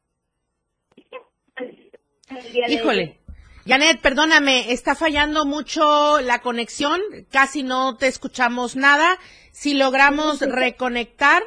Híjole. 2.69 3.19
Janet, 3.67 4.01
perdóname, 4.01 4.73
está 4.73 4.95
fallando 4.95 5.45
mucho 5.45 6.21
la 6.21 6.41
conexión, 6.41 7.01
casi 7.31 7.63
no 7.63 7.97
te 7.97 8.07
escuchamos 8.07 8.77
nada. 8.77 9.19
Si 9.51 9.75
logramos 9.75 10.41
reconectar. 10.41 11.43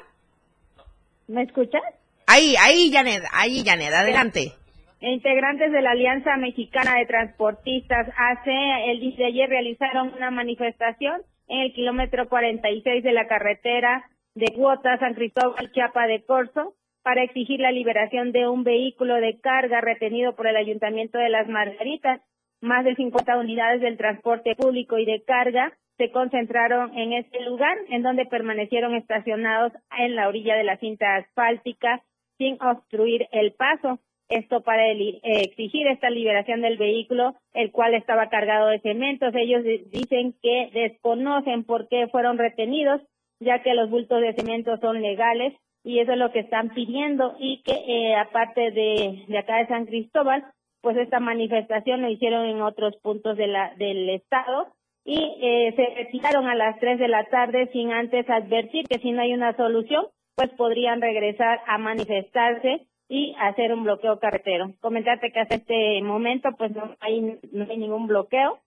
¿Me 1.27 1.43
escuchas? 1.43 1.81
Ahí, 2.27 2.55
ahí, 2.59 2.91
Janet, 2.91 3.23
ahí, 3.31 3.63
Janet, 3.63 3.93
adelante. 3.93 4.53
Integrantes 5.01 5.71
de 5.71 5.81
la 5.81 5.91
Alianza 5.91 6.35
Mexicana 6.35 6.95
de 6.99 7.05
Transportistas 7.05 8.09
AC 8.17 8.47
el 8.87 8.99
día 8.99 9.15
de 9.15 9.25
ayer 9.25 9.49
realizaron 9.49 10.13
una 10.13 10.29
manifestación 10.29 11.21
en 11.47 11.61
el 11.61 11.73
kilómetro 11.73 12.27
46 12.27 13.01
de 13.01 13.13
la 13.13 13.27
carretera 13.27 14.09
de 14.35 14.53
Cuota 14.53 14.97
San 14.99 15.13
Cristóbal 15.13 15.71
Chiapa 15.71 16.05
de 16.05 16.25
Corzo 16.25 16.73
para 17.01 17.23
exigir 17.23 17.61
la 17.61 17.71
liberación 17.71 18.33
de 18.33 18.49
un 18.49 18.65
vehículo 18.65 19.15
de 19.15 19.39
carga 19.39 19.79
retenido 19.79 20.35
por 20.35 20.47
el 20.47 20.57
Ayuntamiento 20.57 21.17
de 21.17 21.29
Las 21.29 21.47
Margaritas. 21.47 22.21
Más 22.59 22.83
de 22.83 22.95
50 22.95 23.37
unidades 23.37 23.79
del 23.79 23.95
transporte 23.95 24.53
público 24.55 24.97
y 24.97 25.05
de 25.05 25.23
carga 25.23 25.71
se 25.97 26.11
concentraron 26.11 26.97
en 26.97 27.13
este 27.13 27.39
lugar, 27.45 27.77
en 27.87 28.03
donde 28.03 28.25
permanecieron 28.25 28.95
estacionados 28.95 29.71
en 29.97 30.15
la 30.17 30.27
orilla 30.27 30.55
de 30.55 30.65
la 30.65 30.77
cinta 30.77 31.15
asfáltica 31.15 32.03
sin 32.37 32.61
obstruir 32.61 33.27
el 33.31 33.53
paso. 33.53 33.99
Esto 34.29 34.61
para 34.61 34.91
eh, 34.91 35.19
exigir 35.23 35.87
esta 35.87 36.09
liberación 36.09 36.61
del 36.61 36.77
vehículo, 36.77 37.35
el 37.53 37.71
cual 37.71 37.95
estaba 37.95 38.29
cargado 38.29 38.67
de 38.67 38.79
cementos. 38.79 39.33
Ellos 39.35 39.63
dicen 39.91 40.35
que 40.41 40.69
desconocen 40.73 41.63
por 41.63 41.87
qué 41.87 42.07
fueron 42.07 42.37
retenidos, 42.37 43.01
ya 43.39 43.61
que 43.63 43.73
los 43.73 43.89
bultos 43.89 44.21
de 44.21 44.33
cemento 44.33 44.77
son 44.77 45.01
legales 45.01 45.53
y 45.83 45.99
eso 45.99 46.11
es 46.11 46.17
lo 46.17 46.31
que 46.31 46.39
están 46.39 46.69
pidiendo 46.69 47.35
y 47.39 47.63
que 47.63 47.73
eh, 47.73 48.15
aparte 48.15 48.71
de, 48.71 49.25
de 49.27 49.37
acá 49.37 49.57
de 49.57 49.67
San 49.67 49.85
Cristóbal, 49.85 50.45
pues 50.81 50.97
esta 50.97 51.19
manifestación 51.19 52.01
lo 52.01 52.09
hicieron 52.09 52.45
en 52.45 52.61
otros 52.61 52.95
puntos 53.01 53.37
de 53.37 53.47
la, 53.47 53.73
del 53.75 54.09
estado 54.09 54.67
y 55.05 55.17
eh, 55.41 55.73
se 55.75 55.95
retiraron 55.95 56.47
a 56.47 56.55
las 56.55 56.79
3 56.79 56.99
de 56.99 57.07
la 57.07 57.25
tarde 57.25 57.69
sin 57.73 57.91
antes 57.91 58.29
advertir 58.29 58.85
que 58.87 58.99
si 58.99 59.11
no 59.11 59.21
hay 59.21 59.33
una 59.33 59.55
solución, 59.55 60.05
pues 60.35 60.49
podrían 60.51 61.01
regresar 61.01 61.61
a 61.67 61.77
manifestarse 61.77 62.85
y 63.09 63.35
hacer 63.39 63.73
un 63.73 63.83
bloqueo 63.83 64.19
carretero. 64.19 64.71
Comentarte 64.79 65.31
que 65.31 65.39
hasta 65.39 65.55
este 65.55 66.01
momento 66.03 66.49
pues 66.57 66.71
no 66.71 66.95
hay, 67.01 67.39
no 67.51 67.65
hay 67.69 67.77
ningún 67.77 68.07
bloqueo 68.07 68.59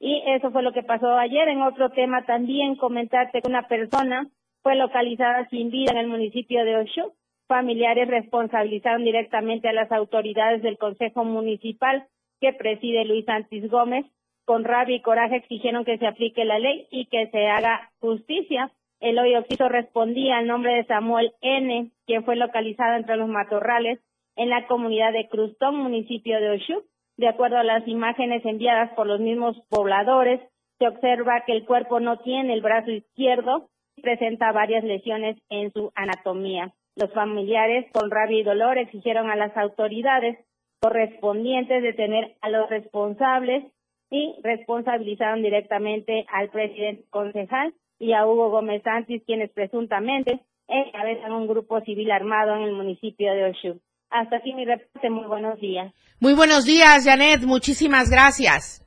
y 0.00 0.22
eso 0.26 0.50
fue 0.50 0.62
lo 0.62 0.72
que 0.72 0.82
pasó 0.82 1.16
ayer. 1.16 1.48
En 1.48 1.62
otro 1.62 1.90
tema 1.90 2.26
también 2.26 2.74
comentarte 2.74 3.40
que 3.40 3.48
una 3.48 3.68
persona 3.68 4.28
fue 4.62 4.74
localizada 4.74 5.48
sin 5.48 5.70
vida 5.70 5.92
en 5.92 5.98
el 5.98 6.08
municipio 6.08 6.64
de 6.64 6.76
Osho. 6.76 7.12
Familiares 7.46 8.08
responsabilizaron 8.08 9.04
directamente 9.04 9.68
a 9.68 9.72
las 9.72 9.92
autoridades 9.92 10.62
del 10.62 10.76
Consejo 10.76 11.24
Municipal 11.24 12.06
que 12.40 12.52
preside 12.52 13.04
Luis 13.04 13.28
Antis 13.28 13.70
Gómez. 13.70 14.06
Con 14.44 14.64
rabia 14.64 14.96
y 14.96 15.02
coraje 15.02 15.36
exigieron 15.36 15.84
que 15.84 15.98
se 15.98 16.06
aplique 16.06 16.44
la 16.44 16.58
ley 16.58 16.86
y 16.90 17.06
que 17.06 17.28
se 17.30 17.46
haga 17.46 17.90
justicia. 18.00 18.72
El 19.00 19.18
hoy 19.18 19.34
Oxiso 19.34 19.68
respondía 19.68 20.38
al 20.38 20.46
nombre 20.46 20.74
de 20.74 20.84
Samuel 20.86 21.32
N., 21.40 21.90
quien 22.06 22.24
fue 22.24 22.36
localizado 22.36 22.96
entre 22.96 23.16
los 23.16 23.28
matorrales 23.28 24.00
en 24.36 24.50
la 24.50 24.66
comunidad 24.66 25.12
de 25.12 25.28
Crustón, 25.28 25.76
municipio 25.76 26.40
de 26.40 26.50
Oshu. 26.50 26.82
De 27.16 27.28
acuerdo 27.28 27.58
a 27.58 27.64
las 27.64 27.86
imágenes 27.86 28.44
enviadas 28.44 28.92
por 28.94 29.06
los 29.06 29.20
mismos 29.20 29.56
pobladores, 29.68 30.40
se 30.78 30.88
observa 30.88 31.44
que 31.46 31.52
el 31.52 31.64
cuerpo 31.64 32.00
no 32.00 32.18
tiene 32.18 32.54
el 32.54 32.62
brazo 32.62 32.90
izquierdo 32.90 33.68
y 33.96 34.02
presenta 34.02 34.52
varias 34.52 34.82
lesiones 34.82 35.36
en 35.48 35.72
su 35.72 35.92
anatomía. 35.94 36.72
Los 36.96 37.12
familiares, 37.12 37.86
con 37.92 38.10
rabia 38.10 38.40
y 38.40 38.42
dolor, 38.42 38.78
exigieron 38.78 39.30
a 39.30 39.36
las 39.36 39.56
autoridades 39.56 40.38
correspondientes 40.80 41.82
detener 41.82 42.34
a 42.40 42.50
los 42.50 42.68
responsables 42.68 43.64
y 44.10 44.34
responsabilizaron 44.42 45.42
directamente 45.42 46.26
al 46.28 46.50
presidente 46.50 47.04
concejal 47.10 47.72
y 47.98 48.12
a 48.12 48.26
Hugo 48.26 48.50
Gómez 48.50 48.82
Santis, 48.82 49.22
quienes 49.26 49.50
presuntamente 49.50 50.40
encabezan 50.68 51.32
un 51.32 51.46
grupo 51.46 51.80
civil 51.82 52.10
armado 52.10 52.56
en 52.56 52.62
el 52.62 52.72
municipio 52.72 53.32
de 53.32 53.50
Oshu. 53.50 53.80
Hasta 54.10 54.36
aquí 54.36 54.52
mi 54.54 54.64
reporte. 54.64 55.10
Muy 55.10 55.26
buenos 55.26 55.60
días. 55.60 55.92
Muy 56.20 56.34
buenos 56.34 56.64
días, 56.64 57.04
Janet. 57.04 57.42
Muchísimas 57.42 58.10
gracias. 58.10 58.84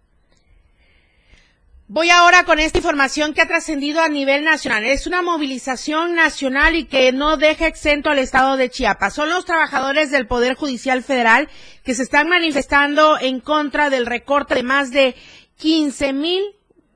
Voy 1.89 2.09
ahora 2.09 2.43
con 2.43 2.59
esta 2.59 2.79
información 2.79 3.33
que 3.33 3.41
ha 3.41 3.47
trascendido 3.47 4.01
a 4.01 4.09
nivel 4.09 4.43
nacional. 4.43 4.83
Es 4.83 5.07
una 5.07 5.21
movilización 5.21 6.15
nacional 6.15 6.75
y 6.75 6.83
que 6.83 7.13
no 7.13 7.37
deja 7.37 7.65
exento 7.67 8.09
al 8.09 8.19
estado 8.19 8.57
de 8.57 8.69
Chiapas. 8.69 9.13
Son 9.13 9.29
los 9.29 9.45
trabajadores 9.45 10.11
del 10.11 10.27
Poder 10.27 10.55
Judicial 10.55 11.01
Federal 11.01 11.47
que 11.85 11.95
se 11.95 12.03
están 12.03 12.27
manifestando 12.27 13.17
en 13.17 13.39
contra 13.39 13.89
del 13.89 14.05
recorte 14.05 14.55
de 14.55 14.63
más 14.63 14.91
de 14.91 15.15
15 15.59 16.11
mil 16.11 16.43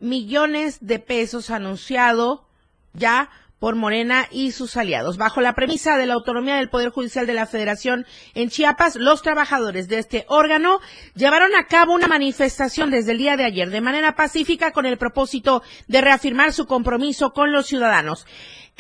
millones 0.01 0.79
de 0.81 0.99
pesos 0.99 1.49
anunciado 1.49 2.45
ya 2.93 3.29
por 3.61 3.75
Morena 3.75 4.27
y 4.31 4.53
sus 4.53 4.75
aliados. 4.75 5.17
Bajo 5.17 5.39
la 5.39 5.53
premisa 5.53 5.95
de 5.95 6.07
la 6.07 6.15
autonomía 6.15 6.55
del 6.55 6.69
Poder 6.71 6.89
Judicial 6.89 7.27
de 7.27 7.35
la 7.35 7.45
Federación 7.45 8.07
en 8.33 8.49
Chiapas, 8.49 8.95
los 8.95 9.21
trabajadores 9.21 9.87
de 9.87 9.99
este 9.99 10.25
órgano 10.29 10.79
llevaron 11.13 11.53
a 11.55 11.67
cabo 11.67 11.93
una 11.93 12.07
manifestación 12.07 12.89
desde 12.89 13.11
el 13.11 13.19
día 13.19 13.37
de 13.37 13.45
ayer 13.45 13.69
de 13.69 13.79
manera 13.79 14.15
pacífica 14.15 14.71
con 14.71 14.87
el 14.87 14.97
propósito 14.97 15.61
de 15.87 16.01
reafirmar 16.01 16.53
su 16.53 16.65
compromiso 16.65 17.33
con 17.33 17.51
los 17.51 17.67
ciudadanos. 17.67 18.25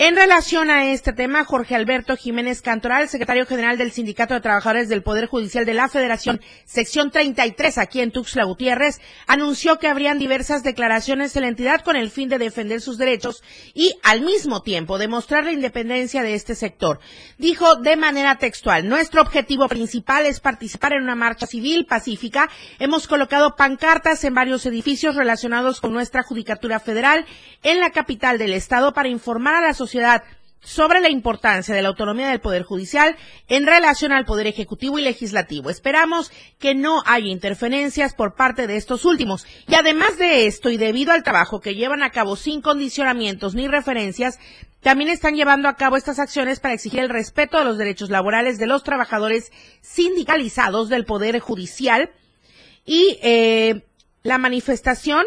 En 0.03 0.15
relación 0.15 0.71
a 0.71 0.87
este 0.91 1.13
tema, 1.13 1.45
Jorge 1.45 1.75
Alberto 1.75 2.17
Jiménez 2.17 2.63
Cantoral, 2.63 3.07
secretario 3.07 3.45
general 3.45 3.77
del 3.77 3.91
Sindicato 3.91 4.33
de 4.33 4.41
Trabajadores 4.41 4.89
del 4.89 5.03
Poder 5.03 5.27
Judicial 5.27 5.63
de 5.63 5.75
la 5.75 5.89
Federación, 5.89 6.41
sección 6.65 7.11
33, 7.11 7.77
aquí 7.77 8.01
en 8.01 8.09
Tuxtla 8.09 8.45
Gutiérrez, 8.45 8.99
anunció 9.27 9.77
que 9.77 9.87
habrían 9.87 10.17
diversas 10.17 10.63
declaraciones 10.63 11.35
en 11.35 11.43
la 11.43 11.49
entidad 11.49 11.81
con 11.81 11.95
el 11.95 12.09
fin 12.09 12.29
de 12.29 12.39
defender 12.39 12.81
sus 12.81 12.97
derechos 12.97 13.43
y, 13.75 13.93
al 14.01 14.21
mismo 14.21 14.63
tiempo, 14.63 14.97
demostrar 14.97 15.43
la 15.43 15.51
independencia 15.51 16.23
de 16.23 16.33
este 16.33 16.55
sector. 16.55 16.99
Dijo 17.37 17.75
de 17.75 17.95
manera 17.95 18.39
textual, 18.39 18.89
nuestro 18.89 19.21
objetivo 19.21 19.67
principal 19.67 20.25
es 20.25 20.39
participar 20.39 20.93
en 20.93 21.03
una 21.03 21.13
marcha 21.13 21.45
civil 21.45 21.85
pacífica. 21.85 22.49
Hemos 22.79 23.07
colocado 23.07 23.55
pancartas 23.55 24.23
en 24.23 24.33
varios 24.33 24.65
edificios 24.65 25.15
relacionados 25.15 25.79
con 25.79 25.93
nuestra 25.93 26.23
Judicatura 26.23 26.79
Federal 26.79 27.23
en 27.61 27.79
la 27.79 27.91
capital 27.91 28.39
del 28.39 28.53
Estado 28.53 28.93
para 28.95 29.07
informar 29.07 29.53
a 29.53 29.61
las 29.61 29.77
sociedad 29.77 29.90
sobre 30.63 30.99
la 30.99 31.09
importancia 31.09 31.73
de 31.73 31.81
la 31.81 31.89
autonomía 31.89 32.29
del 32.29 32.39
Poder 32.39 32.63
Judicial 32.63 33.15
en 33.47 33.65
relación 33.65 34.11
al 34.11 34.25
Poder 34.25 34.47
Ejecutivo 34.47 34.99
y 34.99 35.01
Legislativo. 35.01 35.69
Esperamos 35.69 36.31
que 36.59 36.75
no 36.75 37.01
haya 37.05 37.27
interferencias 37.27 38.13
por 38.13 38.35
parte 38.35 38.67
de 38.67 38.77
estos 38.77 39.05
últimos. 39.05 39.45
Y 39.67 39.75
además 39.75 40.17
de 40.17 40.45
esto, 40.45 40.69
y 40.69 40.77
debido 40.77 41.13
al 41.13 41.23
trabajo 41.23 41.61
que 41.61 41.73
llevan 41.73 42.03
a 42.03 42.11
cabo 42.11 42.35
sin 42.35 42.61
condicionamientos 42.61 43.55
ni 43.55 43.67
referencias, 43.67 44.37
también 44.81 45.09
están 45.09 45.35
llevando 45.35 45.67
a 45.67 45.75
cabo 45.75 45.97
estas 45.97 46.19
acciones 46.19 46.59
para 46.59 46.73
exigir 46.73 46.99
el 46.99 47.09
respeto 47.09 47.57
de 47.57 47.65
los 47.65 47.77
derechos 47.77 48.09
laborales 48.09 48.57
de 48.57 48.67
los 48.67 48.83
trabajadores 48.83 49.51
sindicalizados 49.81 50.89
del 50.89 51.05
Poder 51.05 51.39
Judicial. 51.39 52.11
Y 52.85 53.19
eh, 53.23 53.83
la 54.23 54.37
manifestación 54.37 55.25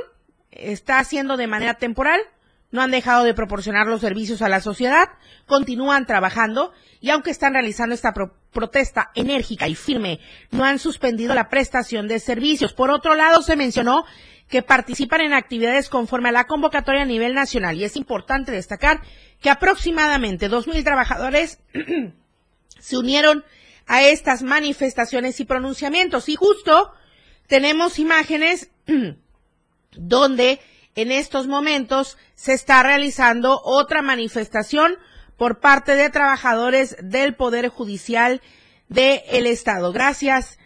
está 0.50 1.00
haciendo 1.00 1.36
de 1.36 1.48
manera 1.48 1.74
temporal 1.74 2.20
no 2.74 2.82
han 2.82 2.90
dejado 2.90 3.22
de 3.22 3.34
proporcionar 3.34 3.86
los 3.86 4.00
servicios 4.00 4.42
a 4.42 4.48
la 4.48 4.60
sociedad, 4.60 5.08
continúan 5.46 6.06
trabajando 6.06 6.72
y 7.00 7.10
aunque 7.10 7.30
están 7.30 7.52
realizando 7.52 7.94
esta 7.94 8.12
protesta 8.50 9.12
enérgica 9.14 9.68
y 9.68 9.76
firme, 9.76 10.18
no 10.50 10.64
han 10.64 10.80
suspendido 10.80 11.36
la 11.36 11.48
prestación 11.48 12.08
de 12.08 12.18
servicios. 12.18 12.72
Por 12.72 12.90
otro 12.90 13.14
lado, 13.14 13.42
se 13.42 13.54
mencionó 13.54 14.04
que 14.48 14.62
participan 14.62 15.20
en 15.20 15.34
actividades 15.34 15.88
conforme 15.88 16.30
a 16.30 16.32
la 16.32 16.48
convocatoria 16.48 17.02
a 17.02 17.06
nivel 17.06 17.32
nacional 17.32 17.76
y 17.76 17.84
es 17.84 17.94
importante 17.94 18.50
destacar 18.50 19.02
que 19.40 19.50
aproximadamente 19.50 20.50
2.000 20.50 20.82
trabajadores 20.82 21.60
se 22.80 22.98
unieron 22.98 23.44
a 23.86 24.02
estas 24.02 24.42
manifestaciones 24.42 25.38
y 25.38 25.44
pronunciamientos 25.44 26.28
y 26.28 26.34
justo 26.34 26.92
tenemos 27.46 28.00
imágenes 28.00 28.72
donde 29.92 30.58
en 30.94 31.10
estos 31.10 31.46
momentos 31.46 32.16
se 32.34 32.52
está 32.52 32.82
realizando 32.82 33.60
otra 33.64 34.02
manifestación 34.02 34.96
por 35.36 35.60
parte 35.60 35.96
de 35.96 36.10
trabajadores 36.10 36.96
del 37.02 37.34
Poder 37.34 37.68
Judicial 37.68 38.40
del 38.88 39.46
Estado. 39.46 39.92
Gracias 39.92 40.58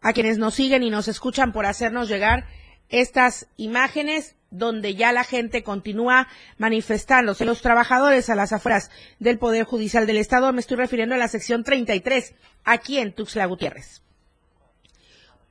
a 0.00 0.12
quienes 0.12 0.38
nos 0.38 0.54
siguen 0.54 0.82
y 0.82 0.90
nos 0.90 1.08
escuchan 1.08 1.52
por 1.52 1.66
hacernos 1.66 2.08
llegar 2.08 2.46
estas 2.88 3.48
imágenes 3.56 4.36
donde 4.50 4.94
ya 4.94 5.12
la 5.12 5.24
gente 5.24 5.62
continúa 5.62 6.28
manifestándose. 6.56 7.44
Los 7.44 7.62
trabajadores 7.62 8.30
a 8.30 8.34
las 8.34 8.52
afueras 8.52 8.90
del 9.18 9.38
Poder 9.38 9.64
Judicial 9.64 10.06
del 10.06 10.16
Estado, 10.16 10.52
me 10.52 10.60
estoy 10.60 10.76
refiriendo 10.76 11.14
a 11.14 11.18
la 11.18 11.28
sección 11.28 11.64
33, 11.64 12.34
aquí 12.64 12.98
en 12.98 13.12
Tuxtla 13.12 13.46
Gutiérrez. 13.46 14.02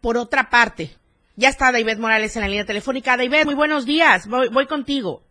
Por 0.02 0.18
otra 0.18 0.50
parte, 0.50 0.96
ya 1.36 1.50
está 1.50 1.72
David 1.72 1.98
Morales 1.98 2.36
en 2.36 2.42
la 2.42 2.48
línea 2.48 2.66
telefónica. 2.66 3.18
David, 3.18 3.46
muy 3.46 3.56
buenos 3.56 3.86
días. 3.86 4.28
Voy, 4.28 4.50
voy 4.50 4.68
contigo. 4.68 5.22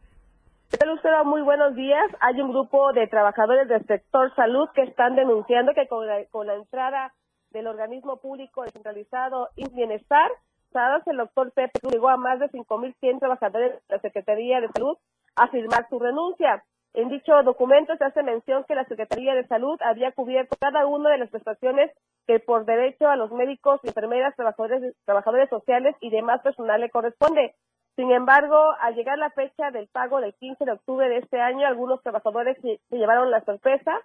Muy 1.25 1.43
buenos 1.43 1.75
días. 1.75 2.05
Hay 2.21 2.41
un 2.41 2.51
grupo 2.51 2.93
de 2.93 3.07
trabajadores 3.07 3.67
del 3.69 3.87
sector 3.87 4.35
salud 4.35 4.69
que 4.75 4.83
están 4.83 5.15
denunciando 5.15 5.73
que 5.73 5.87
con 5.87 6.07
la, 6.07 6.55
entrada 6.55 7.13
del 7.51 7.67
organismo 7.67 8.19
público 8.19 8.63
descentralizado 8.63 9.49
y 9.57 9.69
bienestar, 9.71 10.31
el 11.07 11.17
doctor 11.17 11.53
Pepe 11.53 11.81
llegó 11.89 12.09
a 12.09 12.17
más 12.17 12.41
de 12.41 12.51
5.100 12.51 13.21
trabajadores 13.21 13.73
de 13.73 13.81
la 13.89 14.01
Secretaría 14.01 14.61
de 14.61 14.69
Salud 14.73 14.99
a 15.37 15.49
firmar 15.49 15.89
su 15.89 15.99
renuncia. 15.99 16.65
En 16.95 17.09
dicho 17.09 17.43
documento 17.43 17.97
se 17.97 18.05
hace 18.05 18.23
mención 18.23 18.65
que 18.65 18.77
la 18.77 18.85
Secretaría 18.85 19.35
de 19.35 19.47
Salud 19.49 19.77
había 19.83 20.13
cubierto 20.13 20.57
cada 20.61 20.87
una 20.87 21.11
de 21.11 21.19
las 21.19 21.29
prestaciones 21.29 21.91
que 22.27 22.39
por 22.39 22.65
derecho 22.65 23.09
a 23.09 23.17
los 23.17 23.33
médicos, 23.33 23.81
enfermeras, 23.83 24.37
trabajadores, 24.37 24.95
trabajadores 25.05 25.51
sociales 25.51 25.97
y 26.01 26.11
demás 26.11 26.41
personal 26.43 26.81
le 26.81 26.91
corresponde. 26.91 27.57
Sin 27.97 28.13
embargo, 28.13 28.57
al 28.81 28.95
llegar 28.95 29.19
la 29.19 29.31
fecha 29.31 29.73
del 29.73 29.89
pago 29.89 30.21
del 30.21 30.35
15 30.35 30.65
de 30.65 30.73
octubre 30.73 31.09
de 31.09 31.19
este 31.19 31.41
año, 31.41 31.67
algunos 31.67 32.01
trabajadores 32.03 32.57
se, 32.63 32.81
llevaron 32.91 33.31
la 33.31 33.45
sorpresa 33.45 34.01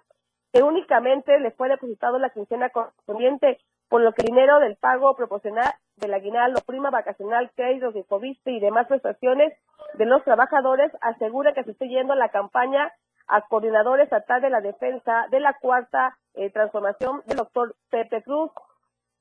que 0.52 0.64
únicamente 0.64 1.38
les 1.38 1.54
fue 1.54 1.68
depositado 1.68 2.18
la 2.18 2.30
quincena 2.30 2.70
correspondiente, 2.70 3.58
por 3.90 4.02
lo 4.02 4.12
que 4.12 4.22
el 4.22 4.26
dinero 4.26 4.60
del 4.60 4.76
pago 4.76 5.16
proporcional 5.16 5.74
del 5.96 6.14
aguinaldo, 6.14 6.60
prima 6.64 6.90
vacacional, 6.90 7.50
créditos 7.56 7.92
de 7.92 8.04
coviste 8.04 8.52
y 8.52 8.60
demás 8.60 8.86
prestaciones 8.86 9.52
de 9.94 10.06
los 10.06 10.22
trabajadores 10.22 10.92
asegura 11.00 11.52
que 11.52 11.64
se 11.64 11.72
está 11.72 11.84
yendo 11.86 12.14
la 12.14 12.28
campaña 12.28 12.92
a 13.26 13.42
coordinador 13.42 14.00
estatal 14.00 14.40
de 14.40 14.48
la 14.48 14.60
defensa 14.60 15.26
de 15.32 15.40
la 15.40 15.54
cuarta 15.54 16.16
eh, 16.34 16.50
transformación 16.50 17.22
del 17.26 17.38
doctor 17.38 17.74
Pepe 17.90 18.22
Cruz. 18.22 18.52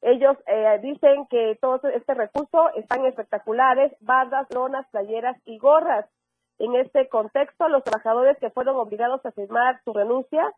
Ellos 0.02 0.38
eh, 0.46 0.80
dicen 0.84 1.26
que 1.32 1.58
todo 1.60 1.82
este 1.90 2.14
recurso 2.14 2.70
están 2.76 3.06
espectaculares, 3.06 3.92
bandas, 4.02 4.48
lonas, 4.54 4.88
playeras 4.92 5.36
y 5.46 5.58
gorras. 5.58 6.06
En 6.60 6.76
este 6.76 7.10
contexto, 7.10 7.70
los 7.70 7.84
trabajadores 7.84 8.38
que 8.38 8.52
fueron 8.52 8.76
obligados 8.76 9.26
a 9.26 9.32
firmar 9.32 9.82
su 9.84 9.94
renuncia 9.94 10.54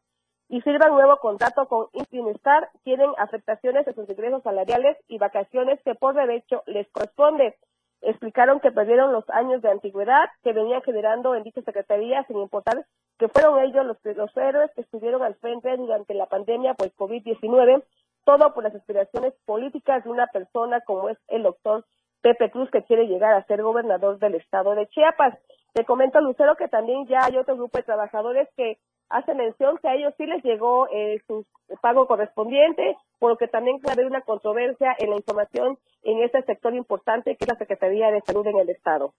y 0.52 0.60
firman 0.60 0.92
nuevo 0.92 1.16
contrato 1.18 1.66
con 1.70 1.88
Bienestar 2.12 2.70
tienen 2.84 3.10
afectaciones 3.18 3.88
en 3.88 3.96
sus 3.96 4.10
ingresos 4.10 4.44
salariales 4.44 4.98
y 5.08 5.18
vacaciones 5.18 5.80
que 5.86 5.96
por 5.96 6.14
derecho 6.14 6.62
les 6.66 6.90
corresponde. 6.90 7.56
Explicaron 8.02 8.60
que 8.60 8.72
perdieron 8.72 9.14
los 9.14 9.24
años 9.30 9.62
de 9.62 9.72
antigüedad 9.72 10.30
que 10.44 10.52
venían 10.52 10.82
generando 10.82 11.36
en 11.36 11.44
dicha 11.44 11.62
secretaría, 11.62 12.26
sin 12.26 12.38
importar 12.38 12.86
que 13.18 13.30
fueron 13.30 13.60
ellos 13.62 13.86
los, 13.86 13.98
los 14.04 14.36
héroes 14.36 14.70
que 14.76 14.82
estuvieron 14.82 15.24
al 15.24 15.36
frente 15.36 15.78
durante 15.78 16.14
la 16.16 16.26
pandemia 16.26 16.74
por 16.74 16.88
el 16.88 16.96
COVID-19 16.96 17.84
todo 18.26 18.54
por 18.54 18.64
las 18.64 18.76
aspiraciones 18.76 19.34
políticas 19.46 20.04
de 20.04 20.10
una 20.10 20.28
persona 20.28 20.82
como 20.82 21.10
es 21.10 21.18
el 21.30 21.44
doctor 21.44 21.86
Pepe 22.22 22.52
Cruz, 22.52 22.70
que 22.70 22.84
quiere 22.84 23.08
llegar 23.08 23.34
a 23.34 23.46
ser 23.46 23.64
gobernador 23.64 24.20
del 24.20 24.36
estado 24.36 24.76
de 24.76 24.88
Chiapas. 24.90 25.38
Te 25.74 25.86
comento, 25.86 26.20
Lucero, 26.20 26.56
que 26.56 26.68
también 26.68 27.08
ya 27.08 27.24
hay 27.24 27.38
otro 27.38 27.56
grupo 27.56 27.78
de 27.78 27.84
trabajadores 27.84 28.48
que 28.56 28.78
hace 29.12 29.34
mención 29.34 29.78
que 29.78 29.88
a 29.88 29.96
ellos 29.96 30.14
sí 30.18 30.26
les 30.26 30.44
llegó 30.44 30.88
eh, 30.90 31.22
su 31.28 31.46
pago 31.82 32.08
correspondiente, 32.08 32.96
por 33.20 33.32
lo 33.32 33.38
que 33.38 33.48
también 33.48 33.80
puede 33.80 33.94
haber 33.94 34.06
una 34.06 34.22
controversia 34.22 34.96
en 35.00 35.10
la 35.12 35.18
información 35.18 35.78
en 36.04 36.24
este 36.24 36.42
sector 36.44 36.74
importante 36.74 37.36
que 37.36 37.46
es 37.46 37.52
la 37.52 37.58
Secretaría 37.58 38.12
de 38.12 38.22
Salud 38.22 38.46
en 38.48 38.58
el 38.58 38.70
Estado. 38.70 39.14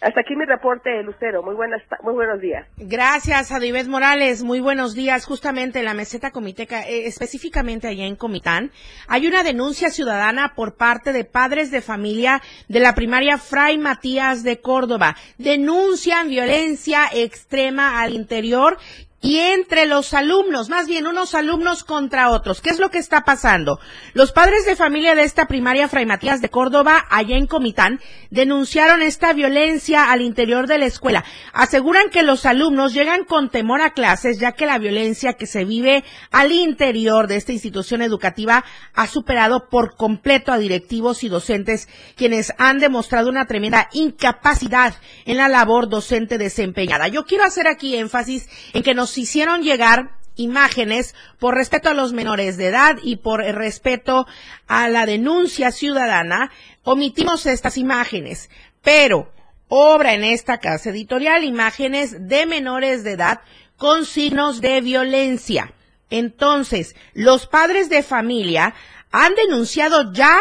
Hasta 0.00 0.20
aquí 0.20 0.36
mi 0.36 0.44
reporte, 0.44 1.02
Lucero. 1.02 1.42
Muy, 1.42 1.56
buenas, 1.56 1.82
muy 2.04 2.14
buenos 2.14 2.40
días. 2.40 2.68
Gracias, 2.76 3.50
Adibet 3.50 3.88
Morales. 3.88 4.44
Muy 4.44 4.60
buenos 4.60 4.94
días. 4.94 5.26
Justamente 5.26 5.80
en 5.80 5.86
la 5.86 5.94
meseta 5.94 6.30
comiteca, 6.30 6.82
eh, 6.82 7.06
específicamente 7.06 7.88
allá 7.88 8.04
en 8.04 8.14
Comitán, 8.14 8.70
hay 9.08 9.26
una 9.26 9.42
denuncia 9.42 9.90
ciudadana 9.90 10.52
por 10.54 10.76
parte 10.76 11.12
de 11.12 11.24
padres 11.24 11.72
de 11.72 11.80
familia 11.80 12.40
de 12.68 12.78
la 12.78 12.94
primaria 12.94 13.38
Fray 13.38 13.76
Matías 13.76 14.44
de 14.44 14.60
Córdoba. 14.60 15.16
Denuncian 15.36 16.28
violencia 16.28 17.06
extrema 17.12 18.00
al 18.00 18.12
interior 18.12 18.78
y 19.20 19.38
entre 19.38 19.86
los 19.86 20.14
alumnos, 20.14 20.68
más 20.68 20.86
bien 20.86 21.06
unos 21.06 21.34
alumnos 21.34 21.82
contra 21.82 22.30
otros. 22.30 22.60
¿Qué 22.60 22.70
es 22.70 22.78
lo 22.78 22.90
que 22.90 22.98
está 22.98 23.22
pasando? 23.22 23.80
Los 24.14 24.30
padres 24.30 24.64
de 24.64 24.76
familia 24.76 25.16
de 25.16 25.24
esta 25.24 25.46
primaria 25.46 25.88
Fray 25.88 26.06
Matías 26.06 26.40
de 26.40 26.50
Córdoba, 26.50 27.04
allá 27.10 27.36
en 27.36 27.48
Comitán, 27.48 28.00
denunciaron 28.30 29.02
esta 29.02 29.32
violencia 29.32 30.12
al 30.12 30.22
interior 30.22 30.68
de 30.68 30.78
la 30.78 30.86
escuela. 30.86 31.24
Aseguran 31.52 32.10
que 32.10 32.22
los 32.22 32.46
alumnos 32.46 32.94
llegan 32.94 33.24
con 33.24 33.50
temor 33.50 33.80
a 33.80 33.90
clases, 33.90 34.38
ya 34.38 34.52
que 34.52 34.66
la 34.66 34.78
violencia 34.78 35.32
que 35.32 35.46
se 35.46 35.64
vive 35.64 36.04
al 36.30 36.52
interior 36.52 37.26
de 37.26 37.36
esta 37.36 37.52
institución 37.52 38.02
educativa 38.02 38.64
ha 38.94 39.06
superado 39.08 39.68
por 39.68 39.96
completo 39.96 40.52
a 40.52 40.58
directivos 40.58 41.24
y 41.24 41.28
docentes, 41.28 41.88
quienes 42.14 42.52
han 42.58 42.78
demostrado 42.78 43.28
una 43.28 43.46
tremenda 43.46 43.88
incapacidad 43.92 44.94
en 45.24 45.38
la 45.38 45.48
labor 45.48 45.88
docente 45.88 46.38
desempeñada. 46.38 47.08
Yo 47.08 47.24
quiero 47.24 47.42
hacer 47.42 47.66
aquí 47.66 47.96
énfasis 47.96 48.48
en 48.72 48.84
que 48.84 48.94
nos 48.94 49.07
hicieron 49.16 49.62
llegar 49.62 50.18
imágenes 50.36 51.14
por 51.38 51.54
respeto 51.54 51.88
a 51.88 51.94
los 51.94 52.12
menores 52.12 52.56
de 52.56 52.66
edad 52.68 52.96
y 53.02 53.16
por 53.16 53.40
respeto 53.40 54.26
a 54.66 54.88
la 54.88 55.06
denuncia 55.06 55.72
ciudadana, 55.72 56.50
omitimos 56.82 57.46
estas 57.46 57.76
imágenes, 57.76 58.50
pero 58.82 59.32
obra 59.68 60.14
en 60.14 60.24
esta 60.24 60.58
casa 60.58 60.90
editorial 60.90 61.44
imágenes 61.44 62.28
de 62.28 62.46
menores 62.46 63.04
de 63.04 63.12
edad 63.12 63.40
con 63.76 64.06
signos 64.06 64.60
de 64.60 64.80
violencia. 64.80 65.72
Entonces, 66.10 66.96
los 67.12 67.46
padres 67.46 67.88
de 67.88 68.02
familia 68.02 68.74
han 69.10 69.34
denunciado 69.34 70.12
ya 70.12 70.38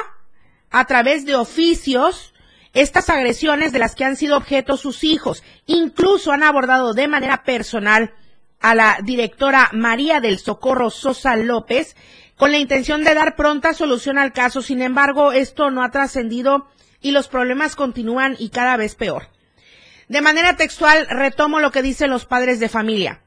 a 0.70 0.86
través 0.86 1.26
de 1.26 1.36
oficios 1.36 2.34
estas 2.74 3.10
agresiones 3.10 3.72
de 3.72 3.80
las 3.80 3.96
que 3.96 4.06
han 4.06 4.16
sido 4.16 4.38
objeto 4.38 4.78
sus 4.78 5.04
hijos. 5.04 5.44
Incluso 5.66 6.32
han 6.32 6.44
abordado 6.44 6.94
de 6.94 7.08
manera 7.08 7.44
personal 7.44 8.14
a 8.60 8.76
la 8.76 9.00
directora 9.04 9.70
María 9.74 10.20
del 10.20 10.40
Socorro 10.40 10.90
Sosa 10.90 11.36
López 11.36 11.96
con 12.36 12.52
la 12.52 12.58
intención 12.58 13.04
de 13.04 13.14
dar 13.14 13.36
pronta 13.36 13.74
solución 13.74 14.18
al 14.18 14.34
caso. 14.34 14.62
Sin 14.62 14.82
embargo, 14.82 15.32
esto 15.32 15.72
no 15.72 15.84
ha 15.84 15.92
trascendido 15.92 16.68
y 17.02 17.12
los 17.12 17.28
problemas 17.28 17.76
continúan 17.76 18.36
y 18.40 18.50
cada 18.50 18.78
vez 18.78 18.96
peor. 18.96 19.30
De 20.08 20.22
manera 20.22 20.56
textual, 20.56 21.08
retomo 21.10 21.60
lo 21.60 21.72
que 21.72 21.82
dicen 21.82 22.10
los 22.10 22.26
padres 22.26 22.60
de 22.60 22.70
familia. 22.70 23.22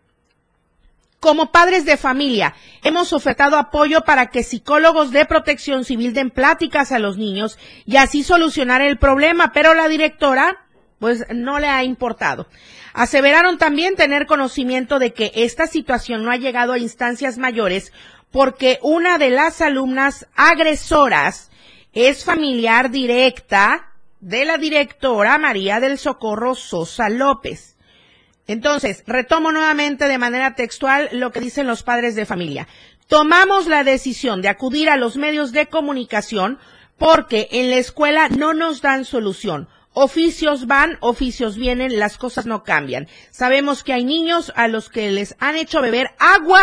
Como 1.20 1.52
padres 1.52 1.84
de 1.84 1.98
familia, 1.98 2.54
hemos 2.82 3.12
ofertado 3.12 3.58
apoyo 3.58 4.04
para 4.04 4.28
que 4.28 4.42
psicólogos 4.42 5.10
de 5.10 5.26
protección 5.26 5.84
civil 5.84 6.14
den 6.14 6.30
pláticas 6.30 6.92
a 6.92 6.98
los 6.98 7.18
niños 7.18 7.58
y 7.84 7.96
así 7.96 8.22
solucionar 8.22 8.80
el 8.80 8.98
problema, 8.98 9.52
pero 9.52 9.74
la 9.74 9.88
directora, 9.88 10.64
pues 11.00 11.24
no 11.34 11.58
le 11.58 11.66
ha 11.66 11.82
importado. 11.82 12.46
Aseveraron 12.92 13.58
también 13.58 13.96
tener 13.96 14.26
conocimiento 14.26 15.00
de 15.00 15.12
que 15.12 15.32
esta 15.34 15.66
situación 15.66 16.22
no 16.22 16.30
ha 16.30 16.36
llegado 16.36 16.72
a 16.72 16.78
instancias 16.78 17.38
mayores 17.38 17.92
porque 18.30 18.78
una 18.82 19.18
de 19.18 19.30
las 19.30 19.60
alumnas 19.60 20.28
agresoras 20.36 21.50
es 21.92 22.24
familiar 22.24 22.90
directa 22.90 23.88
de 24.20 24.44
la 24.44 24.58
directora 24.58 25.38
María 25.38 25.80
del 25.80 25.98
Socorro 25.98 26.54
Sosa 26.54 27.08
López. 27.08 27.76
Entonces, 28.46 29.02
retomo 29.06 29.52
nuevamente 29.52 30.06
de 30.06 30.18
manera 30.18 30.54
textual 30.54 31.08
lo 31.12 31.32
que 31.32 31.40
dicen 31.40 31.66
los 31.66 31.82
padres 31.82 32.14
de 32.14 32.26
familia. 32.26 32.68
Tomamos 33.06 33.66
la 33.66 33.84
decisión 33.84 34.42
de 34.42 34.48
acudir 34.48 34.90
a 34.90 34.96
los 34.96 35.16
medios 35.16 35.52
de 35.52 35.66
comunicación 35.66 36.58
porque 36.98 37.48
en 37.52 37.70
la 37.70 37.76
escuela 37.76 38.28
no 38.28 38.52
nos 38.52 38.82
dan 38.82 39.04
solución. 39.04 39.68
Oficios 39.92 40.66
van, 40.66 40.98
oficios 41.00 41.56
vienen, 41.56 41.98
las 41.98 42.16
cosas 42.16 42.46
no 42.46 42.62
cambian. 42.62 43.08
Sabemos 43.30 43.82
que 43.82 43.92
hay 43.92 44.04
niños 44.04 44.52
a 44.54 44.68
los 44.68 44.88
que 44.88 45.10
les 45.10 45.34
han 45.40 45.56
hecho 45.56 45.82
beber 45.82 46.10
agua, 46.18 46.62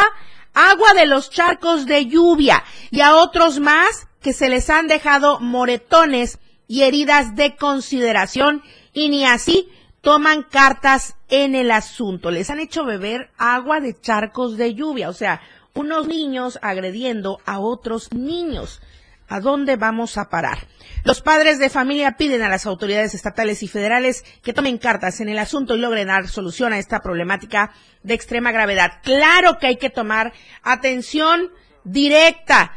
agua 0.53 0.93
de 0.93 1.05
los 1.05 1.29
charcos 1.29 1.85
de 1.85 2.05
lluvia 2.05 2.63
y 2.89 3.01
a 3.01 3.15
otros 3.15 3.59
más 3.59 4.07
que 4.21 4.31
se 4.31 4.49
les 4.49 4.69
han 4.69 4.87
dejado 4.87 5.39
moretones 5.39 6.39
y 6.67 6.83
heridas 6.83 7.35
de 7.35 7.55
consideración 7.55 8.63
y 8.93 9.09
ni 9.09 9.25
así 9.25 9.69
toman 10.01 10.43
cartas 10.43 11.15
en 11.27 11.53
el 11.53 11.69
asunto. 11.71 12.31
Les 12.31 12.49
han 12.49 12.59
hecho 12.59 12.85
beber 12.85 13.29
agua 13.37 13.81
de 13.81 13.99
charcos 13.99 14.55
de 14.55 14.73
lluvia, 14.73 15.09
o 15.09 15.13
sea, 15.13 15.41
unos 15.73 16.07
niños 16.07 16.57
agrediendo 16.61 17.39
a 17.45 17.59
otros 17.59 18.13
niños. 18.13 18.81
¿A 19.29 19.39
dónde 19.41 19.75
vamos 19.75 20.17
a 20.17 20.29
parar? 20.29 20.67
Los 21.03 21.21
padres 21.21 21.59
de 21.59 21.69
familia 21.69 22.15
piden 22.17 22.41
a 22.41 22.49
las 22.49 22.65
autoridades 22.65 23.13
estatales 23.13 23.61
y 23.61 23.67
federales 23.67 24.23
que 24.41 24.53
tomen 24.53 24.77
cartas 24.77 25.19
en 25.19 25.29
el 25.29 25.37
asunto 25.37 25.75
y 25.75 25.79
logren 25.79 26.07
dar 26.07 26.27
solución 26.27 26.73
a 26.73 26.79
esta 26.79 27.01
problemática 27.01 27.71
de 28.03 28.13
extrema 28.13 28.51
gravedad. 28.51 29.01
Claro 29.03 29.57
que 29.59 29.67
hay 29.67 29.77
que 29.77 29.89
tomar 29.89 30.33
atención 30.63 31.51
directa 31.83 32.73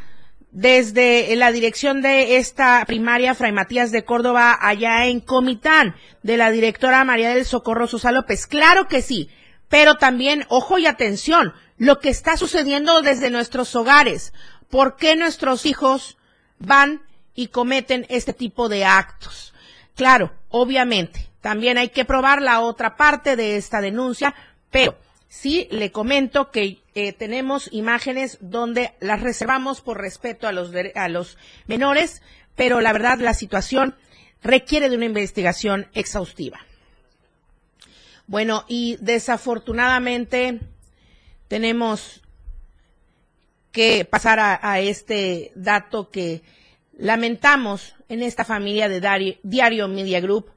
desde 0.50 1.34
la 1.36 1.52
dirección 1.52 2.02
de 2.02 2.36
esta 2.36 2.84
primaria 2.84 3.34
Fray 3.34 3.52
Matías 3.52 3.92
de 3.92 4.04
Córdoba 4.04 4.58
allá 4.60 5.06
en 5.06 5.20
Comitán, 5.20 5.94
de 6.22 6.36
la 6.36 6.50
directora 6.50 7.04
María 7.04 7.30
del 7.30 7.44
Socorro 7.44 7.86
Sosa 7.86 8.10
López. 8.10 8.46
Claro 8.46 8.88
que 8.88 9.02
sí, 9.02 9.30
pero 9.68 9.96
también, 9.96 10.44
ojo 10.48 10.78
y 10.78 10.86
atención, 10.86 11.54
lo 11.78 12.00
que 12.00 12.08
está 12.08 12.36
sucediendo 12.36 13.02
desde 13.02 13.30
nuestros 13.30 13.74
hogares. 13.76 14.32
¿Por 14.68 14.96
qué 14.96 15.16
nuestros 15.16 15.64
hijos 15.66 16.18
van 16.60 17.02
y 17.34 17.48
cometen 17.48 18.06
este 18.08 18.32
tipo 18.32 18.68
de 18.68 18.84
actos. 18.84 19.52
Claro, 19.96 20.32
obviamente, 20.48 21.28
también 21.40 21.78
hay 21.78 21.88
que 21.88 22.04
probar 22.04 22.40
la 22.40 22.60
otra 22.60 22.96
parte 22.96 23.34
de 23.34 23.56
esta 23.56 23.80
denuncia, 23.80 24.34
pero 24.70 24.96
sí 25.28 25.66
le 25.70 25.90
comento 25.90 26.50
que 26.50 26.78
eh, 26.94 27.12
tenemos 27.12 27.68
imágenes 27.72 28.38
donde 28.40 28.94
las 29.00 29.20
reservamos 29.20 29.80
por 29.80 30.00
respeto 30.00 30.46
a 30.46 30.52
los, 30.52 30.70
a 30.94 31.08
los 31.08 31.38
menores, 31.66 32.22
pero 32.54 32.80
la 32.80 32.92
verdad 32.92 33.18
la 33.18 33.34
situación 33.34 33.96
requiere 34.42 34.88
de 34.88 34.96
una 34.96 35.06
investigación 35.06 35.88
exhaustiva. 35.94 36.60
Bueno, 38.26 38.64
y 38.68 38.96
desafortunadamente 39.00 40.60
tenemos 41.48 42.22
que 43.72 44.04
pasar 44.04 44.40
a, 44.40 44.80
este 44.80 45.52
dato 45.54 46.10
que 46.10 46.42
lamentamos 46.96 47.94
en 48.08 48.22
esta 48.22 48.44
familia 48.44 48.88
de 48.88 49.38
Diario, 49.42 49.88
Media 49.88 50.20
Group, 50.20 50.50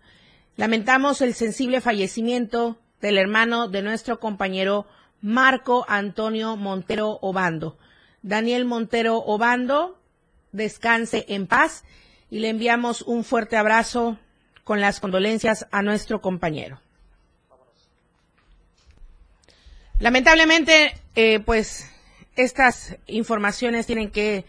lamentamos 0.55 1.22
el 1.22 1.34
sensible 1.34 1.82
fallecimiento 1.82 2.78
del 3.01 3.18
hermano 3.18 3.68
de 3.68 3.82
nuestro 3.82 4.20
compañero 4.20 4.88
Marco 5.22 5.86
Antonio 5.88 6.55
Montero 6.57 7.20
Obando. 7.22 7.78
Daniel 8.22 8.66
Montero 8.66 9.18
Obando, 9.18 9.99
descanse 10.51 11.26
en 11.28 11.47
paz 11.47 11.84
y 12.30 12.39
le 12.39 12.49
enviamos 12.49 13.01
un 13.03 13.24
fuerte 13.24 13.57
abrazo 13.57 14.18
con 14.64 14.82
las 14.82 14.99
condolencias 14.99 15.68
a 15.72 15.82
nuestro 15.82 16.22
compañero. 16.22 16.80
Lamentablemente, 19.99 20.95
eh, 21.16 21.39
pues 21.39 21.93
estas 22.36 22.98
informaciones 23.08 23.86
tienen 23.86 24.12
que 24.12 24.46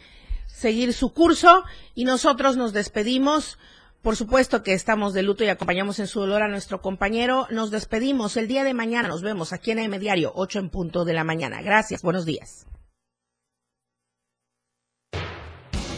seguir 0.47 0.93
su 0.93 1.13
curso 1.13 1.65
y 1.95 2.05
nosotros 2.05 2.57
nos 2.57 2.73
despedimos. 2.73 3.59
Por 4.03 4.17
supuesto 4.17 4.63
que 4.63 4.75
estamos 4.75 5.15
de 5.15 5.23
luto 5.23 5.45
y 5.45 5.49
acompañamos 5.49 5.99
en 5.99 6.07
su 6.07 6.21
dolor 6.21 6.43
a 6.43 6.49
nuestro 6.49 6.83
compañero. 6.83 7.47
Nos 7.51 7.71
despedimos 7.71 8.37
el 8.37 8.49
día 8.49 8.63
de 8.63 8.75
mañana. 8.75 9.09
Nos 9.09 9.23
vemos 9.23 9.53
aquí 9.53 9.71
en 9.71 9.79
AM 9.79 9.99
Diario, 9.99 10.33
8 10.35 10.59
en 10.59 10.69
punto 10.69 11.05
de 11.05 11.15
la 11.15 11.25
mañana. 11.25 11.63
Gracias. 11.63 12.03
Buenos 12.03 12.27
días. 12.27 12.67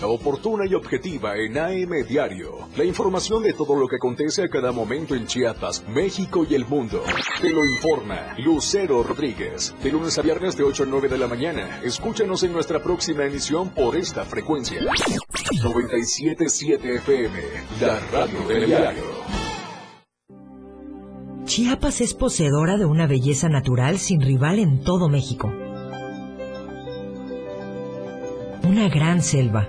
Oportuna 0.03 0.66
y 0.66 0.74
objetiva 0.74 1.36
en 1.36 1.57
AM 1.57 2.07
Diario. 2.07 2.68
La 2.76 2.84
información 2.84 3.42
de 3.42 3.55
todo 3.55 3.76
lo 3.76 3.88
que 3.88 3.97
acontece 3.97 4.44
a 4.44 4.49
cada 4.49 4.70
momento 4.70 5.14
en 5.14 5.26
Chiapas, 5.26 5.84
México 5.88 6.47
y 6.49 6.55
el 6.55 6.66
mundo. 6.66 7.03
Te 7.40 7.51
lo 7.51 7.64
informa 7.64 8.34
Lucero 8.38 9.03
Rodríguez. 9.03 9.74
De 9.82 9.90
lunes 9.90 10.18
a 10.18 10.22
viernes 10.22 10.57
de 10.57 10.64
8 10.64 10.82
a 10.82 10.86
9 10.86 11.09
de 11.09 11.18
la 11.18 11.26
mañana. 11.26 11.80
Escúchanos 11.82 12.42
en 12.42 12.53
nuestra 12.53 12.82
próxima 12.82 13.24
emisión 13.24 13.70
por 13.70 13.97
esta 13.97 14.24
frecuencia. 14.24 14.82
97.7 14.82 16.97
FM, 16.97 17.40
la 17.80 17.99
radio 18.12 18.49
del 18.49 18.66
diario. 18.66 19.05
Chiapas 21.44 22.03
es 22.03 22.12
poseedora 22.12 22.76
de 22.76 22.84
una 22.84 23.07
belleza 23.07 23.49
natural 23.49 23.99
sin 23.99 24.20
rival 24.20 24.59
en 24.59 24.82
todo 24.82 25.09
México. 25.09 25.51
Una 28.62 28.88
gran 28.88 29.22
selva 29.22 29.68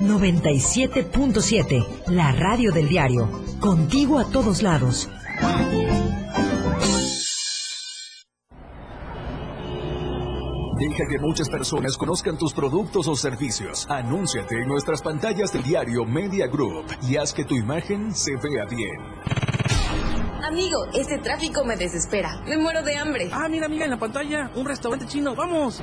97.7, 0.00 1.86
la 2.08 2.32
radio 2.32 2.72
del 2.72 2.88
diario. 2.88 3.28
Contigo 3.60 4.18
a 4.18 4.24
todos 4.24 4.62
lados. 4.62 5.08
Deja 10.78 11.04
que 11.08 11.18
muchas 11.18 11.48
personas 11.48 11.96
conozcan 11.96 12.36
tus 12.36 12.52
productos 12.52 13.08
o 13.08 13.16
servicios. 13.16 13.86
Anúnciate 13.88 14.60
en 14.60 14.68
nuestras 14.68 15.00
pantallas 15.00 15.52
del 15.52 15.62
diario 15.62 16.04
Media 16.04 16.46
Group 16.48 16.84
y 17.08 17.16
haz 17.16 17.32
que 17.32 17.44
tu 17.44 17.54
imagen 17.54 18.14
se 18.14 18.32
vea 18.36 18.66
bien. 18.66 19.00
Amigo, 20.44 20.84
este 20.92 21.18
tráfico 21.18 21.64
me 21.64 21.76
desespera. 21.76 22.42
Me 22.46 22.58
muero 22.58 22.82
de 22.82 22.96
hambre. 22.96 23.30
Ah, 23.32 23.48
mira, 23.48 23.68
mira 23.68 23.86
en 23.86 23.90
la 23.90 23.98
pantalla, 23.98 24.50
un 24.54 24.66
restaurante 24.66 25.06
chino. 25.06 25.34
¡Vamos! 25.34 25.82